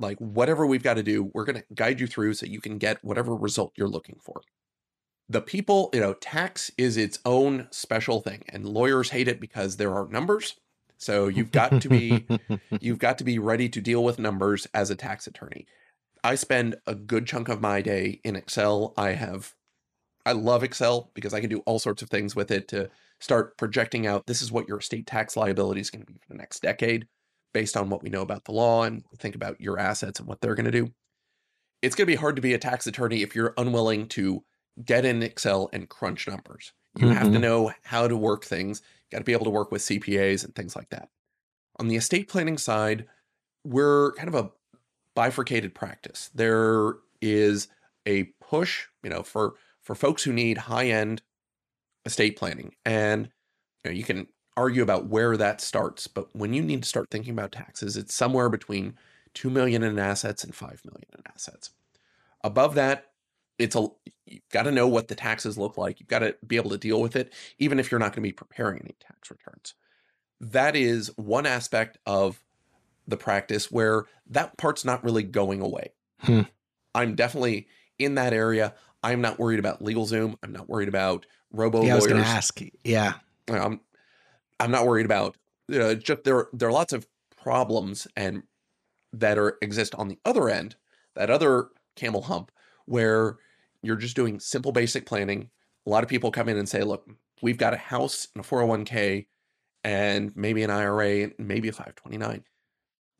Like 0.00 0.18
whatever 0.18 0.66
we've 0.66 0.82
got 0.82 0.94
to 0.94 1.02
do, 1.02 1.30
we're 1.34 1.44
going 1.44 1.56
to 1.56 1.74
guide 1.74 2.00
you 2.00 2.06
through 2.06 2.34
so 2.34 2.46
you 2.46 2.60
can 2.60 2.78
get 2.78 3.02
whatever 3.04 3.34
result 3.34 3.72
you're 3.76 3.88
looking 3.88 4.18
for. 4.22 4.42
The 5.28 5.40
people, 5.40 5.90
you 5.92 6.00
know, 6.00 6.14
tax 6.14 6.70
is 6.78 6.96
its 6.96 7.18
own 7.24 7.68
special 7.70 8.20
thing 8.20 8.44
and 8.48 8.64
lawyers 8.64 9.10
hate 9.10 9.28
it 9.28 9.40
because 9.40 9.76
there 9.76 9.94
are 9.94 10.08
numbers. 10.08 10.54
So 10.96 11.28
you've 11.28 11.52
got 11.52 11.80
to 11.80 11.88
be 11.88 12.26
you've 12.80 12.98
got 12.98 13.18
to 13.18 13.24
be 13.24 13.38
ready 13.38 13.68
to 13.68 13.80
deal 13.80 14.04
with 14.04 14.18
numbers 14.18 14.66
as 14.72 14.90
a 14.90 14.96
tax 14.96 15.26
attorney. 15.26 15.66
I 16.24 16.34
spend 16.34 16.76
a 16.86 16.94
good 16.94 17.26
chunk 17.26 17.48
of 17.48 17.60
my 17.60 17.82
day 17.82 18.20
in 18.24 18.36
Excel. 18.36 18.94
I 18.96 19.12
have 19.12 19.54
I 20.24 20.32
love 20.32 20.62
Excel 20.62 21.10
because 21.14 21.34
I 21.34 21.40
can 21.40 21.50
do 21.50 21.60
all 21.60 21.78
sorts 21.78 22.02
of 22.02 22.10
things 22.10 22.36
with 22.36 22.50
it 22.50 22.68
to 22.68 22.90
start 23.20 23.56
projecting 23.56 24.06
out 24.06 24.26
this 24.26 24.42
is 24.42 24.52
what 24.52 24.68
your 24.68 24.78
estate 24.78 25.06
tax 25.06 25.36
liability 25.36 25.80
is 25.80 25.90
going 25.90 26.04
to 26.04 26.12
be 26.12 26.18
for 26.18 26.28
the 26.28 26.38
next 26.38 26.62
decade 26.62 27.06
based 27.52 27.76
on 27.76 27.90
what 27.90 28.02
we 28.02 28.10
know 28.10 28.22
about 28.22 28.44
the 28.44 28.52
law 28.52 28.84
and 28.84 29.04
think 29.18 29.34
about 29.34 29.60
your 29.60 29.78
assets 29.78 30.20
and 30.20 30.28
what 30.28 30.40
they're 30.40 30.54
going 30.54 30.66
to 30.66 30.70
do. 30.70 30.90
It's 31.82 31.94
going 31.94 32.06
to 32.06 32.12
be 32.12 32.16
hard 32.16 32.36
to 32.36 32.42
be 32.42 32.54
a 32.54 32.58
tax 32.58 32.86
attorney 32.86 33.22
if 33.22 33.34
you're 33.34 33.54
unwilling 33.56 34.08
to 34.08 34.44
get 34.84 35.04
in 35.04 35.22
Excel 35.22 35.70
and 35.72 35.88
crunch 35.88 36.28
numbers. 36.28 36.72
You 36.96 37.06
mm-hmm. 37.06 37.14
have 37.14 37.22
to 37.24 37.30
mm-hmm. 37.30 37.40
know 37.40 37.72
how 37.84 38.08
to 38.08 38.16
work 38.16 38.44
things. 38.44 38.82
You 39.04 39.16
got 39.16 39.18
to 39.18 39.24
be 39.24 39.32
able 39.32 39.44
to 39.44 39.50
work 39.50 39.70
with 39.70 39.82
CPAs 39.82 40.44
and 40.44 40.54
things 40.54 40.76
like 40.76 40.90
that. 40.90 41.08
On 41.78 41.88
the 41.88 41.96
estate 41.96 42.28
planning 42.28 42.58
side, 42.58 43.06
we're 43.64 44.12
kind 44.12 44.28
of 44.28 44.34
a 44.34 44.50
bifurcated 45.14 45.74
practice. 45.74 46.30
There 46.34 46.94
is 47.20 47.68
a 48.06 48.24
push, 48.40 48.86
you 49.02 49.10
know, 49.10 49.22
for 49.22 49.54
for 49.82 49.94
folks 49.94 50.22
who 50.22 50.32
need 50.32 50.58
high-end 50.58 51.22
estate 52.08 52.36
planning. 52.36 52.74
And 52.84 53.28
you, 53.84 53.90
know, 53.90 53.96
you 53.96 54.04
can 54.04 54.26
argue 54.56 54.82
about 54.82 55.06
where 55.06 55.36
that 55.36 55.60
starts, 55.60 56.08
but 56.08 56.34
when 56.34 56.52
you 56.52 56.62
need 56.62 56.82
to 56.82 56.88
start 56.88 57.10
thinking 57.10 57.32
about 57.32 57.52
taxes, 57.52 57.96
it's 57.96 58.14
somewhere 58.14 58.48
between 58.48 58.94
2 59.34 59.50
million 59.50 59.82
in 59.84 59.98
assets 59.98 60.42
and 60.42 60.54
5 60.54 60.82
million 60.84 61.06
in 61.16 61.22
assets. 61.32 61.70
Above 62.42 62.74
that, 62.74 63.12
it's 63.58 63.76
a 63.76 63.86
you've 64.26 64.48
got 64.52 64.62
to 64.62 64.72
know 64.72 64.86
what 64.86 65.08
the 65.08 65.14
taxes 65.14 65.58
look 65.58 65.76
like. 65.76 66.00
You've 66.00 66.08
got 66.08 66.20
to 66.20 66.36
be 66.46 66.56
able 66.56 66.70
to 66.70 66.78
deal 66.78 67.00
with 67.00 67.16
it 67.16 67.32
even 67.58 67.78
if 67.78 67.90
you're 67.90 67.98
not 67.98 68.12
going 68.12 68.22
to 68.22 68.28
be 68.28 68.32
preparing 68.32 68.80
any 68.80 68.96
tax 69.00 69.30
returns. 69.30 69.74
That 70.40 70.76
is 70.76 71.10
one 71.16 71.46
aspect 71.46 71.98
of 72.06 72.42
the 73.06 73.16
practice 73.16 73.70
where 73.70 74.04
that 74.28 74.56
part's 74.56 74.84
not 74.84 75.02
really 75.02 75.22
going 75.22 75.60
away. 75.60 75.92
Hmm. 76.20 76.42
I'm 76.94 77.14
definitely 77.14 77.68
in 77.98 78.14
that 78.16 78.32
area. 78.32 78.74
I'm 79.02 79.20
not 79.20 79.38
worried 79.38 79.58
about 79.58 79.82
LegalZoom. 79.82 80.36
I'm 80.42 80.52
not 80.52 80.68
worried 80.68 80.88
about 80.88 81.26
robo 81.52 81.82
yeah, 81.82 81.92
lawyers. 81.92 81.92
I 81.92 81.96
was 81.96 82.06
going 82.06 82.22
to 82.22 82.28
ask. 82.28 82.60
Yeah, 82.84 83.14
I'm 83.48 83.80
I'm 84.60 84.70
not 84.70 84.86
worried 84.86 85.06
about. 85.06 85.36
You 85.68 85.78
know, 85.78 85.94
just 85.94 86.24
there 86.24 86.48
there 86.52 86.68
are 86.68 86.72
lots 86.72 86.92
of 86.92 87.06
problems 87.36 88.06
and 88.16 88.42
that 89.12 89.38
are 89.38 89.56
exist 89.62 89.94
on 89.94 90.08
the 90.08 90.18
other 90.24 90.48
end, 90.48 90.76
that 91.14 91.30
other 91.30 91.68
camel 91.96 92.22
hump, 92.22 92.52
where 92.86 93.36
you're 93.82 93.96
just 93.96 94.16
doing 94.16 94.40
simple 94.40 94.72
basic 94.72 95.06
planning. 95.06 95.50
A 95.86 95.90
lot 95.90 96.02
of 96.02 96.10
people 96.10 96.30
come 96.30 96.48
in 96.48 96.56
and 96.56 96.68
say, 96.68 96.82
"Look, 96.82 97.08
we've 97.42 97.58
got 97.58 97.74
a 97.74 97.78
house 97.78 98.28
and 98.34 98.44
a 98.44 98.48
401k, 98.48 99.26
and 99.84 100.34
maybe 100.36 100.62
an 100.62 100.70
IRA, 100.70 101.22
and 101.22 101.34
maybe 101.38 101.68
a 101.68 101.72
529." 101.72 102.44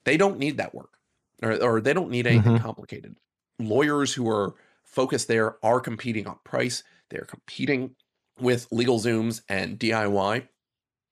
They 0.05 0.17
don't 0.17 0.39
need 0.39 0.57
that 0.57 0.75
work, 0.75 0.99
or, 1.43 1.63
or 1.63 1.81
they 1.81 1.93
don't 1.93 2.11
need 2.11 2.27
anything 2.27 2.55
mm-hmm. 2.55 2.65
complicated. 2.65 3.17
Lawyers 3.59 4.15
who 4.15 4.29
are 4.29 4.55
focused 4.85 5.29
there 5.29 5.57
are 5.65 5.81
competing 5.81 6.27
on 6.27 6.39
price. 6.45 6.83
They're 7.11 7.27
competing 7.27 7.95
with 8.41 8.69
LegalZooms 8.71 9.43
and 9.49 9.79
DIY, 9.79 10.49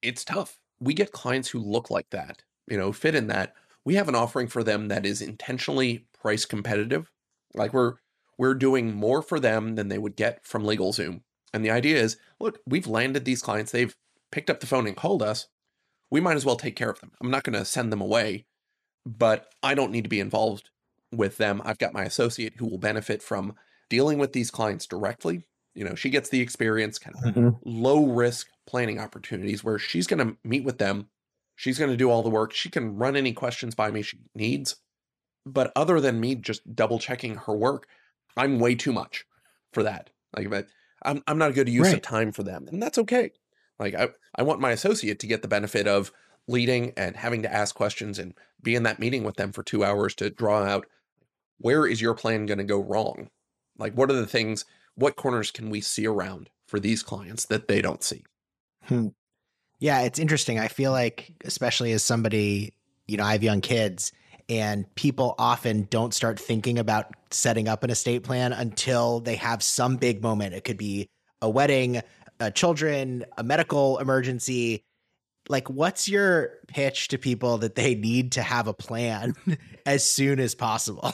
it's 0.03 0.25
tough. 0.25 0.59
We 0.81 0.95
get 0.95 1.13
clients 1.13 1.49
who 1.49 1.59
look 1.59 1.91
like 1.91 2.11
that, 2.11 2.43
you 2.69 2.77
know, 2.77 2.93
fit 2.93 3.15
in 3.15 3.29
that. 3.29 3.55
We 3.85 3.95
have 3.95 4.09
an 4.09 4.15
offering 4.15 4.49
for 4.49 4.63
them 4.63 4.89
that 4.89 5.07
is 5.07 5.23
intentionally 5.23 6.07
price 6.21 6.45
competitive. 6.45 7.11
Like 7.55 7.73
we're 7.73 7.95
we're 8.39 8.55
doing 8.55 8.95
more 8.95 9.23
for 9.23 9.41
them 9.41 9.77
than 9.77 9.89
they 9.89 9.99
would 9.99 10.17
get 10.17 10.45
from 10.45 10.63
LegalZoom. 10.63 11.23
And 11.55 11.65
the 11.65 11.71
idea 11.71 11.97
is, 11.97 12.19
look, 12.39 12.59
we've 12.67 12.87
landed 12.87 13.25
these 13.25 13.41
clients, 13.41 13.73
they've 13.73 13.97
picked 14.31 14.51
up 14.51 14.61
the 14.61 14.67
phone 14.67 14.87
and 14.87 14.97
called 14.97 15.23
us. 15.23 15.47
We 16.11 16.21
might 16.21 16.37
as 16.37 16.45
well 16.45 16.57
take 16.57 16.77
care 16.77 16.91
of 16.91 17.01
them. 17.01 17.13
I'm 17.21 17.31
not 17.31 17.45
going 17.45 17.59
to 17.59 17.65
send 17.65 17.91
them 17.91 18.03
away, 18.03 18.45
but 19.07 19.49
I 19.63 19.75
don't 19.75 19.91
need 19.91 20.05
to 20.05 20.11
be 20.11 20.21
involved 20.21 20.69
with 21.11 21.39
them. 21.39 21.63
I've 21.65 21.79
got 21.79 21.95
my 21.95 22.05
associate 22.05 22.55
who 22.59 22.67
will 22.67 22.79
benefit 22.79 23.23
from 23.23 23.55
dealing 23.89 24.19
with 24.19 24.33
these 24.33 24.51
clients 24.51 24.87
directly 24.87 25.47
you 25.77 25.85
know 25.85 25.95
she 25.95 26.11
gets 26.11 26.31
the 26.31 26.41
experience 26.41 26.99
kind 26.99 27.17
of 27.17 27.35
mm-hmm. 27.35 27.51
low 27.65 28.07
risk 28.07 28.49
planning 28.67 28.99
opportunities 28.99 29.63
where 29.63 29.79
she's 29.79 30.07
going 30.07 30.27
to 30.27 30.37
meet 30.43 30.65
with 30.65 30.79
them. 30.79 31.09
She's 31.55 31.79
going 31.79 31.91
to 31.91 31.97
do 31.97 32.11
all 32.11 32.23
the 32.23 32.29
work. 32.29 32.53
She 32.53 32.69
can 32.69 32.97
run 32.97 33.17
any 33.17 33.33
questions 33.33 33.75
by 33.75 33.91
me 33.91 34.03
she 34.03 34.19
needs. 34.35 34.77
But 35.47 35.73
other 35.77 36.01
than 36.01 36.19
me 36.21 36.35
just 36.35 36.75
double 36.75 36.99
checking 36.99 37.37
her 37.37 37.55
work 37.55 37.87
i'm 38.37 38.59
way 38.59 38.75
too 38.75 38.93
much 38.93 39.25
for 39.73 39.83
that. 39.83 40.11
Like 40.37 40.67
i'm, 41.03 41.23
I'm 41.27 41.39
not 41.39 41.51
a 41.51 41.55
good 41.55 41.69
use 41.69 41.89
right. 41.89 41.97
of 41.97 42.03
time 42.03 42.33
for 42.33 42.43
them 42.43 42.67
and 42.69 42.83
that's 42.83 42.99
okay. 42.99 43.33
Like 43.79 43.95
I, 43.95 44.09
I 44.35 44.43
want 44.43 44.61
my 44.61 44.73
associate 44.73 45.19
to 45.21 45.27
get 45.27 45.43
the 45.43 45.49
benefit 45.49 45.87
of 45.87 46.13
leading 46.49 46.93
and 46.97 47.17
having 47.17 47.43
to 47.43 47.53
ask 47.53 47.75
questions 47.75 48.19
and 48.19 48.35
be 48.63 48.75
in 48.75 48.85
that 48.85 48.99
meeting 48.99 49.25
with 49.25 49.37
them 49.37 49.53
for 49.53 49.63
two 49.63 49.85
hours 49.85 50.15
to 50.17 50.31
draw 50.31 50.63
out 50.63 50.87
where 51.59 51.87
is 51.87 52.01
your 52.01 52.15
plan 52.15 52.47
going 52.47 52.59
to 52.59 52.65
go 52.65 52.81
wrong? 52.81 53.31
Like 53.79 53.95
what 53.95 54.11
are 54.11 54.15
the 54.15 54.27
things 54.27 54.65
what 54.97 55.17
corners 55.17 55.51
can 55.51 55.71
we 55.71 55.81
see 55.81 56.07
around 56.07 56.51
for 56.67 56.81
these 56.81 57.03
clients 57.03 57.47
that 57.47 57.69
they 57.69 57.81
don't 57.81 58.03
see? 58.03 58.25
Hmm. 58.85 59.09
Yeah, 59.79 60.03
it's 60.03 60.19
interesting. 60.19 60.59
I 60.59 60.69
feel 60.69 60.91
like, 60.91 61.35
especially 61.45 61.93
as 61.93 62.03
somebody, 62.03 62.75
you 63.07 63.17
know, 63.17 63.25
I 63.25 63.33
have 63.33 63.43
young 63.43 63.61
kids, 63.61 64.11
and 64.49 64.93
people 64.95 65.35
often 65.39 65.87
don't 65.91 66.15
start 66.15 66.41
thinking 66.41 66.79
about 66.79 67.13
setting 67.31 67.69
up 67.69 67.85
an 67.85 67.91
estate 67.91 68.23
plan 68.23 68.53
until 68.53 69.21
they 69.21 69.37
have 69.37 69.63
some 69.63 69.97
big 69.97 70.23
moment. 70.23 70.55
It 70.55 70.65
could 70.65 70.79
be 70.79 71.09
a 71.43 71.51
wedding, 71.51 72.01
a 72.41 72.51
children, 72.51 73.25
a 73.37 73.43
medical 73.43 73.99
emergency. 73.99 74.85
Like, 75.49 75.69
what's 75.69 76.09
your 76.09 76.55
pitch 76.69 77.09
to 77.09 77.19
people 77.19 77.59
that 77.59 77.75
they 77.75 77.95
need 77.95 78.33
to 78.33 78.43
have 78.43 78.67
a 78.67 78.75
plan 78.75 79.35
as 79.87 80.05
soon 80.05 80.41
as 80.41 80.55
possible? 80.55 81.13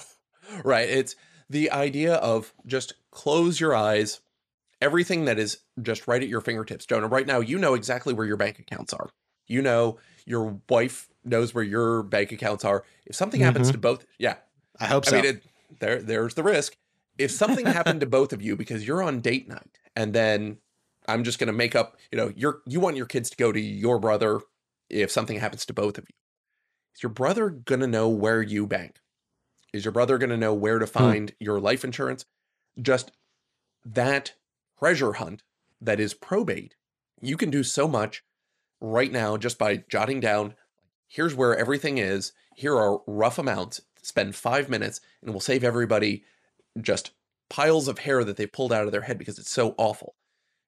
Right. 0.65 0.89
It's 0.89 1.17
the 1.49 1.71
idea 1.71 2.17
of 2.17 2.53
just 2.67 2.93
close 3.13 3.61
your 3.61 3.77
eyes, 3.77 4.21
everything 4.81 5.27
that 5.27 5.39
is 5.39 5.59
just 5.81 6.09
right 6.09 6.23
at 6.23 6.29
your 6.29 6.41
fingertips. 6.41 6.87
Jonah, 6.87 7.07
right 7.07 7.27
now, 7.27 7.39
you 7.39 7.59
know 7.59 7.75
exactly 7.75 8.13
where 8.13 8.27
your 8.27 8.37
bank 8.37 8.59
accounts 8.59 8.93
are. 8.93 9.11
You 9.47 9.63
know, 9.63 9.99
your 10.27 10.59
wife 10.69 11.09
knows 11.25 11.55
where 11.55 11.63
your 11.63 12.03
bank 12.03 12.33
accounts 12.33 12.65
are. 12.65 12.85
If 13.07 13.15
something 13.15 13.41
mm-hmm. 13.41 13.47
happens 13.47 13.71
to 13.71 13.79
both, 13.79 14.05
yeah. 14.19 14.37
I 14.81 14.87
hope 14.87 15.05
so. 15.05 15.17
I 15.17 15.23
mean, 15.23 15.31
it, 15.31 15.43
there, 15.79 16.03
there's 16.03 16.35
the 16.35 16.43
risk. 16.43 16.77
If 17.19 17.31
something 17.31 17.67
happened 17.67 18.01
to 18.01 18.07
both 18.07 18.33
of 18.33 18.43
you 18.43 18.57
because 18.57 18.87
you're 18.87 19.03
on 19.03 19.21
date 19.21 19.49
night 19.49 19.79
and 19.95 20.13
then 20.13 20.57
I'm 21.07 21.25
just 21.25 21.39
going 21.39 21.49
to 21.49 21.53
make 21.53 21.77
up, 21.77 21.97
you 22.11 22.17
know, 22.17 22.33
you're, 22.35 22.63
you 22.67 22.81
want 22.81 22.97
your 22.97 23.07
kids 23.07 23.31
to 23.31 23.37
go 23.37 23.53
to 23.53 23.61
your 23.61 23.99
brother 23.99 24.41
if 24.89 25.11
something 25.11 25.39
happens 25.39 25.67
to 25.67 25.75
both 25.75 25.99
of 25.99 26.05
you. 26.09 26.15
Is 26.97 27.03
your 27.03 27.11
brother 27.11 27.51
going 27.51 27.81
to 27.81 27.87
know 27.87 28.09
where 28.09 28.43
you 28.43 28.67
bank? 28.67 28.97
Is 29.73 29.85
your 29.85 29.93
brother 29.93 30.19
going 30.19 30.31
to 30.31 30.37
know 30.37 30.55
where 30.55 30.79
to 30.79 30.87
hmm. 30.87 30.93
find 30.93 31.31
hmm. 31.31 31.37
your 31.39 31.61
life 31.61 31.85
insurance? 31.85 32.25
Just 32.81 33.13
that 33.85 34.35
treasure 34.79 35.15
hunt 35.15 35.43
that 35.81 36.01
is 36.01 36.15
probate 36.15 36.77
You 37.21 37.37
can 37.37 37.51
do 37.51 37.63
so 37.63 37.87
much 37.89 38.25
right 38.81 39.13
now 39.13 39.37
just 39.37 39.59
by 39.59 39.79
jotting 39.89 40.21
down 40.21 40.55
here's 41.09 41.35
where 41.35 41.57
everything 41.57 41.99
is, 41.99 42.33
here 42.57 42.77
are 42.77 43.01
rough 43.07 43.39
amounts, 43.39 43.83
spend 44.03 44.35
five 44.35 44.69
minutes, 44.71 45.01
and 45.23 45.31
we'll 45.31 45.41
save 45.41 45.63
everybody 45.63 46.25
just 46.81 47.13
piles 47.51 47.89
of 47.89 47.99
hair 48.01 48.25
that 48.25 48.37
they 48.39 48.47
pulled 48.47 48.73
out 48.73 48.87
of 48.87 48.93
their 48.93 49.03
head 49.03 49.19
because 49.19 49.39
it's 49.39 49.51
so 49.51 49.75
awful. 49.79 50.15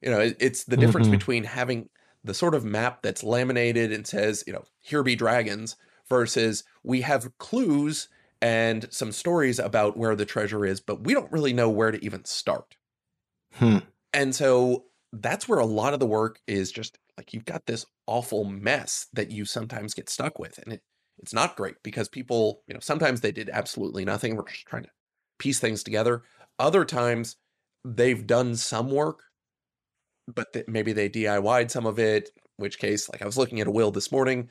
You 0.02 0.10
know, 0.10 0.32
it's 0.38 0.64
the 0.64 0.76
difference 0.76 1.08
Mhm. 1.08 1.12
between 1.12 1.44
having 1.44 1.88
the 2.22 2.34
sort 2.34 2.54
of 2.54 2.64
map 2.64 3.02
that's 3.02 3.24
laminated 3.24 3.92
and 3.92 4.06
says, 4.06 4.44
you 4.46 4.52
know, 4.52 4.64
here 4.80 5.02
be 5.02 5.16
dragons 5.16 5.76
versus 6.08 6.64
we 6.82 7.00
have 7.02 7.36
clues 7.38 8.08
and 8.44 8.86
some 8.92 9.10
stories 9.10 9.58
about 9.58 9.96
where 9.96 10.14
the 10.14 10.26
treasure 10.26 10.66
is, 10.66 10.78
but 10.78 11.02
we 11.02 11.14
don't 11.14 11.32
really 11.32 11.54
know 11.54 11.70
where 11.70 11.90
to 11.90 12.04
even 12.04 12.26
start. 12.26 12.76
Hmm. 13.54 13.78
And 14.12 14.34
so 14.34 14.84
that's 15.14 15.48
where 15.48 15.60
a 15.60 15.64
lot 15.64 15.94
of 15.94 16.00
the 16.00 16.06
work 16.06 16.40
is 16.46 16.70
just 16.70 16.98
like 17.16 17.32
you've 17.32 17.46
got 17.46 17.64
this 17.64 17.86
awful 18.06 18.44
mess 18.44 19.06
that 19.14 19.30
you 19.30 19.46
sometimes 19.46 19.94
get 19.94 20.10
stuck 20.10 20.38
with. 20.38 20.58
And 20.58 20.74
it, 20.74 20.82
it's 21.20 21.32
not 21.32 21.56
great 21.56 21.76
because 21.82 22.10
people, 22.10 22.60
you 22.66 22.74
know, 22.74 22.80
sometimes 22.80 23.22
they 23.22 23.32
did 23.32 23.48
absolutely 23.48 24.04
nothing. 24.04 24.36
We're 24.36 24.46
just 24.46 24.66
trying 24.66 24.82
to 24.82 24.90
piece 25.38 25.58
things 25.58 25.82
together. 25.82 26.22
Other 26.58 26.84
times 26.84 27.36
they've 27.82 28.26
done 28.26 28.56
some 28.56 28.90
work, 28.90 29.22
but 30.28 30.52
th- 30.52 30.66
maybe 30.68 30.92
they 30.92 31.08
DIY'd 31.08 31.70
some 31.70 31.86
of 31.86 31.98
it, 31.98 32.28
which 32.58 32.78
case, 32.78 33.08
like 33.08 33.22
I 33.22 33.26
was 33.26 33.38
looking 33.38 33.60
at 33.60 33.68
a 33.68 33.70
will 33.70 33.90
this 33.90 34.12
morning. 34.12 34.50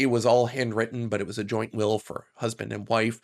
It 0.00 0.06
was 0.06 0.24
all 0.24 0.46
handwritten, 0.46 1.08
but 1.08 1.20
it 1.20 1.26
was 1.26 1.36
a 1.36 1.44
joint 1.44 1.74
will 1.74 1.98
for 1.98 2.24
husband 2.36 2.72
and 2.72 2.88
wife. 2.88 3.20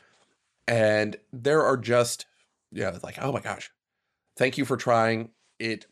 And 0.69 1.17
there 1.33 1.63
are 1.63 1.79
just, 1.79 2.27
yeah, 2.71 2.99
like, 3.03 3.17
oh 3.21 3.33
my 3.33 3.41
gosh, 3.41 3.71
thank 4.37 4.59
you 4.59 4.65
for 4.67 4.77
trying. 4.77 5.31
It 5.59 5.87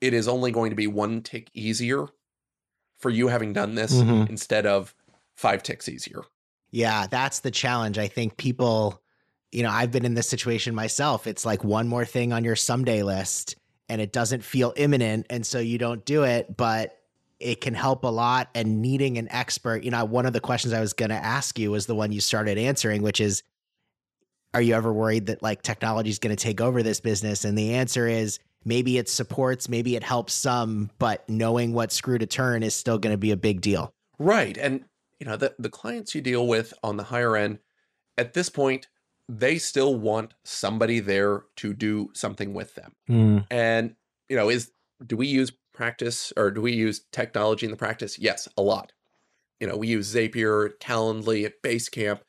it 0.00 0.14
is 0.14 0.28
only 0.28 0.52
going 0.52 0.70
to 0.70 0.76
be 0.76 0.86
one 0.86 1.22
tick 1.22 1.50
easier 1.54 2.06
for 2.98 3.10
you 3.10 3.28
having 3.28 3.52
done 3.52 3.74
this 3.74 3.94
Mhm. 3.94 4.28
instead 4.28 4.64
of 4.66 4.94
five 5.34 5.62
ticks 5.62 5.88
easier. 5.88 6.20
Yeah, 6.70 7.06
that's 7.08 7.40
the 7.40 7.50
challenge. 7.50 7.98
I 7.98 8.06
think 8.06 8.36
people, 8.36 9.02
you 9.50 9.62
know, 9.62 9.70
I've 9.70 9.90
been 9.90 10.04
in 10.04 10.14
this 10.14 10.28
situation 10.28 10.74
myself. 10.74 11.26
It's 11.26 11.44
like 11.46 11.64
one 11.64 11.88
more 11.88 12.04
thing 12.04 12.32
on 12.32 12.44
your 12.44 12.56
someday 12.56 13.02
list 13.02 13.56
and 13.88 14.00
it 14.00 14.12
doesn't 14.12 14.44
feel 14.44 14.72
imminent. 14.76 15.26
And 15.30 15.46
so 15.46 15.58
you 15.58 15.78
don't 15.78 16.04
do 16.04 16.22
it, 16.24 16.56
but 16.56 16.95
it 17.40 17.60
can 17.60 17.74
help 17.74 18.04
a 18.04 18.08
lot. 18.08 18.48
And 18.54 18.80
needing 18.80 19.18
an 19.18 19.28
expert, 19.30 19.84
you 19.84 19.90
know, 19.90 20.04
one 20.04 20.26
of 20.26 20.32
the 20.32 20.40
questions 20.40 20.72
I 20.72 20.80
was 20.80 20.92
going 20.92 21.10
to 21.10 21.16
ask 21.16 21.58
you 21.58 21.70
was 21.70 21.86
the 21.86 21.94
one 21.94 22.12
you 22.12 22.20
started 22.20 22.58
answering, 22.58 23.02
which 23.02 23.20
is, 23.20 23.42
are 24.54 24.62
you 24.62 24.74
ever 24.74 24.92
worried 24.92 25.26
that 25.26 25.42
like 25.42 25.62
technology 25.62 26.10
is 26.10 26.18
going 26.18 26.34
to 26.34 26.42
take 26.42 26.60
over 26.60 26.82
this 26.82 27.00
business? 27.00 27.44
And 27.44 27.58
the 27.58 27.74
answer 27.74 28.06
is 28.06 28.38
maybe 28.64 28.98
it 28.98 29.08
supports, 29.08 29.68
maybe 29.68 29.96
it 29.96 30.02
helps 30.02 30.32
some, 30.34 30.90
but 30.98 31.28
knowing 31.28 31.72
what 31.72 31.92
screw 31.92 32.18
to 32.18 32.26
turn 32.26 32.62
is 32.62 32.74
still 32.74 32.98
going 32.98 33.12
to 33.12 33.18
be 33.18 33.30
a 33.30 33.36
big 33.36 33.60
deal. 33.60 33.92
Right. 34.18 34.56
And 34.56 34.84
you 35.20 35.26
know, 35.26 35.36
the 35.36 35.54
the 35.58 35.70
clients 35.70 36.14
you 36.14 36.20
deal 36.20 36.46
with 36.46 36.74
on 36.82 36.96
the 36.96 37.04
higher 37.04 37.36
end 37.36 37.58
at 38.18 38.34
this 38.34 38.48
point, 38.48 38.88
they 39.28 39.58
still 39.58 39.94
want 39.94 40.34
somebody 40.44 41.00
there 41.00 41.44
to 41.56 41.74
do 41.74 42.10
something 42.12 42.54
with 42.54 42.74
them. 42.74 42.92
Hmm. 43.06 43.38
And 43.50 43.94
you 44.28 44.36
know, 44.36 44.48
is 44.48 44.72
do 45.04 45.16
we 45.16 45.26
use 45.26 45.52
practice 45.76 46.32
or 46.36 46.50
do 46.50 46.60
we 46.60 46.72
use 46.72 47.04
technology 47.12 47.66
in 47.66 47.70
the 47.70 47.76
practice? 47.76 48.18
Yes, 48.18 48.48
a 48.56 48.62
lot. 48.62 48.92
You 49.60 49.66
know, 49.66 49.76
we 49.76 49.88
use 49.88 50.14
Zapier, 50.14 50.70
Calendly 50.80 51.44
at 51.44 51.62
Basecamp, 51.62 52.20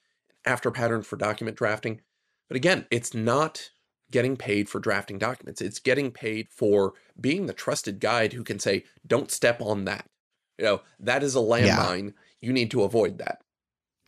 Afterpattern 0.45 1.05
for 1.05 1.17
document 1.17 1.57
drafting. 1.57 2.01
But 2.47 2.57
again, 2.57 2.85
it's 2.91 3.13
not 3.13 3.69
getting 4.11 4.37
paid 4.37 4.69
for 4.69 4.79
drafting 4.79 5.17
documents. 5.17 5.61
It's 5.61 5.79
getting 5.79 6.11
paid 6.11 6.47
for 6.49 6.93
being 7.19 7.45
the 7.45 7.53
trusted 7.53 7.99
guide 7.99 8.33
who 8.33 8.43
can 8.43 8.59
say, 8.59 8.85
"Don't 9.05 9.31
step 9.31 9.61
on 9.61 9.85
that." 9.85 10.09
You 10.57 10.65
know, 10.65 10.81
that 10.99 11.23
is 11.23 11.35
a 11.35 11.39
landmine. 11.39 12.13
You 12.41 12.53
need 12.53 12.71
to 12.71 12.83
avoid 12.83 13.17
that. 13.17 13.41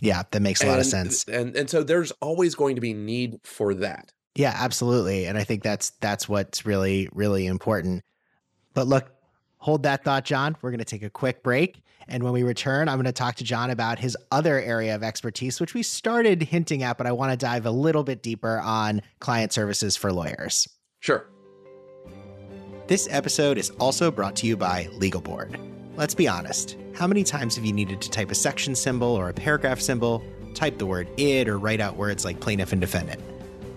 Yeah, 0.01 0.23
that 0.31 0.41
makes 0.41 0.63
a 0.63 0.67
lot 0.67 0.79
of 0.79 0.85
sense. 0.85 1.25
And 1.25 1.55
and 1.55 1.69
so 1.69 1.83
there's 1.83 2.11
always 2.21 2.55
going 2.55 2.75
to 2.75 2.81
be 2.81 2.93
need 2.93 3.39
for 3.43 3.73
that. 3.75 4.13
Yeah, 4.35 4.55
absolutely. 4.57 5.25
And 5.25 5.37
I 5.37 5.43
think 5.43 5.63
that's 5.63 5.89
that's 6.01 6.29
what's 6.29 6.65
really 6.65 7.09
really 7.11 7.45
important. 7.45 8.03
But 8.73 8.87
look, 8.87 9.11
hold 9.59 9.83
that 9.83 10.03
thought, 10.03 10.25
John. 10.25 10.57
We're 10.61 10.71
going 10.71 10.79
to 10.79 10.85
take 10.85 11.03
a 11.03 11.09
quick 11.09 11.43
break, 11.43 11.81
and 12.07 12.23
when 12.23 12.33
we 12.33 12.43
return, 12.43 12.89
I'm 12.89 12.95
going 12.95 13.05
to 13.05 13.11
talk 13.11 13.35
to 13.35 13.43
John 13.43 13.69
about 13.69 13.99
his 13.99 14.17
other 14.31 14.59
area 14.59 14.95
of 14.95 15.03
expertise, 15.03 15.61
which 15.61 15.73
we 15.73 15.83
started 15.83 16.41
hinting 16.41 16.83
at, 16.83 16.97
but 16.97 17.05
I 17.05 17.11
want 17.11 17.31
to 17.31 17.37
dive 17.37 17.65
a 17.65 17.71
little 17.71 18.03
bit 18.03 18.23
deeper 18.23 18.59
on 18.59 19.01
client 19.19 19.53
services 19.53 19.95
for 19.95 20.11
lawyers. 20.11 20.67
Sure. 20.99 21.27
This 22.87 23.07
episode 23.11 23.59
is 23.59 23.69
also 23.79 24.09
brought 24.09 24.35
to 24.37 24.47
you 24.47 24.57
by 24.57 24.87
Legal 24.93 25.21
Board. 25.21 25.59
Let's 25.95 26.15
be 26.15 26.27
honest. 26.27 26.75
How 26.95 27.05
many 27.05 27.23
times 27.23 27.55
have 27.55 27.65
you 27.65 27.73
needed 27.73 28.01
to 28.01 28.09
type 28.09 28.31
a 28.31 28.35
section 28.35 28.73
symbol 28.73 29.07
or 29.07 29.29
a 29.29 29.33
paragraph 29.33 29.79
symbol, 29.79 30.23
type 30.55 30.79
the 30.79 30.85
word 30.85 31.07
id, 31.17 31.47
or 31.47 31.59
write 31.59 31.81
out 31.81 31.97
words 31.97 32.25
like 32.25 32.39
plaintiff 32.39 32.71
and 32.71 32.81
defendant? 32.81 33.21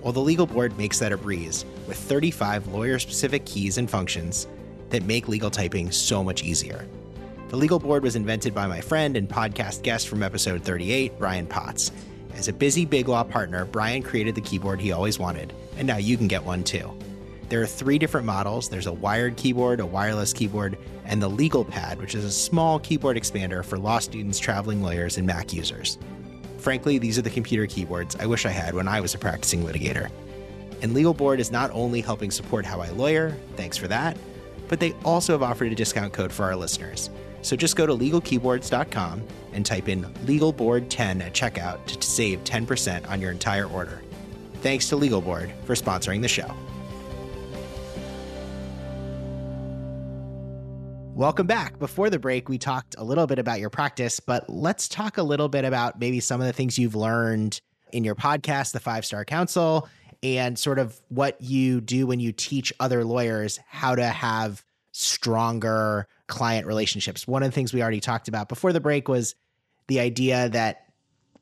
Well, 0.01 0.13
the 0.13 0.21
Legal 0.21 0.47
Board 0.47 0.77
makes 0.79 0.99
that 1.01 1.13
a 1.13 1.19
breeze 1.19 1.65
with 1.87 1.99
35 1.99 2.69
lawyer 2.69 2.99
specific 2.99 3.45
keys 3.45 3.77
and 3.77 3.91
functions 3.91 4.49
that 4.93 5.05
make 5.05 5.29
legal 5.29 5.51
typing 5.51 5.91
so 5.91 6.23
much 6.23 6.45
easier. 6.45 6.87
The 7.49 7.57
Legal 7.57 7.79
Board 7.79 8.03
was 8.03 8.17
invented 8.17 8.55
by 8.55 8.67
my 8.67 8.81
friend 8.81 9.17
and 9.17 9.29
podcast 9.29 9.83
guest 9.83 10.09
from 10.09 10.23
episode 10.23 10.63
38, 10.63 11.19
Brian 11.19 11.47
Potts. 11.47 11.93
As 12.35 12.49
a 12.49 12.53
busy 12.53 12.87
Big 12.87 13.09
Law 13.09 13.25
partner, 13.25 13.67
Brian 13.67 14.03
created 14.03 14.35
the 14.35 14.41
keyboard 14.41 14.81
he 14.81 14.93
always 14.93 15.19
wanted, 15.19 15.53
and 15.77 15.87
now 15.87 15.99
you 15.99 16.17
can 16.17 16.29
get 16.29 16.45
one 16.45 16.65
too. 16.65 16.91
There 17.51 17.61
are 17.61 17.67
three 17.67 17.99
different 17.99 18.27
models 18.27 18.71
there's 18.71 18.87
a 18.87 18.93
wired 18.93 19.37
keyboard, 19.37 19.81
a 19.81 19.87
wireless 19.87 20.33
keyboard, 20.33 20.79
and 21.05 21.21
the 21.21 21.29
Legal 21.29 21.65
Pad, 21.65 22.01
which 22.01 22.15
is 22.15 22.25
a 22.25 22.31
small 22.31 22.79
keyboard 22.79 23.19
expander 23.19 23.63
for 23.63 23.79
law 23.79 23.99
students, 23.99 24.39
traveling 24.39 24.83
lawyers, 24.83 25.19
and 25.19 25.27
Mac 25.27 25.53
users. 25.53 25.99
Frankly, 26.57 26.97
these 26.97 27.19
are 27.19 27.23
the 27.23 27.29
computer 27.29 27.67
keyboards 27.67 28.17
I 28.17 28.25
wish 28.25 28.47
I 28.47 28.51
had 28.51 28.75
when 28.75 28.89
I 28.89 29.03
was 29.03 29.15
a 29.15 29.19
practicing 29.19 29.65
litigator. 29.65 30.11
And 30.81 30.95
Legal 30.95 31.13
Board 31.13 31.41
is 31.41 31.53
not 31.53 31.71
only 31.73 32.01
helping 32.01 32.31
support 32.31 32.65
how 32.65 32.81
I 32.81 32.89
lawyer, 32.91 33.37
thanks 33.57 33.77
for 33.77 33.89
that, 33.89 34.17
but 34.73 34.81
they 34.81 34.95
also 35.05 35.35
have 35.35 35.43
offered 35.43 35.71
a 35.71 35.75
discount 35.75 36.15
code 36.15 36.33
for 36.33 36.45
our 36.45 36.57
listeners. 36.57 37.11
So 37.43 37.57
just 37.57 37.77
go 37.77 37.85
to 37.85 37.95
legalkeyboards.com 37.95 39.23
and 39.53 39.67
type 39.67 39.87
in 39.87 40.03
LegalBoard10 40.25 41.21
at 41.21 41.35
checkout 41.35 41.85
to 41.85 42.01
save 42.01 42.43
10% 42.45 43.07
on 43.07 43.21
your 43.21 43.33
entire 43.33 43.67
order. 43.67 44.01
Thanks 44.63 44.89
to 44.89 44.97
Legal 44.97 45.21
Board 45.21 45.53
for 45.67 45.75
sponsoring 45.75 46.23
the 46.23 46.29
show. 46.29 46.51
Welcome 51.15 51.47
back. 51.47 51.79
Before 51.79 52.09
the 52.09 52.19
break, 52.19 52.49
we 52.49 52.57
talked 52.57 52.95
a 52.97 53.05
little 53.05 53.27
bit 53.27 53.39
about 53.39 53.61
your 53.61 53.69
practice, 53.69 54.21
but 54.21 54.49
let's 54.49 54.89
talk 54.89 55.19
a 55.19 55.23
little 55.23 55.51
bit 55.51 55.67
about 55.67 56.01
maybe 56.01 56.19
some 56.21 56.41
of 56.41 56.47
the 56.47 56.55
things 56.55 56.79
you've 56.79 56.95
learned 56.95 57.61
in 57.93 58.05
your 58.05 58.15
podcast, 58.15 58.73
The 58.73 58.81
Five 58.81 59.05
Star 59.05 59.27
Counsel, 59.27 59.87
and 60.23 60.59
sort 60.59 60.79
of 60.79 61.01
what 61.09 61.41
you 61.41 61.81
do 61.81 62.07
when 62.07 62.21
you 62.21 62.33
teach 62.33 62.73
other 62.79 63.05
lawyers 63.05 63.59
how 63.69 63.95
to 63.95 64.05
have 64.05 64.65
stronger 64.93 66.07
client 66.27 66.67
relationships. 66.67 67.27
One 67.27 67.43
of 67.43 67.49
the 67.49 67.55
things 67.55 67.73
we 67.73 67.83
already 67.83 68.01
talked 68.01 68.29
about 68.29 68.49
before 68.49 68.73
the 68.73 68.81
break 68.81 69.09
was 69.09 69.35
the 69.89 70.01
idea 70.01 70.49
that 70.51 70.87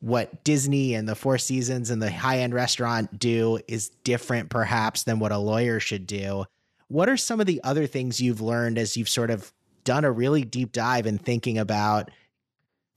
what 0.00 0.44
Disney 0.44 0.94
and 0.94 1.06
the 1.08 1.14
Four 1.14 1.36
Seasons 1.36 1.90
and 1.90 2.00
the 2.00 2.10
high 2.10 2.38
end 2.38 2.54
restaurant 2.54 3.18
do 3.18 3.60
is 3.68 3.90
different, 4.02 4.48
perhaps, 4.48 5.02
than 5.02 5.18
what 5.18 5.32
a 5.32 5.38
lawyer 5.38 5.78
should 5.78 6.06
do. 6.06 6.46
What 6.88 7.08
are 7.08 7.16
some 7.16 7.38
of 7.38 7.46
the 7.46 7.60
other 7.62 7.86
things 7.86 8.20
you've 8.20 8.40
learned 8.40 8.78
as 8.78 8.96
you've 8.96 9.08
sort 9.08 9.30
of 9.30 9.52
done 9.84 10.04
a 10.04 10.10
really 10.10 10.42
deep 10.42 10.72
dive 10.72 11.06
in 11.06 11.18
thinking 11.18 11.58
about 11.58 12.10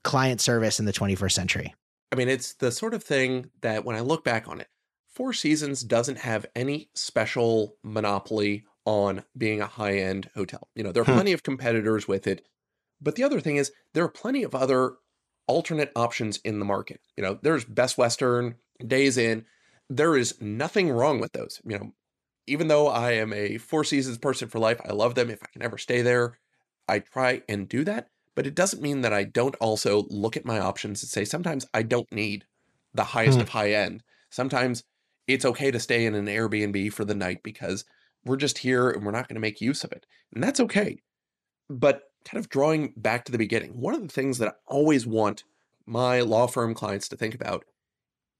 client 0.02 0.40
service 0.40 0.80
in 0.80 0.86
the 0.86 0.92
21st 0.92 1.32
century? 1.32 1.74
I 2.10 2.16
mean, 2.16 2.28
it's 2.28 2.54
the 2.54 2.72
sort 2.72 2.94
of 2.94 3.02
thing 3.02 3.50
that 3.60 3.84
when 3.84 3.96
I 3.96 4.00
look 4.00 4.24
back 4.24 4.48
on 4.48 4.60
it, 4.60 4.68
Four 5.14 5.32
Seasons 5.32 5.82
doesn't 5.82 6.18
have 6.18 6.46
any 6.54 6.90
special 6.94 7.76
monopoly 7.82 8.64
on 8.84 9.24
being 9.36 9.60
a 9.60 9.66
high 9.66 9.98
end 9.98 10.30
hotel. 10.34 10.68
You 10.74 10.82
know, 10.84 10.92
there 10.92 11.02
are 11.02 11.06
Hmm. 11.06 11.14
plenty 11.14 11.32
of 11.32 11.42
competitors 11.42 12.08
with 12.08 12.26
it. 12.26 12.46
But 13.00 13.14
the 13.16 13.22
other 13.22 13.40
thing 13.40 13.56
is, 13.56 13.72
there 13.92 14.04
are 14.04 14.08
plenty 14.10 14.42
of 14.42 14.54
other 14.54 14.96
alternate 15.46 15.92
options 15.94 16.38
in 16.38 16.58
the 16.58 16.64
market. 16.64 17.00
You 17.16 17.22
know, 17.22 17.38
there's 17.42 17.64
Best 17.64 17.98
Western, 17.98 18.56
Days 18.86 19.18
Inn. 19.18 19.46
There 19.88 20.16
is 20.16 20.40
nothing 20.40 20.90
wrong 20.90 21.20
with 21.20 21.32
those. 21.32 21.60
You 21.64 21.78
know, 21.78 21.94
even 22.46 22.68
though 22.68 22.88
I 22.88 23.12
am 23.12 23.32
a 23.32 23.58
Four 23.58 23.84
Seasons 23.84 24.18
person 24.18 24.48
for 24.48 24.58
life, 24.58 24.80
I 24.84 24.92
love 24.92 25.14
them. 25.14 25.30
If 25.30 25.42
I 25.42 25.46
can 25.52 25.62
ever 25.62 25.78
stay 25.78 26.02
there, 26.02 26.38
I 26.88 26.98
try 27.00 27.42
and 27.48 27.68
do 27.68 27.84
that. 27.84 28.08
But 28.34 28.46
it 28.46 28.54
doesn't 28.54 28.82
mean 28.82 29.02
that 29.02 29.12
I 29.12 29.24
don't 29.24 29.54
also 29.56 30.02
look 30.10 30.36
at 30.36 30.44
my 30.44 30.58
options 30.58 31.02
and 31.02 31.10
say 31.10 31.24
sometimes 31.24 31.66
I 31.72 31.82
don't 31.82 32.10
need 32.12 32.46
the 32.92 33.04
highest 33.04 33.40
Hmm. 33.40 33.42
of 33.42 33.50
high 33.50 33.72
end. 33.72 34.02
Sometimes 34.30 34.82
it's 35.26 35.44
okay 35.44 35.70
to 35.70 35.80
stay 35.80 36.06
in 36.06 36.14
an 36.14 36.26
Airbnb 36.26 36.92
for 36.92 37.04
the 37.04 37.14
night 37.14 37.42
because 37.42 37.84
we're 38.24 38.36
just 38.36 38.58
here 38.58 38.90
and 38.90 39.04
we're 39.04 39.12
not 39.12 39.28
going 39.28 39.36
to 39.36 39.40
make 39.40 39.60
use 39.60 39.84
of 39.84 39.92
it. 39.92 40.06
And 40.34 40.42
that's 40.42 40.60
okay. 40.60 41.02
But 41.68 42.04
kind 42.24 42.38
of 42.42 42.48
drawing 42.50 42.94
back 42.96 43.24
to 43.24 43.32
the 43.32 43.38
beginning, 43.38 43.80
one 43.80 43.94
of 43.94 44.02
the 44.02 44.08
things 44.12 44.38
that 44.38 44.48
I 44.48 44.52
always 44.66 45.06
want 45.06 45.44
my 45.86 46.20
law 46.20 46.46
firm 46.46 46.74
clients 46.74 47.08
to 47.08 47.16
think 47.16 47.34
about 47.34 47.64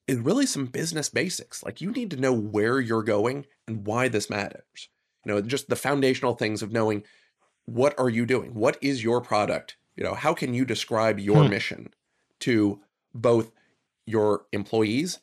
is 0.07 0.19
really 0.19 0.47
some 0.47 0.67
business 0.67 1.09
basics. 1.09 1.63
Like 1.63 1.81
you 1.81 1.91
need 1.91 2.11
to 2.11 2.17
know 2.19 2.33
where 2.33 2.81
you're 2.81 3.03
going 3.03 3.47
and 3.67 3.87
why 3.87 4.09
this 4.09 4.29
matters. 4.29 4.89
You 5.25 5.33
know, 5.33 5.41
just 5.41 5.69
the 5.69 5.77
foundational 5.77 6.35
things 6.35 6.63
of 6.63 6.73
knowing 6.73 7.05
what 7.67 7.99
are 7.99 8.11
you 8.11 8.27
doing? 8.27 8.55
What 8.55 8.79
is 8.83 9.03
your 9.03 9.21
product? 9.21 9.77
You 9.97 10.05
know, 10.05 10.15
how 10.15 10.35
can 10.35 10.55
you 10.55 10.65
describe 10.65 11.19
your 11.19 11.45
Hmm. 11.45 11.51
mission 11.51 11.95
to 12.41 12.83
both 13.15 13.53
your 14.07 14.47
employees 14.53 15.21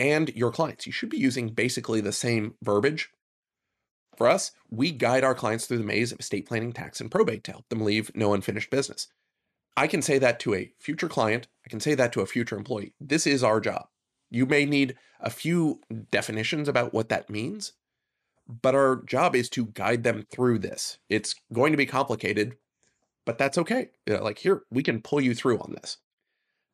and 0.00 0.30
your 0.34 0.50
clients? 0.50 0.86
You 0.86 0.92
should 0.92 1.10
be 1.10 1.18
using 1.18 1.50
basically 1.50 2.00
the 2.00 2.10
same 2.10 2.54
verbiage. 2.62 3.10
For 4.16 4.26
us, 4.26 4.50
we 4.70 4.90
guide 4.90 5.22
our 5.22 5.34
clients 5.34 5.66
through 5.66 5.78
the 5.78 5.84
maze 5.84 6.10
of 6.10 6.20
estate 6.20 6.48
planning, 6.48 6.72
tax, 6.72 7.00
and 7.00 7.10
probate 7.10 7.44
to 7.44 7.52
help 7.52 7.68
them 7.68 7.82
leave 7.82 8.10
no 8.14 8.34
unfinished 8.34 8.70
business. 8.70 9.08
I 9.76 9.86
can 9.86 10.02
say 10.02 10.18
that 10.18 10.40
to 10.40 10.54
a 10.54 10.72
future 10.78 11.08
client. 11.08 11.48
I 11.64 11.68
can 11.68 11.80
say 11.80 11.94
that 11.94 12.12
to 12.14 12.20
a 12.20 12.26
future 12.26 12.56
employee. 12.56 12.94
This 13.00 13.26
is 13.26 13.44
our 13.44 13.60
job. 13.60 13.86
You 14.30 14.46
may 14.46 14.64
need 14.64 14.96
a 15.20 15.30
few 15.30 15.80
definitions 16.10 16.68
about 16.68 16.92
what 16.94 17.08
that 17.10 17.30
means, 17.30 17.72
but 18.46 18.74
our 18.74 19.02
job 19.04 19.36
is 19.36 19.48
to 19.50 19.66
guide 19.66 20.02
them 20.02 20.26
through 20.30 20.58
this. 20.60 20.98
It's 21.08 21.34
going 21.52 21.72
to 21.72 21.78
be 21.78 21.86
complicated, 21.86 22.56
but 23.26 23.38
that's 23.38 23.58
okay. 23.58 23.90
Know, 24.06 24.22
like 24.22 24.38
here, 24.38 24.62
we 24.70 24.82
can 24.82 25.02
pull 25.02 25.20
you 25.20 25.34
through 25.34 25.58
on 25.58 25.72
this. 25.72 25.98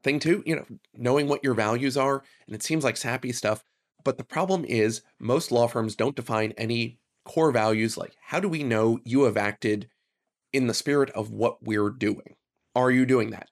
Thing 0.06 0.20
two, 0.20 0.44
you 0.46 0.54
know, 0.54 0.64
knowing 0.94 1.26
what 1.26 1.42
your 1.42 1.54
values 1.54 1.96
are, 1.96 2.22
and 2.46 2.54
it 2.54 2.62
seems 2.62 2.84
like 2.84 2.96
sappy 2.96 3.32
stuff, 3.32 3.64
but 4.04 4.18
the 4.18 4.22
problem 4.22 4.64
is 4.64 5.02
most 5.18 5.50
law 5.50 5.66
firms 5.66 5.96
don't 5.96 6.14
define 6.14 6.52
any 6.56 7.00
core 7.24 7.50
values 7.50 7.96
like 7.96 8.14
how 8.26 8.38
do 8.38 8.48
we 8.48 8.62
know 8.62 9.00
you 9.02 9.24
have 9.24 9.36
acted 9.36 9.88
in 10.52 10.68
the 10.68 10.74
spirit 10.74 11.10
of 11.10 11.32
what 11.32 11.60
we're 11.64 11.90
doing? 11.90 12.36
Are 12.76 12.92
you 12.92 13.04
doing 13.04 13.30
that? 13.30 13.48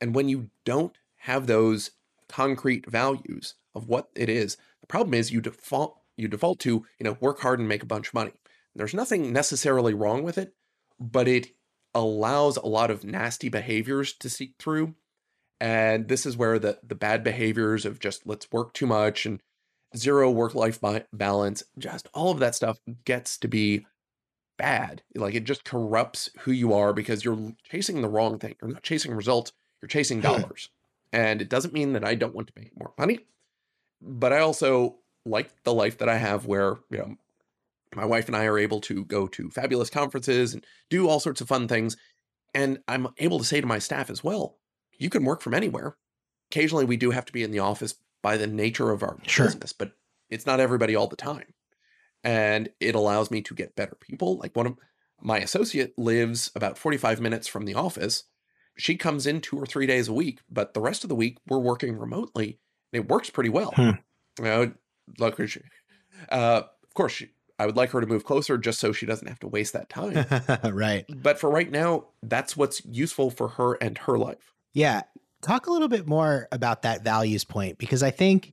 And 0.00 0.12
when 0.12 0.28
you 0.28 0.50
don't 0.64 0.98
have 1.18 1.46
those 1.46 1.92
concrete 2.28 2.90
values 2.90 3.54
of 3.72 3.86
what 3.86 4.08
it 4.16 4.28
is, 4.28 4.56
the 4.80 4.88
problem 4.88 5.14
is 5.14 5.30
you 5.30 5.40
default 5.40 6.00
you 6.16 6.26
default 6.26 6.58
to, 6.58 6.84
you 6.98 7.04
know, 7.04 7.16
work 7.20 7.38
hard 7.42 7.60
and 7.60 7.68
make 7.68 7.84
a 7.84 7.86
bunch 7.86 8.08
of 8.08 8.14
money. 8.14 8.32
There's 8.74 8.92
nothing 8.92 9.32
necessarily 9.32 9.94
wrong 9.94 10.24
with 10.24 10.36
it, 10.36 10.52
but 10.98 11.28
it 11.28 11.52
allows 11.94 12.56
a 12.56 12.66
lot 12.66 12.90
of 12.90 13.04
nasty 13.04 13.48
behaviors 13.48 14.12
to 14.14 14.28
seep 14.28 14.58
through. 14.58 14.96
And 15.62 16.08
this 16.08 16.26
is 16.26 16.36
where 16.36 16.58
the 16.58 16.80
the 16.82 16.96
bad 16.96 17.22
behaviors 17.22 17.86
of 17.86 18.00
just 18.00 18.26
let's 18.26 18.50
work 18.50 18.72
too 18.72 18.84
much 18.84 19.24
and 19.24 19.40
zero 19.96 20.28
work 20.28 20.56
life 20.56 20.80
balance, 21.12 21.62
just 21.78 22.08
all 22.12 22.32
of 22.32 22.40
that 22.40 22.56
stuff 22.56 22.80
gets 23.04 23.38
to 23.38 23.46
be 23.46 23.86
bad. 24.58 25.02
Like 25.14 25.36
it 25.36 25.44
just 25.44 25.64
corrupts 25.64 26.30
who 26.40 26.50
you 26.50 26.72
are 26.72 26.92
because 26.92 27.24
you're 27.24 27.52
chasing 27.62 28.02
the 28.02 28.08
wrong 28.08 28.40
thing. 28.40 28.56
You're 28.60 28.72
not 28.72 28.82
chasing 28.82 29.14
results, 29.14 29.52
you're 29.80 29.88
chasing 29.88 30.18
hmm. 30.18 30.24
dollars. 30.24 30.68
and 31.12 31.40
it 31.40 31.48
doesn't 31.48 31.72
mean 31.72 31.92
that 31.92 32.04
I 32.04 32.16
don't 32.16 32.34
want 32.34 32.48
to 32.48 32.54
make 32.56 32.76
more 32.76 32.92
money, 32.98 33.20
but 34.00 34.32
I 34.32 34.40
also 34.40 34.96
like 35.24 35.62
the 35.62 35.72
life 35.72 35.98
that 35.98 36.08
I 36.08 36.16
have 36.16 36.44
where, 36.44 36.78
you 36.90 36.98
know, 36.98 37.14
my 37.94 38.04
wife 38.04 38.26
and 38.26 38.34
I 38.34 38.46
are 38.46 38.58
able 38.58 38.80
to 38.80 39.04
go 39.04 39.28
to 39.28 39.48
fabulous 39.50 39.90
conferences 39.90 40.54
and 40.54 40.66
do 40.90 41.08
all 41.08 41.20
sorts 41.20 41.40
of 41.40 41.46
fun 41.46 41.68
things. 41.68 41.96
And 42.52 42.80
I'm 42.88 43.06
able 43.18 43.38
to 43.38 43.44
say 43.44 43.60
to 43.60 43.66
my 43.66 43.78
staff 43.78 44.10
as 44.10 44.24
well, 44.24 44.56
you 44.98 45.10
can 45.10 45.24
work 45.24 45.40
from 45.40 45.54
anywhere. 45.54 45.96
Occasionally, 46.50 46.84
we 46.84 46.96
do 46.96 47.10
have 47.10 47.24
to 47.26 47.32
be 47.32 47.42
in 47.42 47.50
the 47.50 47.58
office 47.60 47.94
by 48.22 48.36
the 48.36 48.46
nature 48.46 48.90
of 48.90 49.02
our 49.02 49.18
Sure. 49.26 49.46
business, 49.46 49.72
but 49.72 49.92
it's 50.30 50.46
not 50.46 50.60
everybody 50.60 50.94
all 50.94 51.06
the 51.08 51.16
time. 51.16 51.54
And 52.24 52.68
it 52.78 52.94
allows 52.94 53.30
me 53.30 53.42
to 53.42 53.54
get 53.54 53.74
better 53.74 53.96
people. 53.98 54.36
Like 54.38 54.54
one 54.54 54.66
of 54.66 54.76
my 55.20 55.38
associate 55.38 55.98
lives 55.98 56.50
about 56.54 56.78
45 56.78 57.20
minutes 57.20 57.48
from 57.48 57.64
the 57.64 57.74
office. 57.74 58.24
She 58.76 58.96
comes 58.96 59.26
in 59.26 59.40
two 59.40 59.58
or 59.58 59.66
three 59.66 59.86
days 59.86 60.08
a 60.08 60.12
week, 60.12 60.40
but 60.48 60.72
the 60.74 60.80
rest 60.80 61.04
of 61.04 61.08
the 61.08 61.14
week 61.14 61.38
we're 61.48 61.58
working 61.58 61.98
remotely. 61.98 62.58
And 62.92 63.04
it 63.04 63.08
works 63.08 63.28
pretty 63.30 63.50
well. 63.50 63.72
Hmm. 63.74 63.90
You 64.38 64.44
know, 64.44 64.72
she, 65.46 65.60
uh, 66.30 66.62
of 66.84 66.94
course, 66.94 67.12
she, 67.12 67.30
I 67.58 67.66
would 67.66 67.76
like 67.76 67.90
her 67.90 68.00
to 68.00 68.06
move 68.06 68.24
closer 68.24 68.56
just 68.56 68.80
so 68.80 68.92
she 68.92 69.06
doesn't 69.06 69.28
have 69.28 69.40
to 69.40 69.48
waste 69.48 69.72
that 69.74 69.88
time. 69.88 70.24
right. 70.74 71.04
but 71.08 71.38
for 71.38 71.50
right 71.50 71.70
now, 71.70 72.06
that's 72.22 72.56
what's 72.56 72.84
useful 72.84 73.30
for 73.30 73.48
her 73.48 73.74
and 73.74 73.98
her 73.98 74.16
life. 74.18 74.51
Yeah. 74.72 75.02
Talk 75.42 75.66
a 75.66 75.72
little 75.72 75.88
bit 75.88 76.06
more 76.06 76.48
about 76.52 76.82
that 76.82 77.02
values 77.02 77.44
point 77.44 77.78
because 77.78 78.02
I 78.02 78.10
think 78.10 78.52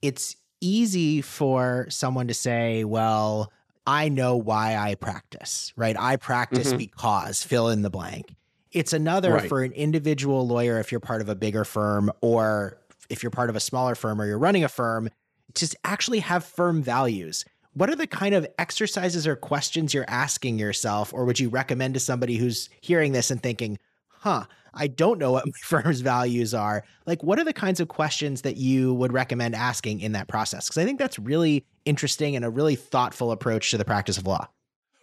it's 0.00 0.36
easy 0.60 1.22
for 1.22 1.86
someone 1.88 2.28
to 2.28 2.34
say, 2.34 2.84
well, 2.84 3.52
I 3.86 4.08
know 4.08 4.36
why 4.36 4.76
I 4.76 4.94
practice, 4.94 5.72
right? 5.76 5.96
I 5.98 6.16
practice 6.16 6.72
Mhm. 6.72 6.78
because 6.78 7.42
fill 7.42 7.68
in 7.70 7.82
the 7.82 7.90
blank. 7.90 8.34
It's 8.70 8.92
another 8.92 9.32
Right. 9.34 9.48
for 9.48 9.62
an 9.64 9.72
individual 9.72 10.46
lawyer 10.46 10.78
if 10.78 10.92
you're 10.92 11.00
part 11.00 11.20
of 11.20 11.28
a 11.28 11.34
bigger 11.34 11.64
firm 11.64 12.12
or 12.20 12.78
if 13.08 13.22
you're 13.22 13.30
part 13.30 13.50
of 13.50 13.56
a 13.56 13.60
smaller 13.60 13.96
firm 13.96 14.20
or 14.20 14.26
you're 14.26 14.38
running 14.38 14.62
a 14.62 14.68
firm 14.68 15.08
to 15.54 15.68
actually 15.82 16.20
have 16.20 16.44
firm 16.44 16.80
values. 16.82 17.44
What 17.72 17.90
are 17.90 17.96
the 17.96 18.06
kind 18.06 18.34
of 18.34 18.46
exercises 18.58 19.26
or 19.26 19.34
questions 19.34 19.92
you're 19.94 20.04
asking 20.08 20.58
yourself, 20.60 21.12
or 21.12 21.24
would 21.24 21.40
you 21.40 21.48
recommend 21.48 21.94
to 21.94 22.00
somebody 22.00 22.36
who's 22.36 22.68
hearing 22.80 23.10
this 23.12 23.30
and 23.32 23.42
thinking, 23.42 23.78
huh, 24.08 24.44
I 24.74 24.86
don't 24.86 25.18
know 25.18 25.32
what 25.32 25.46
my 25.46 25.52
firm's 25.62 26.00
values 26.00 26.54
are? 26.54 26.84
Like, 27.06 27.22
what 27.22 27.38
are 27.38 27.44
the 27.44 27.52
kinds 27.52 27.80
of 27.80 27.88
questions 27.88 28.42
that 28.42 28.56
you 28.56 28.94
would 28.94 29.12
recommend 29.12 29.54
asking 29.54 30.00
in 30.00 30.12
that 30.12 30.28
process? 30.28 30.68
Because 30.68 30.78
I 30.78 30.84
think 30.84 30.98
that's 30.98 31.18
really 31.18 31.64
interesting 31.84 32.36
and 32.36 32.44
a 32.44 32.50
really 32.50 32.76
thoughtful 32.76 33.32
approach 33.32 33.70
to 33.70 33.78
the 33.78 33.84
practice 33.84 34.18
of 34.18 34.26
law. 34.26 34.48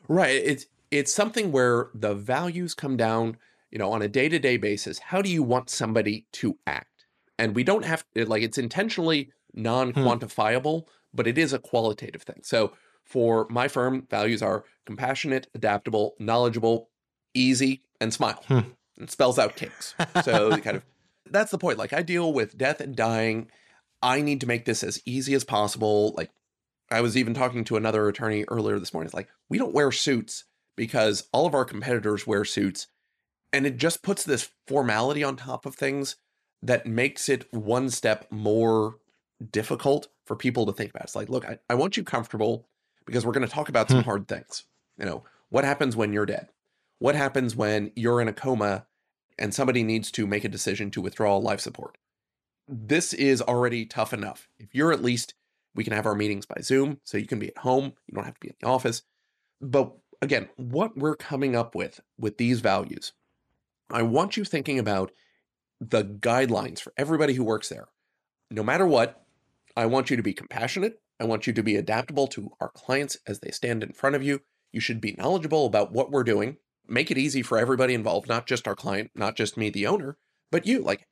Right. 0.07 0.35
It's 0.35 0.65
it's 0.89 1.13
something 1.13 1.51
where 1.51 1.89
the 1.93 2.13
values 2.13 2.73
come 2.73 2.95
down, 2.95 3.37
you 3.71 3.77
know, 3.77 3.91
on 3.91 4.01
a 4.01 4.07
day-to-day 4.07 4.57
basis. 4.57 4.99
How 4.99 5.21
do 5.21 5.29
you 5.29 5.43
want 5.43 5.69
somebody 5.69 6.25
to 6.33 6.57
act? 6.65 7.05
And 7.37 7.55
we 7.55 7.63
don't 7.63 7.83
have 7.83 8.05
like 8.15 8.41
it's 8.41 8.57
intentionally 8.57 9.31
non-quantifiable, 9.53 10.83
but 11.13 11.27
it 11.27 11.37
is 11.37 11.51
a 11.51 11.59
qualitative 11.59 12.21
thing. 12.21 12.41
So 12.43 12.73
for 13.03 13.47
my 13.49 13.67
firm, 13.67 14.07
values 14.09 14.41
are 14.41 14.63
compassionate, 14.85 15.47
adaptable, 15.55 16.15
knowledgeable, 16.19 16.89
easy, 17.33 17.83
and 17.99 18.13
smile. 18.13 18.43
Hmm. 18.47 18.59
It 18.99 19.11
spells 19.11 19.37
out 19.39 19.55
kinks. 19.55 19.95
So 20.23 20.49
kind 20.57 20.77
of 20.77 20.83
that's 21.29 21.51
the 21.51 21.57
point. 21.57 21.77
Like 21.77 21.93
I 21.93 22.01
deal 22.01 22.33
with 22.33 22.57
death 22.57 22.81
and 22.81 22.95
dying. 22.95 23.49
I 24.01 24.21
need 24.21 24.41
to 24.41 24.47
make 24.47 24.65
this 24.65 24.83
as 24.83 25.01
easy 25.05 25.33
as 25.33 25.43
possible. 25.43 26.13
Like 26.17 26.31
I 26.91 27.01
was 27.01 27.17
even 27.17 27.33
talking 27.33 27.63
to 27.65 27.75
another 27.77 28.07
attorney 28.07 28.45
earlier 28.47 28.79
this 28.79 28.93
morning. 28.93 29.07
It's 29.07 29.13
like, 29.13 29.27
we 29.49 29.57
don't 29.57 29.73
wear 29.73 29.91
suits 29.91 30.45
because 30.75 31.27
all 31.31 31.45
of 31.45 31.53
our 31.53 31.65
competitors 31.65 32.25
wear 32.27 32.45
suits. 32.45 32.87
And 33.51 33.65
it 33.65 33.77
just 33.77 34.03
puts 34.03 34.23
this 34.23 34.49
formality 34.67 35.23
on 35.23 35.35
top 35.35 35.65
of 35.65 35.75
things 35.75 36.15
that 36.61 36.85
makes 36.85 37.29
it 37.29 37.51
one 37.53 37.89
step 37.89 38.27
more 38.29 38.97
difficult 39.51 40.07
for 40.25 40.35
people 40.35 40.65
to 40.65 40.73
think 40.73 40.91
about. 40.91 41.03
It's 41.03 41.15
like, 41.15 41.29
look, 41.29 41.45
I, 41.45 41.59
I 41.69 41.75
want 41.75 41.97
you 41.97 42.03
comfortable 42.03 42.67
because 43.05 43.25
we're 43.25 43.31
going 43.31 43.47
to 43.47 43.53
talk 43.53 43.69
about 43.69 43.89
some 43.89 43.99
Hmm. 43.99 44.05
hard 44.05 44.27
things. 44.27 44.63
You 44.97 45.05
know, 45.05 45.23
what 45.49 45.63
happens 45.63 45.95
when 45.95 46.13
you're 46.13 46.25
dead? 46.25 46.49
What 46.99 47.15
happens 47.15 47.55
when 47.55 47.91
you're 47.95 48.21
in 48.21 48.27
a 48.27 48.33
coma 48.33 48.87
and 49.37 49.53
somebody 49.53 49.83
needs 49.83 50.11
to 50.11 50.25
make 50.25 50.43
a 50.43 50.49
decision 50.49 50.89
to 50.91 51.01
withdraw 51.01 51.37
life 51.37 51.59
support? 51.59 51.97
This 52.67 53.13
is 53.13 53.41
already 53.41 53.85
tough 53.85 54.13
enough. 54.13 54.47
If 54.57 54.73
you're 54.73 54.91
at 54.91 55.03
least 55.03 55.35
we 55.75 55.83
can 55.83 55.93
have 55.93 56.07
our 56.07 56.15
meetings 56.15 56.45
by 56.45 56.59
Zoom, 56.61 56.99
so 57.03 57.17
you 57.17 57.27
can 57.27 57.39
be 57.39 57.49
at 57.49 57.59
home. 57.59 57.93
You 58.07 58.15
don't 58.15 58.25
have 58.25 58.33
to 58.33 58.39
be 58.39 58.49
in 58.49 58.55
the 58.59 58.67
office. 58.67 59.03
But 59.61 59.95
again, 60.21 60.49
what 60.57 60.97
we're 60.97 61.15
coming 61.15 61.55
up 61.55 61.75
with 61.75 62.01
with 62.17 62.37
these 62.37 62.61
values, 62.61 63.13
I 63.91 64.01
want 64.01 64.35
you 64.35 64.43
thinking 64.43 64.79
about 64.79 65.11
the 65.79 66.03
guidelines 66.03 66.79
for 66.79 66.93
everybody 66.97 67.35
who 67.35 67.43
works 67.43 67.69
there. 67.69 67.89
No 68.49 68.63
matter 68.63 68.87
what, 68.87 69.23
I 69.75 69.85
want 69.85 70.09
you 70.09 70.17
to 70.17 70.23
be 70.23 70.33
compassionate. 70.33 70.99
I 71.19 71.25
want 71.25 71.45
you 71.45 71.53
to 71.53 71.63
be 71.63 71.75
adaptable 71.75 72.27
to 72.29 72.51
our 72.59 72.69
clients 72.69 73.17
as 73.27 73.39
they 73.39 73.51
stand 73.51 73.83
in 73.83 73.93
front 73.93 74.15
of 74.15 74.23
you. 74.23 74.41
You 74.71 74.79
should 74.79 74.99
be 74.99 75.15
knowledgeable 75.17 75.67
about 75.67 75.91
what 75.91 76.09
we're 76.11 76.23
doing. 76.23 76.57
Make 76.87 77.11
it 77.11 77.17
easy 77.17 77.41
for 77.41 77.57
everybody 77.57 77.93
involved, 77.93 78.27
not 78.27 78.47
just 78.47 78.67
our 78.67 78.75
client, 78.75 79.11
not 79.15 79.35
just 79.35 79.57
me, 79.57 79.69
the 79.69 79.87
owner, 79.87 80.17
but 80.51 80.65
you. 80.65 80.79
Like, 80.79 81.07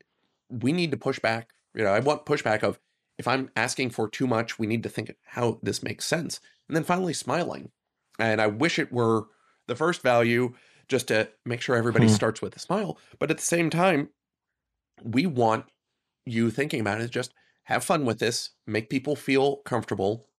we 0.49 0.71
need 0.71 0.91
to 0.91 0.97
push 0.97 1.19
back. 1.19 1.49
You 1.73 1.83
know, 1.83 1.91
I 1.91 1.99
want 1.99 2.25
pushback 2.25 2.63
of 2.63 2.79
if 3.17 3.27
I'm 3.27 3.49
asking 3.55 3.91
for 3.91 4.09
too 4.09 4.27
much, 4.27 4.59
we 4.59 4.67
need 4.67 4.83
to 4.83 4.89
think 4.89 5.13
how 5.25 5.59
this 5.61 5.83
makes 5.83 6.05
sense. 6.05 6.39
And 6.67 6.75
then 6.75 6.83
finally, 6.83 7.13
smiling. 7.13 7.71
And 8.19 8.41
I 8.41 8.47
wish 8.47 8.79
it 8.79 8.91
were 8.91 9.25
the 9.67 9.75
first 9.75 10.01
value 10.01 10.53
just 10.87 11.07
to 11.07 11.29
make 11.45 11.61
sure 11.61 11.75
everybody 11.75 12.07
Hmm. 12.07 12.13
starts 12.13 12.41
with 12.41 12.55
a 12.55 12.59
smile. 12.59 12.97
But 13.19 13.31
at 13.31 13.37
the 13.37 13.43
same 13.43 13.69
time, 13.69 14.09
we 15.03 15.25
want 15.25 15.65
you 16.25 16.49
thinking 16.51 16.79
about 16.79 17.01
it 17.01 17.11
just 17.11 17.33
have 17.63 17.83
fun 17.83 18.05
with 18.05 18.19
this, 18.19 18.51
make 18.67 18.89
people 18.89 19.15
feel 19.15 19.57
comfortable, 19.57 20.29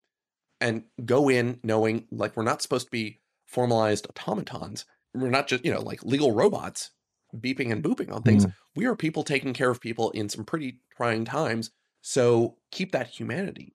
and 0.61 0.85
go 1.05 1.29
in 1.29 1.61
knowing 1.63 2.07
like 2.11 2.37
we're 2.37 2.43
not 2.45 2.63
supposed 2.63 2.87
to 2.87 2.91
be 2.91 3.21
formalized 3.45 4.07
automatons. 4.07 4.85
We're 5.17 5.31
not 5.31 5.49
just, 5.49 5.65
you 5.65 5.73
know, 5.73 5.81
like 5.81 6.05
legal 6.05 6.33
robots 6.33 6.91
beeping 7.37 7.73
and 7.73 7.83
booping 7.83 8.13
on 8.13 8.23
things. 8.23 8.47
Mm-hmm. 8.47 8.81
We 8.81 8.87
are 8.87 8.97
people 8.97 9.23
taking 9.23 9.53
care 9.53 9.71
of 9.71 9.81
people 9.81 10.11
in 10.13 10.29
some 10.29 10.45
pretty 10.45 10.81
trying 10.97 11.25
times. 11.25 11.71
So 12.03 12.57
keep 12.71 12.93
that 12.93 13.09
humanity. 13.09 13.75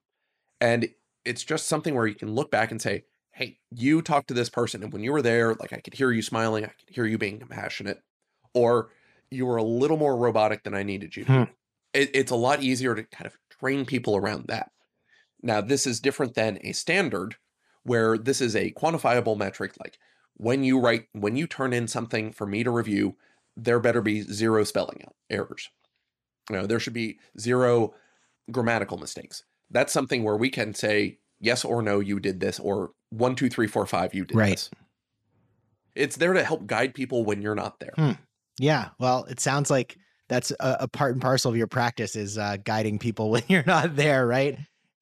And 0.59 0.89
it's 1.25 1.43
just 1.43 1.67
something 1.67 1.95
where 1.95 2.07
you 2.07 2.15
can 2.15 2.33
look 2.33 2.49
back 2.49 2.71
and 2.71 2.81
say, 2.81 3.03
hey, 3.33 3.59
you 3.71 4.01
talked 4.01 4.27
to 4.27 4.33
this 4.33 4.49
person, 4.49 4.83
and 4.83 4.91
when 4.91 5.03
you 5.03 5.11
were 5.11 5.21
there, 5.21 5.55
like 5.55 5.73
I 5.73 5.79
could 5.79 5.93
hear 5.93 6.11
you 6.11 6.21
smiling, 6.21 6.65
I 6.65 6.67
could 6.67 6.93
hear 6.93 7.05
you 7.05 7.17
being 7.17 7.39
compassionate, 7.39 8.01
or 8.53 8.89
you 9.29 9.45
were 9.45 9.57
a 9.57 9.63
little 9.63 9.97
more 9.97 10.17
robotic 10.17 10.63
than 10.63 10.73
I 10.73 10.83
needed 10.83 11.15
you 11.15 11.23
to. 11.25 11.31
Be. 11.31 11.37
Hmm. 11.37 11.51
It, 11.93 12.11
it's 12.13 12.31
a 12.31 12.35
lot 12.35 12.61
easier 12.61 12.93
to 12.93 13.03
kind 13.03 13.25
of 13.25 13.37
train 13.49 13.85
people 13.85 14.15
around 14.15 14.47
that. 14.47 14.71
Now, 15.41 15.61
this 15.61 15.87
is 15.87 15.99
different 15.99 16.35
than 16.35 16.59
a 16.61 16.73
standard 16.73 17.35
where 17.83 18.17
this 18.17 18.41
is 18.41 18.55
a 18.55 18.71
quantifiable 18.71 19.37
metric 19.37 19.73
like 19.79 19.97
when 20.41 20.63
you 20.63 20.79
write, 20.79 21.05
when 21.13 21.35
you 21.35 21.45
turn 21.45 21.71
in 21.71 21.87
something 21.87 22.31
for 22.31 22.47
me 22.47 22.63
to 22.63 22.71
review, 22.71 23.15
there 23.55 23.79
better 23.79 24.01
be 24.01 24.21
zero 24.21 24.63
spelling 24.63 25.03
errors. 25.29 25.69
You 26.49 26.55
know, 26.55 26.65
there 26.65 26.79
should 26.79 26.93
be 26.93 27.19
zero 27.39 27.93
grammatical 28.49 28.97
mistakes. 28.97 29.43
That's 29.69 29.93
something 29.93 30.23
where 30.23 30.35
we 30.35 30.49
can 30.49 30.73
say 30.73 31.19
yes 31.39 31.63
or 31.63 31.83
no, 31.83 31.99
you 31.99 32.19
did 32.19 32.39
this, 32.39 32.59
or 32.59 32.91
one, 33.11 33.35
two, 33.35 33.49
three, 33.49 33.67
four, 33.67 33.85
five, 33.85 34.15
you 34.15 34.25
did 34.25 34.35
Right. 34.35 34.49
this. 34.51 34.71
It's 35.93 36.15
there 36.15 36.33
to 36.33 36.43
help 36.43 36.65
guide 36.65 36.95
people 36.95 37.23
when 37.23 37.43
you're 37.43 37.53
not 37.55 37.79
there. 37.79 37.93
Hmm. 37.95 38.11
Yeah. 38.57 38.89
Well, 38.99 39.25
it 39.25 39.39
sounds 39.39 39.69
like 39.69 39.95
that's 40.27 40.49
a, 40.59 40.77
a 40.81 40.87
part 40.87 41.13
and 41.13 41.21
parcel 41.21 41.51
of 41.51 41.57
your 41.57 41.67
practice 41.67 42.15
is 42.15 42.39
uh, 42.39 42.57
guiding 42.63 42.97
people 42.97 43.29
when 43.29 43.43
you're 43.47 43.63
not 43.67 43.95
there, 43.95 44.25
right? 44.25 44.57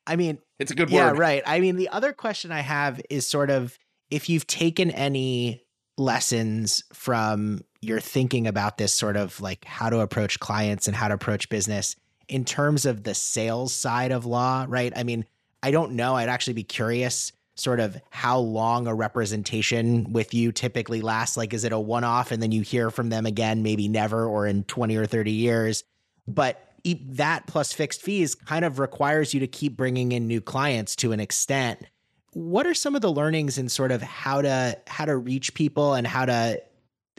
I 0.06 0.18
mean, 0.18 0.40
It's 0.60 0.72
a 0.72 0.76
good 0.76 0.90
yeah, 0.90 1.12
word. 1.12 1.16
Yeah, 1.16 1.22
right. 1.22 1.44
I 1.46 1.62
mean, 1.62 1.78
the 1.78 1.88
other 1.90 2.12
question 2.12 2.52
I 2.52 2.62
have 2.62 3.00
is 3.10 3.26
sort 3.26 3.50
of 3.52 3.78
if 4.10 4.30
you've 4.30 4.48
taken 4.48 4.92
any 4.92 5.64
lessons 5.98 6.84
from 6.94 7.62
your 7.82 8.00
thinking 8.00 8.48
about 8.48 8.78
this 8.78 8.94
sort 8.94 9.18
of 9.18 9.40
like 9.42 9.66
how 9.66 9.90
to 9.90 10.00
approach 10.00 10.40
clients 10.40 10.88
and 10.88 10.96
how 10.96 11.08
to 11.08 11.14
approach 11.14 11.50
business 11.50 11.96
in 12.28 12.46
terms 12.46 12.86
of 12.86 13.04
the 13.04 13.14
sales 13.14 13.74
side 13.74 14.12
of 14.12 14.26
law, 14.26 14.66
right? 14.68 14.94
I 14.96 15.04
mean, 15.04 15.26
I 15.62 15.72
don't 15.72 15.94
know. 15.94 16.16
I'd 16.16 16.30
actually 16.30 16.54
be 16.54 16.64
curious 16.64 17.32
sort 17.56 17.80
of 17.80 18.00
how 18.10 18.40
long 18.40 18.88
a 18.88 18.96
representation 18.96 20.14
with 20.14 20.34
you 20.34 20.52
typically 20.52 21.02
lasts. 21.02 21.36
Like, 21.36 21.54
is 21.54 21.66
it 21.66 21.74
a 21.74 21.80
one 21.80 22.06
off 22.06 22.32
and 22.32 22.42
then 22.42 22.52
you 22.52 22.62
hear 22.62 22.90
from 22.90 23.10
them 23.10 23.26
again, 23.26 23.64
maybe 23.64 23.88
never 23.88 24.26
or 24.26 24.48
in 24.48 24.64
20 24.64 24.96
or 24.96 25.06
30 25.06 25.32
years? 25.32 25.84
But 26.28 26.66
that 26.86 27.48
plus 27.48 27.74
fixed 27.74 28.02
fees 28.02 28.36
kind 28.36 28.64
of 28.64 28.80
requires 28.80 29.34
you 29.34 29.42
to 29.42 29.48
keep 29.48 29.76
bringing 29.76 30.14
in 30.14 30.28
new 30.28 30.40
clients 30.40 30.96
to 30.98 31.12
an 31.12 31.20
extent. 31.20 31.80
What 32.34 32.68
are 32.68 32.74
some 32.74 32.96
of 32.96 33.02
the 33.02 33.12
learnings 33.12 33.58
in 33.58 33.70
sort 33.70 33.92
of 33.92 34.02
how 34.02 34.42
to 34.42 34.78
how 34.88 35.06
to 35.06 35.18
reach 35.18 35.54
people 35.54 35.94
and 35.94 36.06
how 36.06 36.26
to 36.26 36.62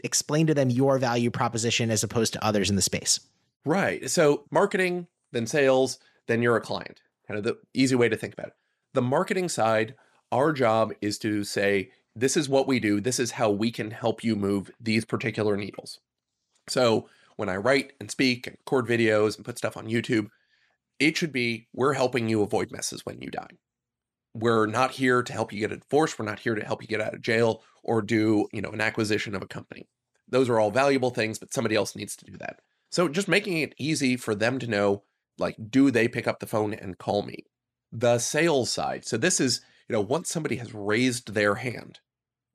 explain 0.03 0.47
to 0.47 0.53
them 0.53 0.69
your 0.69 0.97
value 0.97 1.29
proposition 1.29 1.91
as 1.91 2.03
opposed 2.03 2.33
to 2.33 2.43
others 2.43 2.69
in 2.69 2.75
the 2.75 2.81
space? 2.81 3.19
Right. 3.65 4.09
So 4.09 4.45
marketing, 4.51 5.07
then 5.31 5.45
sales, 5.47 5.99
then 6.27 6.41
you're 6.41 6.57
a 6.57 6.61
client. 6.61 7.01
Kind 7.27 7.37
of 7.37 7.43
the 7.43 7.57
easy 7.73 7.95
way 7.95 8.09
to 8.09 8.15
think 8.15 8.33
about 8.33 8.47
it. 8.47 8.53
The 8.93 9.01
marketing 9.01 9.49
side, 9.49 9.95
our 10.31 10.51
job 10.51 10.93
is 11.01 11.17
to 11.19 11.43
say, 11.43 11.91
this 12.15 12.35
is 12.35 12.49
what 12.49 12.67
we 12.67 12.79
do. 12.79 12.99
This 12.99 13.19
is 13.19 13.31
how 13.31 13.49
we 13.49 13.71
can 13.71 13.91
help 13.91 14.23
you 14.23 14.35
move 14.35 14.71
these 14.79 15.05
particular 15.05 15.55
needles. 15.55 15.99
So 16.67 17.07
when 17.37 17.49
I 17.49 17.55
write 17.55 17.93
and 17.99 18.11
speak 18.11 18.47
and 18.47 18.57
record 18.59 18.87
videos 18.87 19.35
and 19.35 19.45
put 19.45 19.57
stuff 19.57 19.77
on 19.77 19.87
YouTube, 19.87 20.29
it 20.99 21.17
should 21.17 21.31
be 21.31 21.67
we're 21.73 21.93
helping 21.93 22.27
you 22.27 22.41
avoid 22.41 22.71
messes 22.71 23.05
when 23.05 23.21
you 23.21 23.29
die. 23.29 23.47
We're 24.33 24.65
not 24.65 24.91
here 24.91 25.21
to 25.23 25.33
help 25.33 25.51
you 25.51 25.59
get 25.59 25.71
a 25.71 25.77
divorce. 25.77 26.17
We're 26.17 26.25
not 26.25 26.39
here 26.39 26.55
to 26.55 26.65
help 26.65 26.81
you 26.81 26.87
get 26.87 27.01
out 27.01 27.13
of 27.13 27.21
jail 27.21 27.61
or 27.83 28.01
do, 28.01 28.47
you 28.53 28.61
know, 28.61 28.71
an 28.71 28.81
acquisition 28.81 29.35
of 29.35 29.41
a 29.41 29.47
company. 29.47 29.87
Those 30.29 30.49
are 30.49 30.59
all 30.59 30.71
valuable 30.71 31.09
things, 31.09 31.37
but 31.37 31.53
somebody 31.53 31.75
else 31.75 31.95
needs 31.95 32.15
to 32.17 32.25
do 32.25 32.37
that. 32.37 32.61
So 32.89 33.07
just 33.07 33.27
making 33.27 33.57
it 33.57 33.75
easy 33.77 34.15
for 34.15 34.33
them 34.33 34.59
to 34.59 34.67
know, 34.67 35.03
like, 35.37 35.55
do 35.69 35.91
they 35.91 36.07
pick 36.07 36.27
up 36.27 36.39
the 36.39 36.47
phone 36.47 36.73
and 36.73 36.97
call 36.97 37.23
me? 37.23 37.45
The 37.91 38.19
sales 38.19 38.71
side. 38.71 39.05
So 39.05 39.17
this 39.17 39.41
is, 39.41 39.61
you 39.89 39.93
know, 39.93 40.01
once 40.01 40.29
somebody 40.29 40.55
has 40.57 40.73
raised 40.73 41.33
their 41.33 41.55
hand, 41.55 41.99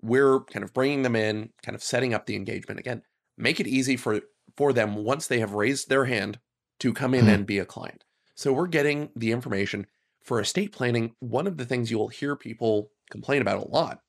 we're 0.00 0.40
kind 0.40 0.62
of 0.62 0.72
bringing 0.72 1.02
them 1.02 1.16
in, 1.16 1.50
kind 1.62 1.74
of 1.74 1.82
setting 1.82 2.14
up 2.14 2.26
the 2.26 2.36
engagement 2.36 2.80
again. 2.80 3.02
Make 3.36 3.60
it 3.60 3.66
easy 3.66 3.96
for 3.96 4.20
for 4.56 4.72
them 4.72 4.94
once 4.96 5.26
they 5.26 5.40
have 5.40 5.52
raised 5.52 5.88
their 5.90 6.06
hand 6.06 6.38
to 6.78 6.94
come 6.94 7.12
in 7.12 7.24
Hmm. 7.24 7.30
and 7.30 7.46
be 7.46 7.58
a 7.58 7.66
client. 7.66 8.04
So 8.34 8.52
we're 8.52 8.66
getting 8.68 9.10
the 9.16 9.32
information 9.32 9.86
for 10.26 10.40
estate 10.40 10.72
planning. 10.72 11.14
One 11.20 11.46
of 11.46 11.56
the 11.56 11.64
things 11.64 11.90
you'll 11.90 12.08
hear 12.08 12.36
people 12.36 12.90
complain 13.10 13.40
about 13.40 13.64
a 13.64 13.68
lot 13.70 14.00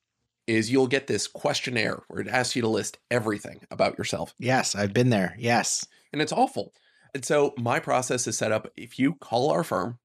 is 0.46 0.70
you'll 0.70 0.86
get 0.86 1.06
this 1.06 1.26
questionnaire 1.26 2.02
where 2.08 2.20
it 2.20 2.28
asks 2.28 2.56
you 2.56 2.62
to 2.62 2.68
list 2.68 2.98
everything 3.10 3.60
about 3.70 3.96
yourself 3.98 4.34
Yes, 4.38 4.74
I've 4.74 4.92
been 4.92 5.10
there. 5.10 5.34
Yes. 5.38 5.86
and 6.12 6.20
it's 6.20 6.32
awful. 6.32 6.72
And 7.14 7.24
so 7.24 7.54
my 7.56 7.80
process 7.80 8.26
is 8.26 8.36
set 8.36 8.52
up 8.52 8.68
if 8.76 8.98
you 8.98 9.14
call 9.14 9.50
our 9.50 9.62
firm, 9.64 9.98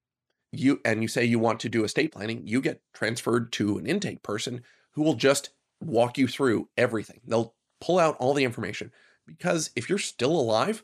you 0.51 0.79
and 0.85 1.01
you 1.01 1.07
say 1.07 1.25
you 1.25 1.39
want 1.39 1.59
to 1.61 1.69
do 1.69 1.83
estate 1.83 2.11
planning, 2.11 2.45
you 2.45 2.61
get 2.61 2.81
transferred 2.93 3.51
to 3.53 3.77
an 3.77 3.87
intake 3.87 4.21
person 4.21 4.61
who 4.91 5.01
will 5.01 5.15
just 5.15 5.49
walk 5.81 6.17
you 6.17 6.27
through 6.27 6.69
everything. 6.77 7.21
They'll 7.25 7.55
pull 7.81 7.97
out 7.99 8.15
all 8.19 8.33
the 8.33 8.43
information 8.45 8.91
because 9.25 9.71
if 9.75 9.89
you're 9.89 9.97
still 9.97 10.31
alive, 10.31 10.83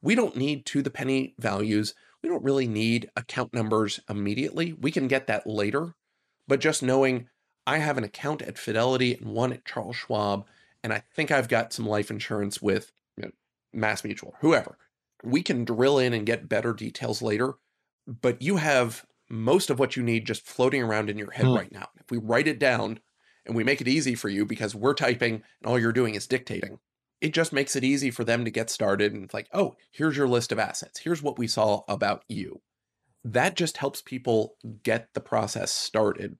we 0.00 0.14
don't 0.14 0.36
need 0.36 0.64
to 0.66 0.80
the 0.82 0.90
penny 0.90 1.34
values. 1.38 1.94
We 2.22 2.28
don't 2.28 2.44
really 2.44 2.68
need 2.68 3.10
account 3.16 3.52
numbers 3.52 4.00
immediately. 4.08 4.72
We 4.74 4.90
can 4.92 5.08
get 5.08 5.26
that 5.26 5.46
later. 5.46 5.94
But 6.48 6.60
just 6.60 6.82
knowing 6.82 7.28
I 7.66 7.78
have 7.78 7.98
an 7.98 8.04
account 8.04 8.42
at 8.42 8.58
Fidelity 8.58 9.14
and 9.14 9.28
one 9.32 9.52
at 9.52 9.64
Charles 9.64 9.96
Schwab, 9.96 10.46
and 10.82 10.92
I 10.92 11.02
think 11.14 11.30
I've 11.30 11.48
got 11.48 11.72
some 11.72 11.86
life 11.86 12.10
insurance 12.10 12.60
with 12.60 12.92
you 13.16 13.24
know, 13.24 13.30
Mass 13.72 14.04
Mutual, 14.04 14.34
whoever. 14.40 14.76
We 15.24 15.42
can 15.42 15.64
drill 15.64 15.98
in 15.98 16.12
and 16.12 16.26
get 16.26 16.48
better 16.48 16.72
details 16.72 17.22
later, 17.22 17.54
but 18.06 18.42
you 18.42 18.56
have 18.56 19.04
most 19.30 19.70
of 19.70 19.78
what 19.78 19.96
you 19.96 20.02
need 20.02 20.26
just 20.26 20.44
floating 20.46 20.82
around 20.82 21.08
in 21.08 21.18
your 21.18 21.30
head 21.30 21.46
Hmm. 21.46 21.54
right 21.54 21.72
now. 21.72 21.88
If 22.00 22.10
we 22.10 22.18
write 22.18 22.48
it 22.48 22.58
down 22.58 22.98
and 23.46 23.54
we 23.54 23.64
make 23.64 23.80
it 23.80 23.88
easy 23.88 24.14
for 24.16 24.28
you 24.28 24.44
because 24.44 24.74
we're 24.74 24.94
typing 24.94 25.34
and 25.34 25.42
all 25.64 25.78
you're 25.78 25.92
doing 25.92 26.14
is 26.16 26.26
dictating, 26.26 26.78
it 27.22 27.32
just 27.32 27.52
makes 27.52 27.76
it 27.76 27.84
easy 27.84 28.10
for 28.10 28.24
them 28.24 28.44
to 28.44 28.50
get 28.50 28.68
started 28.68 29.14
and 29.14 29.24
it's 29.24 29.32
like, 29.32 29.48
oh, 29.54 29.76
here's 29.92 30.16
your 30.16 30.26
list 30.26 30.50
of 30.50 30.58
assets. 30.58 30.98
Here's 30.98 31.22
what 31.22 31.38
we 31.38 31.46
saw 31.46 31.82
about 31.86 32.24
you. 32.28 32.60
That 33.24 33.54
just 33.54 33.76
helps 33.76 34.02
people 34.02 34.56
get 34.82 35.14
the 35.14 35.20
process 35.20 35.70
started. 35.70 36.36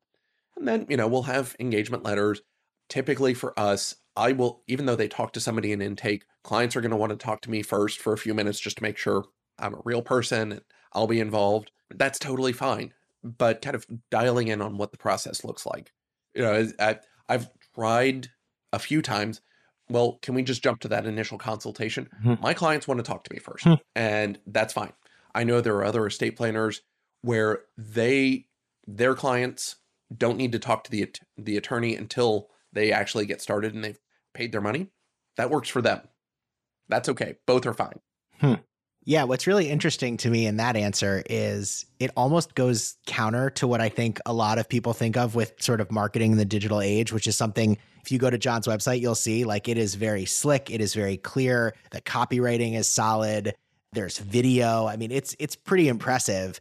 And 0.57 0.66
then, 0.66 0.87
you 0.91 0.97
know, 0.97 1.07
we'll 1.07 1.22
have 1.22 1.55
engagement 1.61 2.03
letters. 2.03 2.43
Typically 2.89 3.33
for 3.33 3.59
us, 3.59 3.95
I 4.16 4.33
will, 4.33 4.64
even 4.66 4.87
though 4.87 4.97
they 4.97 5.07
talk 5.07 5.33
to 5.35 5.41
somebody 5.41 5.70
in 5.70 5.80
intake, 5.80 6.24
clients 6.43 6.74
are 6.74 6.80
going 6.80 6.91
to 6.91 6.97
want 6.97 7.11
to 7.11 7.16
talk 7.16 7.43
to 7.43 7.51
me 7.51 7.62
first 7.62 8.01
for 8.01 8.12
a 8.12 8.18
few 8.18 8.35
minutes 8.35 8.59
just 8.59 8.78
to 8.78 8.83
make 8.83 8.99
sure 8.99 9.24
I'm 9.61 9.74
a 9.74 9.83
real 9.85 10.03
person 10.03 10.51
and 10.51 10.62
I'll 10.93 11.07
be 11.07 11.20
involved. 11.20 11.70
That's 11.95 12.18
totally 12.18 12.53
fine. 12.53 12.93
But 13.22 13.62
kind 13.62 13.76
of 13.76 13.87
dialing 14.11 14.49
in 14.49 14.61
on 14.61 14.78
what 14.78 14.91
the 14.91 14.99
process 14.99 15.45
looks 15.45 15.64
like. 15.64 15.93
You 16.35 16.43
know, 16.43 16.68
I, 16.80 16.99
I've 17.28 17.49
tried 17.72 18.30
a 18.72 18.80
few 18.80 19.01
times. 19.01 19.41
Well, 19.89 20.18
can 20.22 20.35
we 20.35 20.43
just 20.43 20.62
jump 20.62 20.80
to 20.80 20.89
that 20.89 21.07
initial 21.07 21.39
consultation? 21.39 22.09
Mhm. 22.24 22.41
My 22.41 22.55
clients 22.55 22.89
want 22.89 22.99
to 22.99 23.05
talk 23.05 23.24
to 23.24 23.33
me 23.33 23.39
first, 23.39 23.64
Hmm. 23.64 23.74
and 23.95 24.39
that's 24.47 24.72
fine. 24.72 24.93
I 25.35 25.45
know 25.45 25.61
there 25.61 25.74
are 25.76 25.85
other 25.85 26.07
estate 26.07 26.37
planners 26.37 26.83
where 27.22 27.64
they 27.76 28.47
their 28.87 29.14
clients 29.14 29.76
don't 30.16 30.37
need 30.37 30.53
to 30.53 30.59
talk 30.59 30.85
to 30.85 30.91
the 30.91 31.11
the 31.37 31.57
attorney 31.57 31.95
until 31.97 32.51
they 32.72 32.91
actually 32.93 33.26
get 33.26 33.41
started 33.41 33.74
and 33.74 33.85
they've 33.85 34.01
paid 34.35 34.51
their 34.53 34.61
money. 34.61 34.91
That 35.37 35.51
works 35.51 35.68
for 35.68 35.80
them. 35.83 36.09
That's 36.89 37.09
okay. 37.09 37.37
Both 37.47 37.64
are 37.66 37.74
fine. 37.74 38.01
Yeah, 39.05 39.24
what's 39.24 39.48
really 39.48 39.68
interesting 39.68 40.16
to 40.18 40.30
me 40.30 40.46
in 40.46 40.59
that 40.59 40.76
answer 40.76 41.24
is 41.28 41.86
it 41.98 42.12
almost 42.16 42.55
goes 42.55 42.96
counter 43.07 43.50
to 43.50 43.66
what 43.66 43.80
I 43.80 43.88
think 43.88 44.20
a 44.26 44.32
lot 44.32 44.59
of 44.59 44.68
people 44.68 44.92
think 44.92 45.16
of 45.16 45.34
with 45.34 45.55
sort 45.61 45.80
of 45.80 45.90
marketing 45.90 46.32
in 46.32 46.38
the 46.38 46.44
digital 46.44 46.80
age, 46.80 47.12
which 47.12 47.26
is 47.26 47.34
something 47.34 47.76
if 48.05 48.12
you 48.12 48.18
go 48.18 48.30
to 48.30 48.38
John's 48.38 48.66
website, 48.66 49.00
you'll 49.00 49.14
see 49.14 49.44
like 49.44 49.68
it 49.68 49.76
is 49.76 49.96
very 49.96 50.24
slick, 50.24 50.70
it 50.70 50.80
is 50.80 50.94
very 50.94 51.16
clear, 51.16 51.74
the 51.90 52.00
copywriting 52.00 52.76
is 52.76 52.88
solid, 52.88 53.55
there's 53.92 54.18
video. 54.18 54.86
I 54.86 54.96
mean, 54.96 55.11
it's 55.11 55.36
it's 55.38 55.57
pretty 55.57 55.88
impressive. 55.88 56.61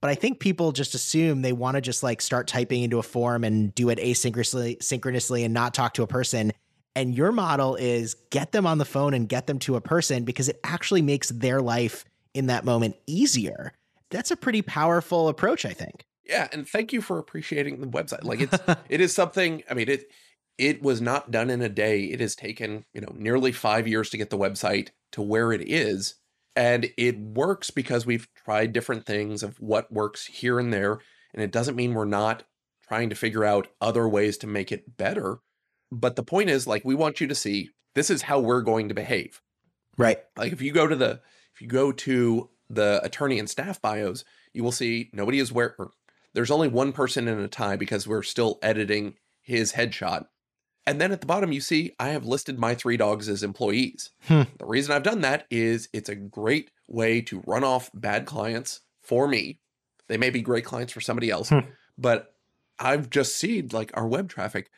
But 0.00 0.10
I 0.10 0.14
think 0.16 0.40
people 0.40 0.72
just 0.72 0.94
assume 0.94 1.42
they 1.42 1.52
want 1.52 1.76
to 1.76 1.80
just 1.80 2.02
like 2.02 2.20
start 2.20 2.48
typing 2.48 2.82
into 2.82 2.98
a 2.98 3.04
form 3.04 3.44
and 3.44 3.72
do 3.74 3.88
it 3.90 3.98
asynchronously 3.98 4.82
synchronously 4.82 5.44
and 5.44 5.54
not 5.54 5.74
talk 5.74 5.94
to 5.94 6.02
a 6.02 6.06
person. 6.06 6.52
And 6.94 7.14
your 7.14 7.32
model 7.32 7.76
is 7.76 8.14
get 8.30 8.52
them 8.52 8.66
on 8.66 8.78
the 8.78 8.84
phone 8.84 9.14
and 9.14 9.28
get 9.28 9.46
them 9.46 9.58
to 9.60 9.76
a 9.76 9.80
person 9.80 10.24
because 10.24 10.48
it 10.48 10.60
actually 10.62 11.02
makes 11.02 11.30
their 11.30 11.60
life 11.60 12.04
in 12.34 12.46
that 12.46 12.64
moment 12.64 12.96
easier. 13.06 13.72
That's 14.10 14.30
a 14.30 14.36
pretty 14.36 14.62
powerful 14.62 15.28
approach, 15.28 15.64
I 15.64 15.72
think. 15.72 16.04
Yeah, 16.24 16.48
and 16.52 16.68
thank 16.68 16.92
you 16.92 17.00
for 17.00 17.18
appreciating 17.18 17.80
the 17.80 17.86
website. 17.86 18.24
Like 18.24 18.40
it's 18.40 18.58
it 18.88 19.00
is 19.00 19.14
something, 19.14 19.62
I 19.70 19.74
mean, 19.74 19.88
it 19.88 20.10
it 20.58 20.82
was 20.82 21.00
not 21.00 21.30
done 21.30 21.50
in 21.50 21.62
a 21.62 21.68
day. 21.68 22.04
It 22.04 22.20
has 22.20 22.36
taken, 22.36 22.84
you 22.92 23.00
know, 23.00 23.12
nearly 23.16 23.52
5 23.52 23.88
years 23.88 24.10
to 24.10 24.18
get 24.18 24.30
the 24.30 24.38
website 24.38 24.90
to 25.12 25.22
where 25.22 25.50
it 25.52 25.62
is. 25.62 26.16
And 26.54 26.90
it 26.98 27.18
works 27.18 27.70
because 27.70 28.04
we've 28.04 28.28
tried 28.34 28.74
different 28.74 29.06
things 29.06 29.42
of 29.42 29.58
what 29.58 29.90
works 29.90 30.26
here 30.26 30.58
and 30.58 30.72
there, 30.72 31.00
and 31.32 31.42
it 31.42 31.50
doesn't 31.50 31.76
mean 31.76 31.94
we're 31.94 32.04
not 32.04 32.44
trying 32.86 33.08
to 33.08 33.16
figure 33.16 33.44
out 33.44 33.68
other 33.80 34.06
ways 34.06 34.36
to 34.38 34.46
make 34.46 34.70
it 34.70 34.98
better. 34.98 35.38
But 35.94 36.16
the 36.16 36.22
point 36.22 36.48
is 36.48 36.66
like 36.66 36.84
we 36.86 36.94
want 36.94 37.20
you 37.20 37.26
to 37.28 37.34
see 37.34 37.68
this 37.94 38.08
is 38.08 38.22
how 38.22 38.40
we're 38.40 38.62
going 38.62 38.88
to 38.88 38.94
behave. 38.94 39.42
right. 39.98 40.18
Like 40.38 40.52
if 40.52 40.62
you 40.62 40.72
go 40.72 40.86
to 40.86 40.96
the 40.96 41.20
if 41.54 41.60
you 41.60 41.68
go 41.68 41.92
to 41.92 42.48
the 42.70 43.00
attorney 43.04 43.38
and 43.38 43.48
staff 43.50 43.80
bios, 43.82 44.24
you 44.54 44.64
will 44.64 44.72
see 44.72 45.10
nobody 45.12 45.38
is 45.38 45.52
or 45.52 45.90
there's 46.32 46.50
only 46.50 46.68
one 46.68 46.92
person 46.92 47.28
in 47.28 47.38
a 47.38 47.46
tie 47.48 47.76
because 47.76 48.08
we're 48.08 48.22
still 48.22 48.58
editing 48.62 49.14
his 49.42 49.72
headshot. 49.74 50.24
And 50.86 50.98
then 50.98 51.12
at 51.12 51.20
the 51.20 51.26
bottom 51.26 51.52
you 51.52 51.60
see 51.60 51.92
I 52.00 52.08
have 52.08 52.24
listed 52.24 52.58
my 52.58 52.74
three 52.74 52.96
dogs 52.96 53.28
as 53.28 53.42
employees. 53.42 54.10
Hmm. 54.22 54.42
The 54.58 54.64
reason 54.66 54.94
I've 54.96 55.02
done 55.02 55.20
that 55.20 55.46
is 55.50 55.90
it's 55.92 56.08
a 56.08 56.14
great 56.16 56.70
way 56.88 57.20
to 57.22 57.42
run 57.46 57.64
off 57.64 57.90
bad 57.92 58.24
clients 58.24 58.80
for 59.02 59.28
me. 59.28 59.60
They 60.08 60.16
may 60.16 60.30
be 60.30 60.40
great 60.40 60.64
clients 60.64 60.92
for 60.94 61.02
somebody 61.02 61.28
else, 61.30 61.50
Hmm. 61.50 61.60
but 61.98 62.34
I've 62.78 63.10
just 63.10 63.36
seen 63.36 63.68
like 63.72 63.90
our 63.94 64.08
web 64.08 64.30
traffic 64.30 64.70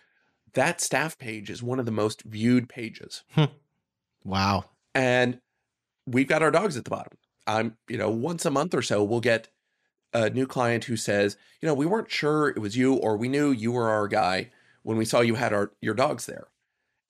that 0.54 0.80
staff 0.80 1.18
page 1.18 1.50
is 1.50 1.62
one 1.62 1.78
of 1.78 1.86
the 1.86 1.92
most 1.92 2.22
viewed 2.22 2.68
pages. 2.68 3.22
Hmm. 3.32 3.44
Wow. 4.24 4.64
And 4.94 5.40
we've 6.06 6.28
got 6.28 6.42
our 6.42 6.50
dogs 6.50 6.76
at 6.76 6.84
the 6.84 6.90
bottom. 6.90 7.18
I'm, 7.46 7.76
you 7.88 7.98
know, 7.98 8.10
once 8.10 8.44
a 8.44 8.50
month 8.50 8.74
or 8.74 8.82
so, 8.82 9.04
we'll 9.04 9.20
get 9.20 9.48
a 10.12 10.30
new 10.30 10.46
client 10.46 10.84
who 10.84 10.96
says, 10.96 11.36
you 11.60 11.66
know, 11.66 11.74
we 11.74 11.86
weren't 11.86 12.10
sure 12.10 12.48
it 12.48 12.58
was 12.58 12.76
you 12.76 12.94
or 12.94 13.16
we 13.16 13.28
knew 13.28 13.50
you 13.50 13.72
were 13.72 13.90
our 13.90 14.08
guy 14.08 14.50
when 14.82 14.96
we 14.96 15.04
saw 15.04 15.20
you 15.20 15.34
had 15.34 15.52
our 15.52 15.72
your 15.80 15.94
dogs 15.94 16.26
there. 16.26 16.48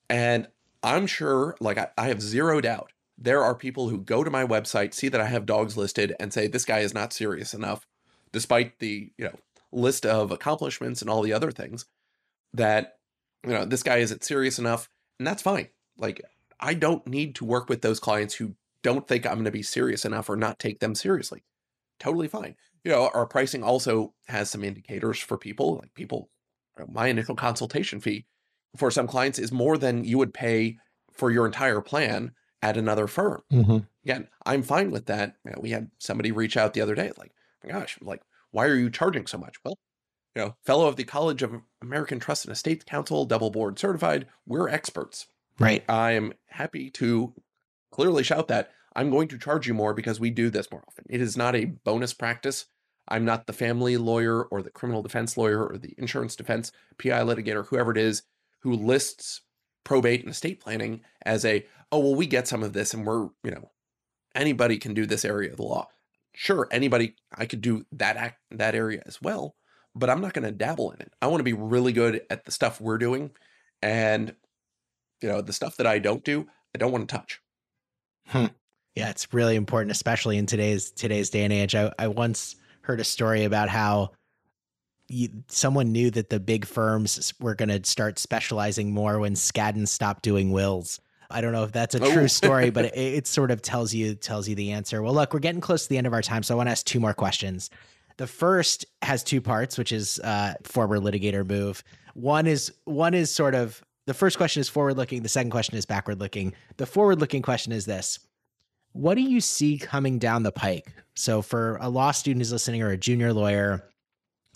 And 0.08 0.48
I'm 0.82 1.06
sure, 1.06 1.56
like 1.60 1.78
I, 1.78 1.88
I 1.96 2.08
have 2.08 2.20
zero 2.20 2.60
doubt, 2.60 2.92
there 3.16 3.42
are 3.42 3.54
people 3.54 3.88
who 3.88 3.98
go 3.98 4.24
to 4.24 4.30
my 4.30 4.44
website, 4.44 4.94
see 4.94 5.08
that 5.08 5.20
I 5.20 5.26
have 5.26 5.46
dogs 5.46 5.76
listed, 5.76 6.14
and 6.18 6.32
say 6.32 6.46
this 6.46 6.64
guy 6.64 6.80
is 6.80 6.94
not 6.94 7.12
serious 7.12 7.54
enough, 7.54 7.86
despite 8.32 8.78
the, 8.80 9.12
you 9.16 9.24
know, 9.26 9.36
list 9.72 10.04
of 10.04 10.30
accomplishments 10.30 11.00
and 11.00 11.10
all 11.10 11.22
the 11.22 11.32
other 11.32 11.50
things, 11.50 11.86
that, 12.52 12.98
you 13.44 13.52
know, 13.52 13.64
this 13.64 13.82
guy 13.82 13.98
isn't 13.98 14.24
serious 14.24 14.58
enough. 14.58 14.88
And 15.18 15.26
that's 15.26 15.42
fine. 15.42 15.68
Like 15.96 16.20
I 16.60 16.74
don't 16.74 17.06
need 17.06 17.34
to 17.36 17.44
work 17.44 17.68
with 17.68 17.82
those 17.82 18.00
clients 18.00 18.34
who 18.34 18.54
don't 18.82 19.06
think 19.06 19.26
I'm 19.26 19.34
going 19.34 19.44
to 19.44 19.50
be 19.50 19.62
serious 19.62 20.04
enough 20.04 20.28
or 20.28 20.36
not 20.36 20.58
take 20.58 20.80
them 20.80 20.94
seriously. 20.94 21.44
Totally 21.98 22.28
fine. 22.28 22.56
You 22.82 22.90
know, 22.90 23.10
our 23.14 23.26
pricing 23.26 23.62
also 23.62 24.14
has 24.26 24.50
some 24.50 24.64
indicators 24.64 25.18
for 25.18 25.38
people. 25.38 25.76
Like 25.76 25.94
people, 25.94 26.30
my 26.90 27.06
initial 27.08 27.34
consultation 27.34 28.00
fee 28.00 28.26
for 28.76 28.90
some 28.90 29.06
clients 29.06 29.38
is 29.38 29.52
more 29.52 29.78
than 29.78 30.04
you 30.04 30.18
would 30.18 30.34
pay 30.34 30.78
for 31.12 31.30
your 31.30 31.46
entire 31.46 31.80
plan 31.80 32.32
at 32.60 32.76
another 32.76 33.06
firm. 33.06 33.42
Mm-hmm. 33.52 33.78
Again, 34.04 34.28
I'm 34.44 34.62
fine 34.62 34.90
with 34.90 35.06
that. 35.06 35.36
You 35.44 35.52
know, 35.52 35.58
we 35.60 35.70
had 35.70 35.90
somebody 35.98 36.32
reach 36.32 36.56
out 36.56 36.74
the 36.74 36.80
other 36.80 36.94
day, 36.94 37.12
like, 37.16 37.32
my 37.62 37.70
gosh, 37.70 37.98
like, 38.02 38.22
why 38.50 38.66
are 38.66 38.74
you 38.74 38.90
charging 38.90 39.26
so 39.26 39.38
much? 39.38 39.56
Well, 39.64 39.78
you 40.34 40.42
know, 40.42 40.56
fellow 40.64 40.86
of 40.86 40.96
the 40.96 41.04
College 41.04 41.42
of 41.42 41.62
American 41.80 42.18
Trust 42.18 42.44
and 42.44 42.52
Estate 42.52 42.86
Counsel, 42.86 43.24
double 43.24 43.50
board 43.50 43.78
certified, 43.78 44.26
we're 44.46 44.68
experts. 44.68 45.26
Right. 45.58 45.84
I 45.88 46.12
am 46.12 46.32
happy 46.46 46.90
to 46.90 47.32
clearly 47.92 48.24
shout 48.24 48.48
that 48.48 48.70
I'm 48.96 49.10
going 49.10 49.28
to 49.28 49.38
charge 49.38 49.66
you 49.66 49.74
more 49.74 49.94
because 49.94 50.18
we 50.18 50.30
do 50.30 50.50
this 50.50 50.70
more 50.70 50.82
often. 50.86 51.04
It 51.08 51.20
is 51.20 51.36
not 51.36 51.54
a 51.54 51.64
bonus 51.64 52.12
practice. 52.12 52.66
I'm 53.06 53.24
not 53.24 53.46
the 53.46 53.52
family 53.52 53.96
lawyer 53.96 54.42
or 54.42 54.62
the 54.62 54.70
criminal 54.70 55.02
defense 55.02 55.36
lawyer 55.36 55.64
or 55.64 55.78
the 55.78 55.94
insurance 55.98 56.34
defense 56.34 56.72
PI 56.98 57.20
litigator, 57.20 57.66
whoever 57.66 57.92
it 57.92 57.98
is, 57.98 58.22
who 58.60 58.72
lists 58.72 59.42
probate 59.84 60.22
and 60.22 60.30
estate 60.30 60.60
planning 60.60 61.02
as 61.22 61.44
a, 61.44 61.66
oh, 61.92 61.98
well, 61.98 62.14
we 62.14 62.26
get 62.26 62.48
some 62.48 62.62
of 62.62 62.72
this 62.72 62.94
and 62.94 63.06
we're, 63.06 63.28
you 63.42 63.50
know, 63.50 63.70
anybody 64.34 64.78
can 64.78 64.94
do 64.94 65.06
this 65.06 65.24
area 65.24 65.50
of 65.50 65.58
the 65.58 65.62
law. 65.62 65.86
Sure, 66.32 66.66
anybody, 66.70 67.14
I 67.32 67.46
could 67.46 67.60
do 67.60 67.84
that 67.92 68.16
act, 68.16 68.38
that 68.50 68.74
area 68.74 69.02
as 69.06 69.20
well, 69.20 69.54
but 69.94 70.10
I'm 70.10 70.20
not 70.20 70.32
going 70.32 70.44
to 70.44 70.52
dabble 70.52 70.90
in 70.92 71.00
it. 71.00 71.12
I 71.22 71.26
want 71.28 71.40
to 71.40 71.44
be 71.44 71.52
really 71.52 71.92
good 71.92 72.22
at 72.30 72.44
the 72.44 72.50
stuff 72.50 72.80
we're 72.80 72.98
doing. 72.98 73.30
And, 73.82 74.34
you 75.20 75.28
know, 75.28 75.40
the 75.40 75.52
stuff 75.52 75.76
that 75.76 75.86
I 75.86 75.98
don't 75.98 76.24
do, 76.24 76.46
I 76.74 76.78
don't 76.78 76.92
want 76.92 77.08
to 77.08 77.16
touch. 77.16 77.40
Hmm. 78.28 78.46
Yeah, 78.94 79.10
it's 79.10 79.32
really 79.34 79.56
important, 79.56 79.90
especially 79.90 80.38
in 80.38 80.46
today's 80.46 80.90
today's 80.90 81.28
day 81.30 81.44
and 81.44 81.52
age. 81.52 81.74
I, 81.74 81.92
I 81.98 82.08
once 82.08 82.56
heard 82.82 83.00
a 83.00 83.04
story 83.04 83.44
about 83.44 83.68
how 83.68 84.12
you, 85.08 85.28
someone 85.48 85.92
knew 85.92 86.10
that 86.12 86.30
the 86.30 86.40
big 86.40 86.64
firms 86.64 87.34
were 87.40 87.54
going 87.54 87.68
to 87.68 87.84
start 87.88 88.18
specializing 88.18 88.92
more 88.92 89.18
when 89.18 89.34
Skadden 89.34 89.86
stopped 89.88 90.22
doing 90.22 90.50
wills. 90.52 91.00
I 91.30 91.40
don't 91.40 91.52
know 91.52 91.64
if 91.64 91.72
that's 91.72 91.94
a 91.94 92.00
true 92.00 92.22
Oh. 92.24 92.26
story, 92.28 92.70
but 92.70 92.84
it, 92.96 92.96
it 92.96 93.26
sort 93.26 93.50
of 93.50 93.60
tells 93.62 93.92
you 93.92 94.14
tells 94.14 94.48
you 94.48 94.54
the 94.54 94.72
answer. 94.72 95.02
Well, 95.02 95.14
look, 95.14 95.32
we're 95.34 95.40
getting 95.40 95.60
close 95.60 95.82
to 95.84 95.88
the 95.88 95.98
end 95.98 96.06
of 96.06 96.12
our 96.12 96.22
time, 96.22 96.42
so 96.42 96.54
I 96.54 96.56
want 96.56 96.68
to 96.68 96.72
ask 96.72 96.86
two 96.86 97.00
more 97.00 97.14
questions. 97.14 97.70
The 98.16 98.26
first 98.26 98.86
has 99.02 99.24
two 99.24 99.40
parts, 99.40 99.76
which 99.76 99.92
is 99.92 100.20
uh, 100.20 100.54
forward 100.62 101.00
litigator 101.00 101.46
move. 101.46 101.82
One 102.14 102.46
is 102.46 102.72
one 102.84 103.14
is 103.14 103.34
sort 103.34 103.54
of 103.54 103.82
the 104.06 104.14
first 104.14 104.36
question 104.36 104.60
is 104.60 104.68
forward 104.68 104.96
looking. 104.96 105.22
The 105.22 105.28
second 105.28 105.50
question 105.50 105.76
is 105.76 105.86
backward 105.86 106.20
looking. 106.20 106.52
The 106.76 106.86
forward 106.86 107.20
looking 107.20 107.42
question 107.42 107.72
is 107.72 107.86
this: 107.86 108.18
What 108.92 109.14
do 109.14 109.22
you 109.22 109.40
see 109.40 109.78
coming 109.78 110.18
down 110.18 110.42
the 110.42 110.52
pike? 110.52 110.92
So, 111.14 111.42
for 111.42 111.76
a 111.80 111.88
law 111.88 112.10
student 112.10 112.40
who's 112.40 112.52
listening 112.52 112.82
or 112.82 112.90
a 112.90 112.96
junior 112.96 113.32
lawyer, 113.32 113.88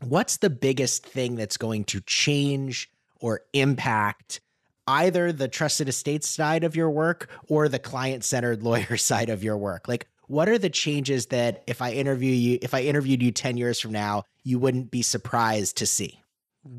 what's 0.02 0.36
the 0.36 0.50
biggest 0.50 1.04
thing 1.04 1.36
that's 1.36 1.56
going 1.56 1.84
to 1.84 2.00
change 2.02 2.90
or 3.20 3.42
impact 3.52 4.40
either 4.86 5.32
the 5.32 5.48
trusted 5.48 5.88
estates 5.88 6.28
side 6.28 6.64
of 6.64 6.74
your 6.74 6.90
work 6.90 7.28
or 7.48 7.68
the 7.68 7.78
client 7.78 8.24
centered 8.24 8.62
lawyer 8.62 8.96
side 8.96 9.30
of 9.30 9.42
your 9.42 9.56
work? 9.56 9.88
Like, 9.88 10.06
what 10.28 10.48
are 10.48 10.58
the 10.58 10.70
changes 10.70 11.26
that 11.26 11.64
if 11.66 11.82
I 11.82 11.92
interview 11.92 12.32
you, 12.32 12.58
if 12.62 12.74
I 12.74 12.82
interviewed 12.82 13.22
you 13.22 13.32
10 13.32 13.56
years 13.56 13.80
from 13.80 13.92
now, 13.92 14.24
you 14.44 14.58
wouldn't 14.58 14.90
be 14.90 15.02
surprised 15.02 15.76
to 15.78 15.86
see? 15.86 16.22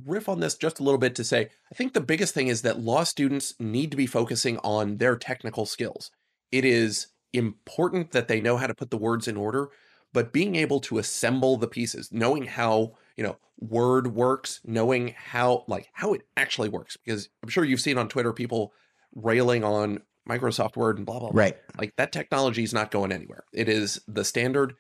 riff 0.06 0.30
on 0.30 0.40
this 0.40 0.56
just 0.56 0.80
a 0.80 0.84
little 0.84 1.00
bit 1.00 1.16
to 1.16 1.24
say 1.24 1.50
I 1.72 1.76
think 1.76 1.94
the 1.94 2.02
biggest 2.02 2.34
thing 2.34 2.48
is 2.48 2.62
that 2.62 2.80
law 2.80 3.04
students 3.04 3.56
need 3.60 3.92
to 3.92 3.98
be 3.98 4.06
focusing 4.06 4.58
on 4.60 4.98
their 4.98 5.16
technical 5.16 5.66
skills. 5.66 6.12
It 6.52 6.66
is 6.66 7.08
important 7.34 8.12
that 8.12 8.28
they 8.28 8.42
know 8.42 8.58
how 8.58 8.68
to 8.68 8.74
put 8.74 8.92
the 8.92 8.98
words 8.98 9.28
in 9.28 9.38
order, 9.38 9.70
but 10.14 10.34
being 10.34 10.56
able 10.56 10.80
to 10.82 10.98
assemble 10.98 11.58
the 11.58 11.68
pieces, 11.68 12.12
knowing 12.12 12.46
how, 12.46 12.94
you 13.16 13.24
know, 13.24 13.38
Word 13.60 14.16
works, 14.16 14.62
knowing 14.64 15.14
how 15.18 15.66
like 15.68 15.90
how 15.92 16.14
it 16.14 16.22
actually 16.38 16.70
works 16.70 16.96
because 16.96 17.28
I'm 17.44 17.50
sure 17.50 17.66
you've 17.66 17.82
seen 17.82 17.98
on 17.98 18.08
Twitter 18.08 18.32
people 18.32 18.74
railing 19.14 19.66
on 19.66 20.02
Microsoft 20.30 20.76
Word 20.78 20.98
and 20.98 21.06
blah 21.06 21.20
blah 21.20 21.32
blah. 21.32 21.42
Right. 21.42 21.58
Like 21.78 21.96
that 21.98 22.12
technology 22.12 22.64
is 22.64 22.74
not 22.74 22.92
going 22.92 23.12
anywhere. 23.12 23.44
It 23.54 23.68
is 23.68 24.02
the 24.08 24.24
standard. 24.24 24.76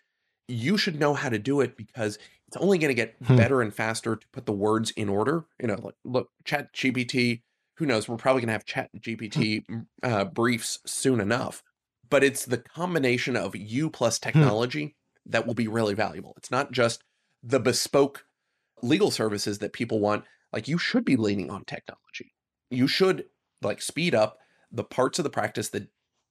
You 0.48 0.78
should 0.78 1.00
know 1.00 1.14
how 1.14 1.30
to 1.30 1.40
do 1.40 1.62
it 1.62 1.76
because 1.78 2.18
it's 2.48 2.58
only 2.58 2.78
going 2.78 2.90
to 2.90 2.96
get 2.96 3.16
Hmm. 3.26 3.36
better 3.36 3.62
and 3.62 3.74
faster 3.74 4.16
to 4.16 4.28
put 4.32 4.46
the 4.46 4.52
words 4.52 4.92
in 4.92 5.10
order. 5.10 5.46
You 5.62 5.68
know, 5.68 5.80
like 5.82 5.96
look, 6.04 6.30
Chat 6.46 6.74
GPT. 6.74 7.42
Who 7.78 7.86
knows? 7.86 8.08
We're 8.10 8.18
probably 8.18 8.42
going 8.42 8.48
to 8.48 8.54
have 8.54 8.66
Chat 8.66 8.90
GPT 9.00 9.64
uh, 10.04 10.26
briefs 10.26 10.80
soon 10.86 11.20
enough. 11.22 11.64
But 12.10 12.24
it's 12.24 12.44
the 12.46 12.58
combination 12.58 13.36
of 13.38 13.56
you 13.56 13.90
plus 13.90 14.18
technology 14.20 14.96
that 15.28 15.46
will 15.46 15.54
be 15.54 15.68
really 15.68 15.94
valuable. 15.94 16.34
It's 16.38 16.50
not 16.52 16.72
just 16.72 17.04
the 17.44 17.60
bespoke 17.60 18.26
legal 18.82 19.12
services 19.12 19.60
that 19.60 19.74
people 19.74 20.00
want. 20.00 20.26
Like 20.52 20.68
you 20.68 20.78
should 20.80 21.06
be 21.06 21.16
leaning 21.16 21.52
on 21.52 21.64
technology. 21.66 22.34
You 22.72 22.88
should 22.88 23.26
like 23.62 23.82
speed 23.82 24.16
up 24.16 24.40
the 24.72 24.84
parts 24.84 25.20
of 25.20 25.24
the 25.24 25.30
practice 25.30 25.70
that 25.70 25.88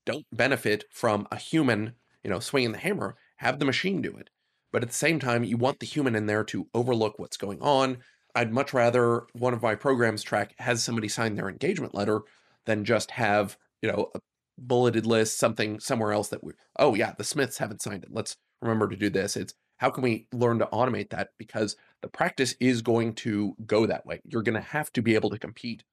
don't 0.06 0.26
benefit 0.32 0.84
from 0.90 1.26
a 1.30 1.36
human, 1.36 1.92
you 2.22 2.30
know, 2.30 2.40
swinging 2.40 2.72
the 2.72 2.78
hammer. 2.78 3.16
Have 3.36 3.58
the 3.58 3.64
machine 3.64 4.02
do 4.02 4.16
it. 4.16 4.30
But 4.72 4.82
at 4.82 4.88
the 4.88 4.94
same 4.94 5.18
time, 5.18 5.44
you 5.44 5.56
want 5.56 5.80
the 5.80 5.86
human 5.86 6.14
in 6.14 6.26
there 6.26 6.44
to 6.44 6.68
overlook 6.74 7.18
what's 7.18 7.36
going 7.36 7.60
on. 7.60 7.98
I'd 8.34 8.52
much 8.52 8.72
rather 8.72 9.26
one 9.32 9.54
of 9.54 9.62
my 9.62 9.74
programs 9.74 10.22
track 10.22 10.54
has 10.58 10.82
somebody 10.82 11.08
sign 11.08 11.34
their 11.34 11.48
engagement 11.48 11.94
letter 11.94 12.20
than 12.66 12.84
just 12.84 13.12
have, 13.12 13.56
you 13.82 13.90
know, 13.90 14.10
a 14.14 14.20
bulleted 14.58 15.06
list, 15.06 15.38
something 15.38 15.80
somewhere 15.80 16.12
else 16.12 16.28
that 16.28 16.44
we, 16.44 16.52
oh 16.78 16.94
yeah, 16.94 17.12
the 17.16 17.24
Smiths 17.24 17.58
haven't 17.58 17.82
signed 17.82 18.04
it. 18.04 18.10
Let's 18.12 18.36
remember 18.60 18.88
to 18.88 18.96
do 18.96 19.08
this. 19.08 19.36
It's 19.36 19.54
how 19.78 19.90
can 19.90 20.02
we 20.02 20.26
learn 20.32 20.58
to 20.58 20.66
automate 20.66 21.10
that? 21.10 21.30
Because 21.38 21.76
the 22.02 22.08
practice 22.08 22.54
is 22.60 22.82
going 22.82 23.14
to 23.14 23.54
go 23.64 23.86
that 23.86 24.04
way. 24.04 24.20
You're 24.24 24.42
going 24.42 24.54
to 24.54 24.60
have 24.60 24.92
to 24.92 25.02
be 25.02 25.14
able 25.14 25.30
to 25.30 25.38
compete 25.38 25.84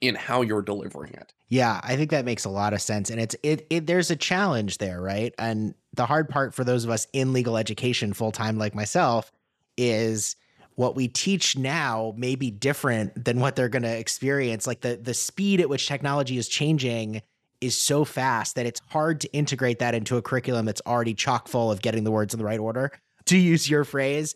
in 0.00 0.14
how 0.14 0.42
you're 0.42 0.62
delivering 0.62 1.12
it. 1.14 1.32
Yeah, 1.48 1.80
I 1.82 1.96
think 1.96 2.10
that 2.10 2.24
makes 2.24 2.44
a 2.44 2.50
lot 2.50 2.72
of 2.72 2.82
sense, 2.82 3.10
and 3.10 3.20
it's 3.20 3.36
it, 3.42 3.66
it. 3.70 3.86
There's 3.86 4.10
a 4.10 4.16
challenge 4.16 4.78
there, 4.78 5.00
right? 5.00 5.34
And 5.38 5.74
the 5.92 6.06
hard 6.06 6.28
part 6.28 6.54
for 6.54 6.64
those 6.64 6.84
of 6.84 6.90
us 6.90 7.06
in 7.12 7.32
legal 7.32 7.56
education 7.56 8.12
full 8.12 8.32
time, 8.32 8.58
like 8.58 8.74
myself, 8.74 9.30
is 9.76 10.36
what 10.76 10.96
we 10.96 11.06
teach 11.06 11.56
now 11.56 12.14
may 12.16 12.34
be 12.34 12.50
different 12.50 13.24
than 13.24 13.38
what 13.40 13.56
they're 13.56 13.68
going 13.68 13.82
to 13.82 13.96
experience. 13.96 14.66
Like 14.66 14.80
the 14.80 14.96
the 14.96 15.14
speed 15.14 15.60
at 15.60 15.68
which 15.68 15.86
technology 15.86 16.38
is 16.38 16.48
changing 16.48 17.22
is 17.60 17.76
so 17.80 18.04
fast 18.04 18.56
that 18.56 18.66
it's 18.66 18.80
hard 18.88 19.20
to 19.20 19.32
integrate 19.32 19.78
that 19.78 19.94
into 19.94 20.16
a 20.16 20.22
curriculum 20.22 20.66
that's 20.66 20.82
already 20.86 21.14
chock 21.14 21.48
full 21.48 21.70
of 21.70 21.80
getting 21.80 22.04
the 22.04 22.10
words 22.10 22.34
in 22.34 22.38
the 22.38 22.44
right 22.44 22.60
order, 22.60 22.90
to 23.26 23.38
use 23.38 23.70
your 23.70 23.84
phrase. 23.84 24.34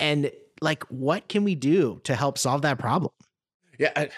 And 0.00 0.30
like, 0.60 0.82
what 0.84 1.28
can 1.28 1.44
we 1.44 1.54
do 1.54 2.00
to 2.04 2.16
help 2.16 2.38
solve 2.38 2.62
that 2.62 2.78
problem? 2.78 3.12
Yeah. 3.78 3.92
I- 3.94 4.10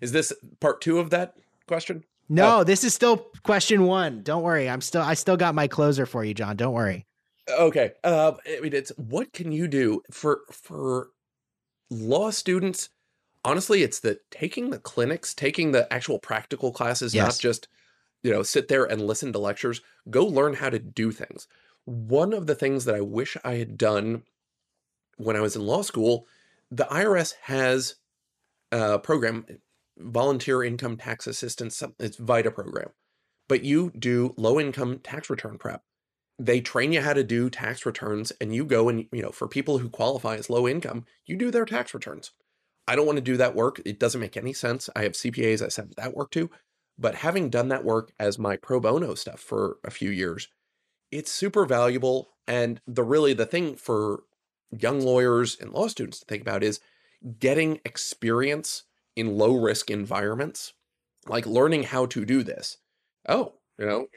Is 0.00 0.12
this 0.12 0.32
part 0.60 0.80
two 0.80 0.98
of 0.98 1.10
that 1.10 1.34
question? 1.66 2.04
No, 2.28 2.64
this 2.64 2.84
is 2.84 2.92
still 2.92 3.18
question 3.44 3.84
one. 3.84 4.22
Don't 4.22 4.42
worry. 4.42 4.68
I'm 4.68 4.80
still 4.80 5.02
I 5.02 5.14
still 5.14 5.36
got 5.36 5.54
my 5.54 5.68
closer 5.68 6.06
for 6.06 6.24
you, 6.24 6.34
John. 6.34 6.56
Don't 6.56 6.74
worry. 6.74 7.06
Okay. 7.48 7.92
Uh, 8.02 8.32
I 8.46 8.60
mean, 8.60 8.74
it's 8.74 8.90
what 8.96 9.32
can 9.32 9.52
you 9.52 9.68
do 9.68 10.02
for 10.10 10.40
for 10.50 11.10
law 11.90 12.30
students? 12.30 12.88
Honestly, 13.44 13.82
it's 13.82 14.00
the 14.00 14.18
taking 14.30 14.70
the 14.70 14.80
clinics, 14.80 15.32
taking 15.34 15.70
the 15.70 15.90
actual 15.92 16.18
practical 16.18 16.72
classes, 16.72 17.14
not 17.14 17.38
just 17.38 17.68
you 18.22 18.32
know 18.32 18.42
sit 18.42 18.66
there 18.68 18.84
and 18.84 19.06
listen 19.06 19.32
to 19.32 19.38
lectures. 19.38 19.80
Go 20.10 20.26
learn 20.26 20.54
how 20.54 20.70
to 20.70 20.80
do 20.80 21.12
things. 21.12 21.46
One 21.84 22.32
of 22.32 22.48
the 22.48 22.56
things 22.56 22.84
that 22.86 22.96
I 22.96 23.00
wish 23.00 23.36
I 23.44 23.54
had 23.54 23.78
done 23.78 24.24
when 25.16 25.36
I 25.36 25.40
was 25.40 25.54
in 25.54 25.62
law 25.62 25.82
school, 25.82 26.26
the 26.70 26.84
IRS 26.84 27.34
has 27.42 27.94
a 28.72 28.98
program, 28.98 29.46
volunteer 29.98 30.62
income 30.62 30.96
tax 30.96 31.26
assistance, 31.26 31.82
it's 31.98 32.16
VITA 32.16 32.50
program, 32.50 32.90
but 33.48 33.64
you 33.64 33.92
do 33.98 34.34
low 34.36 34.60
income 34.60 35.00
tax 35.00 35.30
return 35.30 35.58
prep 35.58 35.82
they 36.38 36.60
train 36.60 36.92
you 36.92 37.00
how 37.00 37.14
to 37.14 37.24
do 37.24 37.48
tax 37.48 37.86
returns 37.86 38.30
and 38.42 38.54
you 38.54 38.62
go 38.62 38.90
and 38.90 39.06
you 39.10 39.22
know 39.22 39.30
for 39.30 39.48
people 39.48 39.78
who 39.78 39.88
qualify 39.88 40.36
as 40.36 40.50
low 40.50 40.68
income 40.68 41.06
you 41.24 41.34
do 41.34 41.50
their 41.50 41.64
tax 41.64 41.94
returns 41.94 42.32
I 42.86 42.94
don't 42.94 43.06
want 43.06 43.16
to 43.16 43.22
do 43.22 43.36
that 43.36 43.54
work. 43.54 43.80
It 43.84 43.98
doesn't 43.98 44.20
make 44.20 44.36
any 44.36 44.52
sense. 44.52 44.88
I 44.94 45.02
have 45.02 45.12
CPAs 45.12 45.64
I 45.64 45.68
send 45.68 45.94
that 45.96 46.14
work 46.14 46.30
to. 46.32 46.50
But 46.98 47.16
having 47.16 47.50
done 47.50 47.68
that 47.68 47.84
work 47.84 48.12
as 48.18 48.38
my 48.38 48.56
pro 48.56 48.80
bono 48.80 49.14
stuff 49.14 49.40
for 49.40 49.78
a 49.84 49.90
few 49.90 50.10
years, 50.10 50.48
it's 51.10 51.30
super 51.30 51.66
valuable. 51.66 52.30
And 52.46 52.80
the 52.86 53.02
really 53.02 53.34
the 53.34 53.44
thing 53.44 53.76
for 53.76 54.22
young 54.70 55.00
lawyers 55.00 55.56
and 55.60 55.72
law 55.72 55.88
students 55.88 56.20
to 56.20 56.26
think 56.26 56.42
about 56.42 56.62
is 56.62 56.80
getting 57.38 57.80
experience 57.84 58.84
in 59.16 59.38
low 59.38 59.56
risk 59.56 59.90
environments, 59.90 60.74
like 61.26 61.46
learning 61.46 61.84
how 61.84 62.06
to 62.06 62.24
do 62.24 62.42
this. 62.42 62.78
Oh, 63.28 63.60
you 63.78 63.86
know, 63.86 64.08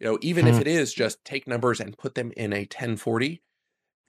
you 0.00 0.06
know, 0.06 0.18
even 0.22 0.46
Hmm. 0.46 0.46
if 0.46 0.60
it 0.60 0.66
is 0.66 0.92
just 0.92 1.24
take 1.24 1.46
numbers 1.46 1.80
and 1.80 1.96
put 1.96 2.14
them 2.14 2.32
in 2.36 2.52
a 2.52 2.66
1040, 2.66 3.42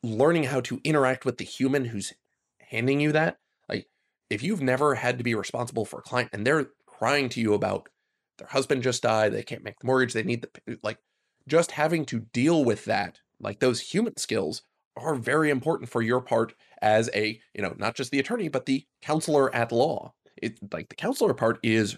learning 0.03 0.45
how 0.45 0.61
to 0.61 0.81
interact 0.83 1.25
with 1.25 1.37
the 1.37 1.45
human 1.45 1.85
who's 1.85 2.13
handing 2.59 2.99
you 2.99 3.11
that. 3.13 3.39
Like 3.69 3.87
if 4.29 4.43
you've 4.43 4.61
never 4.61 4.95
had 4.95 5.17
to 5.17 5.23
be 5.23 5.35
responsible 5.35 5.85
for 5.85 5.99
a 5.99 6.03
client 6.03 6.29
and 6.33 6.45
they're 6.45 6.71
crying 6.85 7.29
to 7.29 7.41
you 7.41 7.53
about 7.53 7.89
their 8.37 8.47
husband 8.47 8.83
just 8.83 9.03
died, 9.03 9.33
they 9.33 9.43
can't 9.43 9.63
make 9.63 9.79
the 9.79 9.87
mortgage, 9.87 10.13
they 10.13 10.23
need 10.23 10.41
the 10.65 10.79
like 10.83 10.99
just 11.47 11.71
having 11.71 12.05
to 12.07 12.19
deal 12.19 12.65
with 12.65 12.85
that, 12.85 13.21
like 13.39 13.59
those 13.59 13.79
human 13.79 14.17
skills 14.17 14.63
are 14.97 15.15
very 15.15 15.49
important 15.49 15.89
for 15.89 16.01
your 16.01 16.21
part 16.21 16.53
as 16.81 17.09
a, 17.13 17.39
you 17.53 17.61
know, 17.61 17.73
not 17.77 17.95
just 17.95 18.11
the 18.11 18.19
attorney, 18.19 18.49
but 18.49 18.65
the 18.65 18.85
counselor 19.01 19.53
at 19.55 19.71
law. 19.71 20.13
It 20.41 20.59
like 20.71 20.89
the 20.89 20.95
counselor 20.95 21.33
part 21.33 21.59
is 21.63 21.97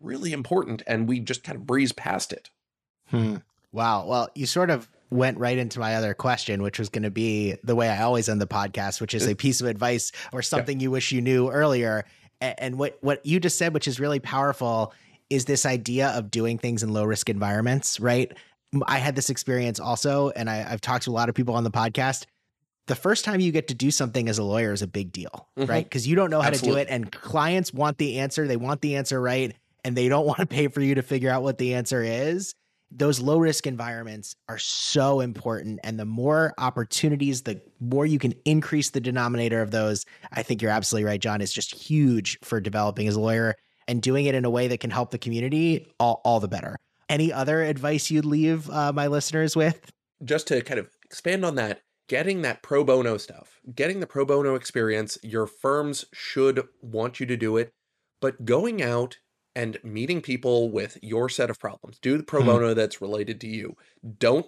really 0.00 0.32
important 0.32 0.82
and 0.86 1.08
we 1.08 1.20
just 1.20 1.44
kind 1.44 1.56
of 1.56 1.66
breeze 1.66 1.92
past 1.92 2.32
it. 2.32 2.50
Hmm. 3.06 3.36
Wow. 3.72 4.06
Well, 4.06 4.28
you 4.34 4.46
sort 4.46 4.70
of 4.70 4.88
went 5.10 5.38
right 5.38 5.58
into 5.58 5.80
my 5.80 5.94
other 5.94 6.14
question, 6.14 6.62
which 6.62 6.78
was 6.78 6.88
going 6.88 7.02
to 7.02 7.10
be 7.10 7.56
the 7.62 7.74
way 7.74 7.88
I 7.88 8.02
always 8.02 8.28
end 8.28 8.40
the 8.40 8.46
podcast, 8.46 9.00
which 9.00 9.14
is 9.14 9.26
a 9.26 9.34
piece 9.34 9.60
of 9.60 9.66
advice 9.66 10.12
or 10.32 10.42
something 10.42 10.80
you 10.80 10.90
wish 10.90 11.12
you 11.12 11.20
knew 11.20 11.50
earlier. 11.50 12.04
And 12.40 12.78
what 12.78 12.98
what 13.00 13.24
you 13.26 13.40
just 13.40 13.58
said, 13.58 13.74
which 13.74 13.88
is 13.88 13.98
really 13.98 14.20
powerful, 14.20 14.92
is 15.30 15.44
this 15.44 15.66
idea 15.66 16.08
of 16.08 16.30
doing 16.30 16.58
things 16.58 16.82
in 16.82 16.92
low 16.92 17.04
risk 17.04 17.28
environments, 17.28 17.98
right? 18.00 18.32
I 18.86 18.98
had 18.98 19.16
this 19.16 19.30
experience 19.30 19.80
also, 19.80 20.30
and 20.30 20.48
I, 20.48 20.66
I've 20.70 20.80
talked 20.80 21.04
to 21.04 21.10
a 21.10 21.12
lot 21.12 21.28
of 21.28 21.34
people 21.34 21.54
on 21.54 21.64
the 21.64 21.70
podcast. 21.70 22.26
The 22.88 22.96
first 22.96 23.24
time 23.24 23.40
you 23.40 23.52
get 23.52 23.68
to 23.68 23.74
do 23.74 23.90
something 23.90 24.28
as 24.28 24.38
a 24.38 24.42
lawyer 24.42 24.72
is 24.72 24.82
a 24.82 24.86
big 24.86 25.12
deal, 25.12 25.48
Mhm. 25.58 25.68
right? 25.68 25.84
Because 25.84 26.06
you 26.06 26.16
don't 26.16 26.30
know 26.30 26.40
how 26.40 26.48
Absolutely. 26.48 26.82
to 26.82 26.86
do 26.86 26.90
it, 26.90 26.94
and 26.94 27.12
clients 27.12 27.72
want 27.72 27.98
the 27.98 28.18
answer. 28.18 28.46
They 28.46 28.56
want 28.56 28.80
the 28.80 28.96
answer 28.96 29.20
right, 29.20 29.54
and 29.84 29.96
they 29.96 30.08
don't 30.08 30.26
want 30.30 30.38
to 30.40 30.46
pay 30.46 30.68
for 30.68 30.80
you 30.80 30.94
to 30.96 31.02
figure 31.02 31.30
out 31.30 31.42
what 31.42 31.58
the 31.58 31.74
answer 31.74 32.02
is 32.02 32.54
those 32.90 33.20
low 33.20 33.36
risk 33.36 33.66
environments 33.66 34.34
are 34.48 34.56
so 34.56 35.20
important 35.20 35.78
and 35.84 35.98
the 36.00 36.06
more 36.06 36.54
opportunities 36.56 37.42
the 37.42 37.60
more 37.80 38.06
you 38.06 38.18
can 38.18 38.32
increase 38.46 38.88
the 38.90 39.00
denominator 39.00 39.60
of 39.60 39.70
those 39.70 40.06
i 40.32 40.42
think 40.42 40.62
you're 40.62 40.70
absolutely 40.70 41.04
right 41.04 41.20
john 41.20 41.42
is 41.42 41.52
just 41.52 41.74
huge 41.74 42.38
for 42.42 42.60
developing 42.62 43.06
as 43.06 43.14
a 43.14 43.20
lawyer 43.20 43.54
and 43.88 44.00
doing 44.00 44.24
it 44.24 44.34
in 44.34 44.46
a 44.46 44.48
way 44.50 44.68
that 44.68 44.80
can 44.80 44.88
help 44.90 45.10
the 45.10 45.18
community 45.18 45.86
all, 46.00 46.22
all 46.24 46.40
the 46.40 46.48
better 46.48 46.76
any 47.10 47.30
other 47.30 47.62
advice 47.62 48.10
you'd 48.10 48.24
leave 48.24 48.70
uh, 48.70 48.90
my 48.90 49.06
listeners 49.06 49.54
with 49.54 49.92
just 50.24 50.46
to 50.48 50.62
kind 50.62 50.80
of 50.80 50.88
expand 51.04 51.44
on 51.44 51.56
that, 51.56 51.80
getting 52.08 52.42
that 52.42 52.62
pro 52.62 52.84
bono 52.84 53.16
stuff, 53.16 53.60
getting 53.74 54.00
the 54.00 54.06
pro 54.06 54.24
bono 54.24 54.54
experience, 54.54 55.18
your 55.22 55.46
firms 55.46 56.04
should 56.12 56.66
want 56.80 57.20
you 57.20 57.26
to 57.26 57.36
do 57.36 57.56
it, 57.56 57.72
but 58.20 58.44
going 58.44 58.82
out 58.82 59.18
and 59.54 59.78
meeting 59.82 60.20
people 60.22 60.70
with 60.70 60.98
your 61.02 61.28
set 61.28 61.50
of 61.50 61.58
problems, 61.58 61.98
do 62.00 62.16
the 62.16 62.22
pro 62.24 62.42
Hmm. 62.42 62.46
bono 62.46 62.74
that's 62.74 63.00
related 63.00 63.40
to 63.42 63.48
you. 63.48 63.76
Don't 64.18 64.46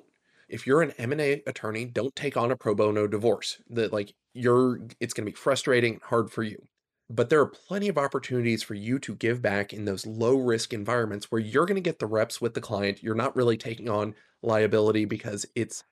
if 0.48 0.66
you're 0.66 0.82
an 0.82 0.90
M&A 0.98 1.42
attorney, 1.46 1.84
don't 1.84 2.16
take 2.16 2.36
on 2.36 2.50
a 2.50 2.56
pro 2.56 2.74
bono 2.74 3.06
divorce. 3.06 3.62
That 3.68 3.92
like 3.92 4.14
you're 4.34 4.80
it's 5.00 5.14
going 5.14 5.24
to 5.26 5.30
be 5.32 5.36
frustrating 5.36 5.94
and 5.94 6.02
hard 6.02 6.30
for 6.32 6.42
you. 6.42 6.66
But 7.08 7.28
there 7.28 7.40
are 7.40 7.46
plenty 7.46 7.88
of 7.88 7.98
opportunities 7.98 8.62
for 8.62 8.74
you 8.74 8.98
to 9.00 9.16
give 9.16 9.42
back 9.42 9.72
in 9.72 9.84
those 9.84 10.06
low 10.06 10.36
risk 10.38 10.72
environments 10.72 11.30
where 11.30 11.40
you're 11.40 11.66
going 11.66 11.74
to 11.76 11.80
get 11.80 11.98
the 11.98 12.06
reps 12.06 12.40
with 12.40 12.54
the 12.54 12.60
client. 12.60 13.02
You're 13.02 13.14
not 13.16 13.34
really 13.34 13.56
taking 13.56 13.88
on 13.88 14.14
liability 14.42 15.04
because 15.04 15.44
it's 15.56 15.82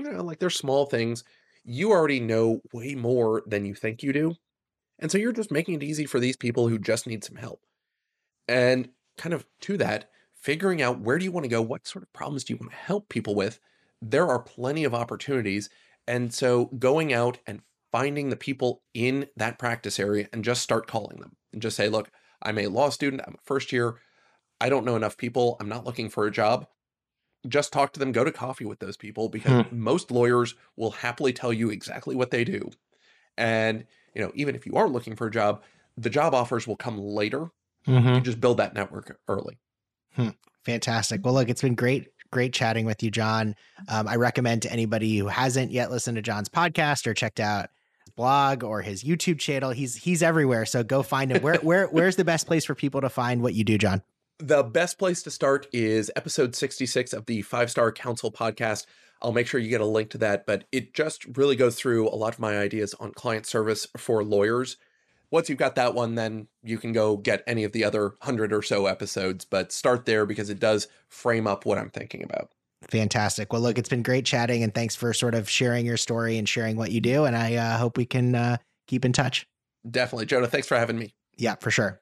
you 0.00 0.12
know 0.12 0.22
like 0.22 0.38
they're 0.38 0.50
small 0.50 0.86
things. 0.86 1.24
You 1.64 1.90
already 1.90 2.20
know 2.20 2.60
way 2.72 2.94
more 2.94 3.42
than 3.46 3.64
you 3.64 3.74
think 3.74 4.02
you 4.02 4.12
do 4.12 4.34
and 5.00 5.10
so 5.10 5.18
you're 5.18 5.32
just 5.32 5.50
making 5.50 5.74
it 5.74 5.82
easy 5.82 6.04
for 6.04 6.20
these 6.20 6.36
people 6.36 6.68
who 6.68 6.78
just 6.78 7.06
need 7.06 7.24
some 7.24 7.36
help. 7.36 7.62
And 8.46 8.90
kind 9.16 9.34
of 9.34 9.46
to 9.62 9.76
that 9.78 10.10
figuring 10.40 10.80
out 10.80 11.00
where 11.00 11.18
do 11.18 11.24
you 11.24 11.32
want 11.32 11.44
to 11.44 11.50
go 11.50 11.60
what 11.60 11.86
sort 11.86 12.02
of 12.02 12.12
problems 12.12 12.44
do 12.44 12.54
you 12.54 12.58
want 12.58 12.70
to 12.70 12.76
help 12.78 13.08
people 13.10 13.34
with 13.34 13.60
there 14.00 14.26
are 14.26 14.38
plenty 14.38 14.84
of 14.84 14.94
opportunities 14.94 15.68
and 16.06 16.32
so 16.32 16.66
going 16.78 17.12
out 17.12 17.36
and 17.46 17.60
finding 17.92 18.30
the 18.30 18.36
people 18.36 18.82
in 18.94 19.26
that 19.36 19.58
practice 19.58 20.00
area 20.00 20.26
and 20.32 20.42
just 20.42 20.62
start 20.62 20.86
calling 20.86 21.20
them 21.20 21.36
and 21.52 21.60
just 21.60 21.76
say 21.76 21.90
look 21.90 22.10
i'm 22.42 22.56
a 22.56 22.68
law 22.68 22.88
student 22.88 23.20
i'm 23.26 23.34
a 23.34 23.44
first 23.44 23.72
year 23.72 23.98
i 24.58 24.70
don't 24.70 24.86
know 24.86 24.96
enough 24.96 25.18
people 25.18 25.58
i'm 25.60 25.68
not 25.68 25.84
looking 25.84 26.08
for 26.08 26.26
a 26.26 26.30
job 26.32 26.66
just 27.48 27.72
talk 27.72 27.92
to 27.92 28.00
them 28.00 28.12
go 28.12 28.24
to 28.24 28.32
coffee 28.32 28.64
with 28.64 28.78
those 28.80 28.96
people 28.96 29.28
because 29.28 29.66
hmm. 29.66 29.80
most 29.80 30.10
lawyers 30.10 30.54
will 30.76 30.90
happily 30.90 31.32
tell 31.32 31.52
you 31.52 31.70
exactly 31.70 32.14
what 32.14 32.30
they 32.30 32.44
do 32.44 32.70
and 33.38 33.86
you 34.14 34.20
know 34.22 34.30
even 34.34 34.54
if 34.54 34.66
you 34.66 34.74
are 34.74 34.88
looking 34.88 35.16
for 35.16 35.26
a 35.26 35.30
job 35.30 35.62
the 35.96 36.10
job 36.10 36.34
offers 36.34 36.66
will 36.66 36.76
come 36.76 36.98
later 36.98 37.50
you 37.86 37.94
mm-hmm. 37.94 38.22
just 38.22 38.40
build 38.40 38.58
that 38.58 38.74
network 38.74 39.18
early 39.26 39.58
hmm. 40.14 40.28
Fantastic. 40.64 41.24
Well, 41.24 41.34
look, 41.34 41.48
it's 41.48 41.62
been 41.62 41.74
great, 41.74 42.08
great 42.30 42.52
chatting 42.52 42.86
with 42.86 43.02
you, 43.02 43.10
John. 43.10 43.54
Um, 43.88 44.06
I 44.06 44.16
recommend 44.16 44.62
to 44.62 44.72
anybody 44.72 45.16
who 45.16 45.28
hasn't 45.28 45.72
yet 45.72 45.90
listened 45.90 46.16
to 46.16 46.22
John's 46.22 46.48
podcast 46.48 47.06
or 47.06 47.14
checked 47.14 47.40
out 47.40 47.70
his 48.04 48.12
blog 48.14 48.62
or 48.62 48.82
his 48.82 49.02
YouTube 49.02 49.38
channel. 49.38 49.70
He's 49.70 49.96
he's 49.96 50.22
everywhere. 50.22 50.66
So 50.66 50.82
go 50.82 51.02
find 51.02 51.32
him. 51.32 51.42
Where 51.42 51.56
where 51.56 51.86
where's 51.86 52.16
the 52.16 52.24
best 52.24 52.46
place 52.46 52.64
for 52.64 52.74
people 52.74 53.00
to 53.00 53.08
find 53.08 53.42
what 53.42 53.54
you 53.54 53.64
do, 53.64 53.78
John? 53.78 54.02
The 54.40 54.62
best 54.62 54.98
place 54.98 55.22
to 55.24 55.30
start 55.30 55.66
is 55.70 56.10
episode 56.16 56.56
66 56.56 57.12
of 57.12 57.26
the 57.26 57.42
Five 57.42 57.70
Star 57.70 57.92
Counsel 57.92 58.32
podcast. 58.32 58.86
I'll 59.20 59.32
make 59.32 59.46
sure 59.46 59.60
you 59.60 59.68
get 59.68 59.82
a 59.82 59.86
link 59.86 60.08
to 60.10 60.18
that, 60.18 60.46
but 60.46 60.64
it 60.72 60.94
just 60.94 61.36
really 61.36 61.56
goes 61.56 61.76
through 61.76 62.08
a 62.08 62.16
lot 62.16 62.32
of 62.32 62.40
my 62.40 62.58
ideas 62.58 62.94
on 62.94 63.12
client 63.12 63.44
service 63.44 63.86
for 63.98 64.24
lawyers. 64.24 64.78
Once 65.30 65.50
you've 65.50 65.58
got 65.58 65.74
that 65.74 65.94
one, 65.94 66.14
then 66.14 66.48
you 66.62 66.78
can 66.78 66.92
go 66.92 67.18
get 67.18 67.44
any 67.46 67.64
of 67.64 67.72
the 67.72 67.84
other 67.84 68.14
hundred 68.22 68.50
or 68.50 68.62
so 68.62 68.86
episodes, 68.86 69.44
but 69.44 69.72
start 69.72 70.06
there 70.06 70.24
because 70.24 70.48
it 70.48 70.58
does 70.58 70.88
frame 71.08 71.46
up 71.46 71.66
what 71.66 71.76
I'm 71.76 71.90
thinking 71.90 72.22
about. 72.22 72.50
Fantastic. 72.88 73.52
Well, 73.52 73.60
look, 73.60 73.76
it's 73.76 73.90
been 73.90 74.02
great 74.02 74.24
chatting, 74.24 74.62
and 74.62 74.74
thanks 74.74 74.96
for 74.96 75.12
sort 75.12 75.34
of 75.34 75.50
sharing 75.50 75.84
your 75.84 75.98
story 75.98 76.38
and 76.38 76.48
sharing 76.48 76.76
what 76.76 76.92
you 76.92 77.02
do. 77.02 77.26
And 77.26 77.36
I 77.36 77.56
uh, 77.56 77.76
hope 77.76 77.98
we 77.98 78.06
can 78.06 78.34
uh, 78.34 78.56
keep 78.86 79.04
in 79.04 79.12
touch. 79.12 79.46
Definitely. 79.88 80.26
Jonah, 80.26 80.46
thanks 80.46 80.66
for 80.66 80.78
having 80.78 80.98
me. 80.98 81.14
Yeah, 81.36 81.56
for 81.56 81.70
sure. 81.70 82.00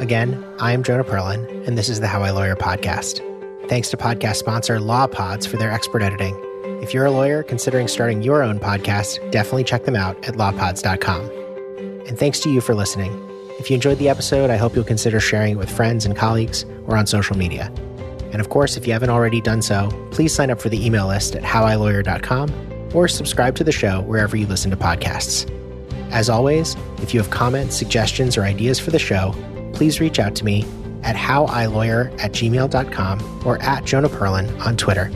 Again, 0.00 0.42
I 0.58 0.72
am 0.72 0.82
Jonah 0.82 1.04
Perlin, 1.04 1.66
and 1.68 1.76
this 1.76 1.90
is 1.90 2.00
the 2.00 2.06
How 2.06 2.22
I 2.22 2.30
Lawyer 2.30 2.56
podcast. 2.56 3.20
Thanks 3.68 3.90
to 3.90 3.98
podcast 3.98 4.36
sponsor 4.36 4.78
LawPods 4.78 5.46
for 5.46 5.58
their 5.58 5.70
expert 5.70 6.00
editing. 6.00 6.34
If 6.82 6.94
you're 6.94 7.04
a 7.04 7.10
lawyer 7.10 7.42
considering 7.42 7.86
starting 7.86 8.22
your 8.22 8.42
own 8.42 8.58
podcast, 8.58 9.30
definitely 9.30 9.64
check 9.64 9.84
them 9.84 9.96
out 9.96 10.16
at 10.26 10.36
lawpods.com. 10.36 11.20
And 12.06 12.18
thanks 12.18 12.40
to 12.40 12.50
you 12.50 12.62
for 12.62 12.74
listening. 12.74 13.12
If 13.58 13.68
you 13.68 13.74
enjoyed 13.74 13.98
the 13.98 14.08
episode, 14.08 14.48
I 14.48 14.56
hope 14.56 14.74
you'll 14.74 14.84
consider 14.84 15.20
sharing 15.20 15.52
it 15.52 15.58
with 15.58 15.70
friends 15.70 16.06
and 16.06 16.16
colleagues 16.16 16.64
or 16.86 16.96
on 16.96 17.06
social 17.06 17.36
media. 17.36 17.70
And 18.32 18.40
of 18.40 18.48
course, 18.48 18.78
if 18.78 18.86
you 18.86 18.94
haven't 18.94 19.10
already 19.10 19.42
done 19.42 19.60
so, 19.60 19.90
please 20.12 20.34
sign 20.34 20.50
up 20.50 20.62
for 20.62 20.70
the 20.70 20.82
email 20.82 21.08
list 21.08 21.36
at 21.36 21.42
howiLawyer.com 21.42 22.90
or 22.94 23.06
subscribe 23.06 23.54
to 23.56 23.64
the 23.64 23.70
show 23.70 24.00
wherever 24.00 24.34
you 24.34 24.46
listen 24.46 24.70
to 24.70 24.78
podcasts. 24.78 25.46
As 26.10 26.30
always, 26.30 26.74
if 27.02 27.12
you 27.12 27.20
have 27.20 27.28
comments, 27.28 27.76
suggestions, 27.76 28.38
or 28.38 28.44
ideas 28.44 28.80
for 28.80 28.90
the 28.90 28.98
show, 28.98 29.34
please 29.72 30.00
reach 30.00 30.18
out 30.18 30.34
to 30.36 30.44
me 30.44 30.64
at 31.02 31.16
howilawyer 31.16 32.12
at 32.20 32.32
gmail.com 32.32 33.46
or 33.46 33.60
at 33.62 33.84
Jonah 33.84 34.08
Perlin 34.08 34.60
on 34.60 34.76
Twitter. 34.76 35.10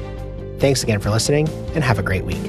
Thanks 0.59 0.82
again 0.82 1.00
for 1.00 1.11
listening 1.11 1.48
and 1.74 1.84
have 1.84 1.98
a 1.98 2.02
great 2.02 2.24
week. 2.24 2.40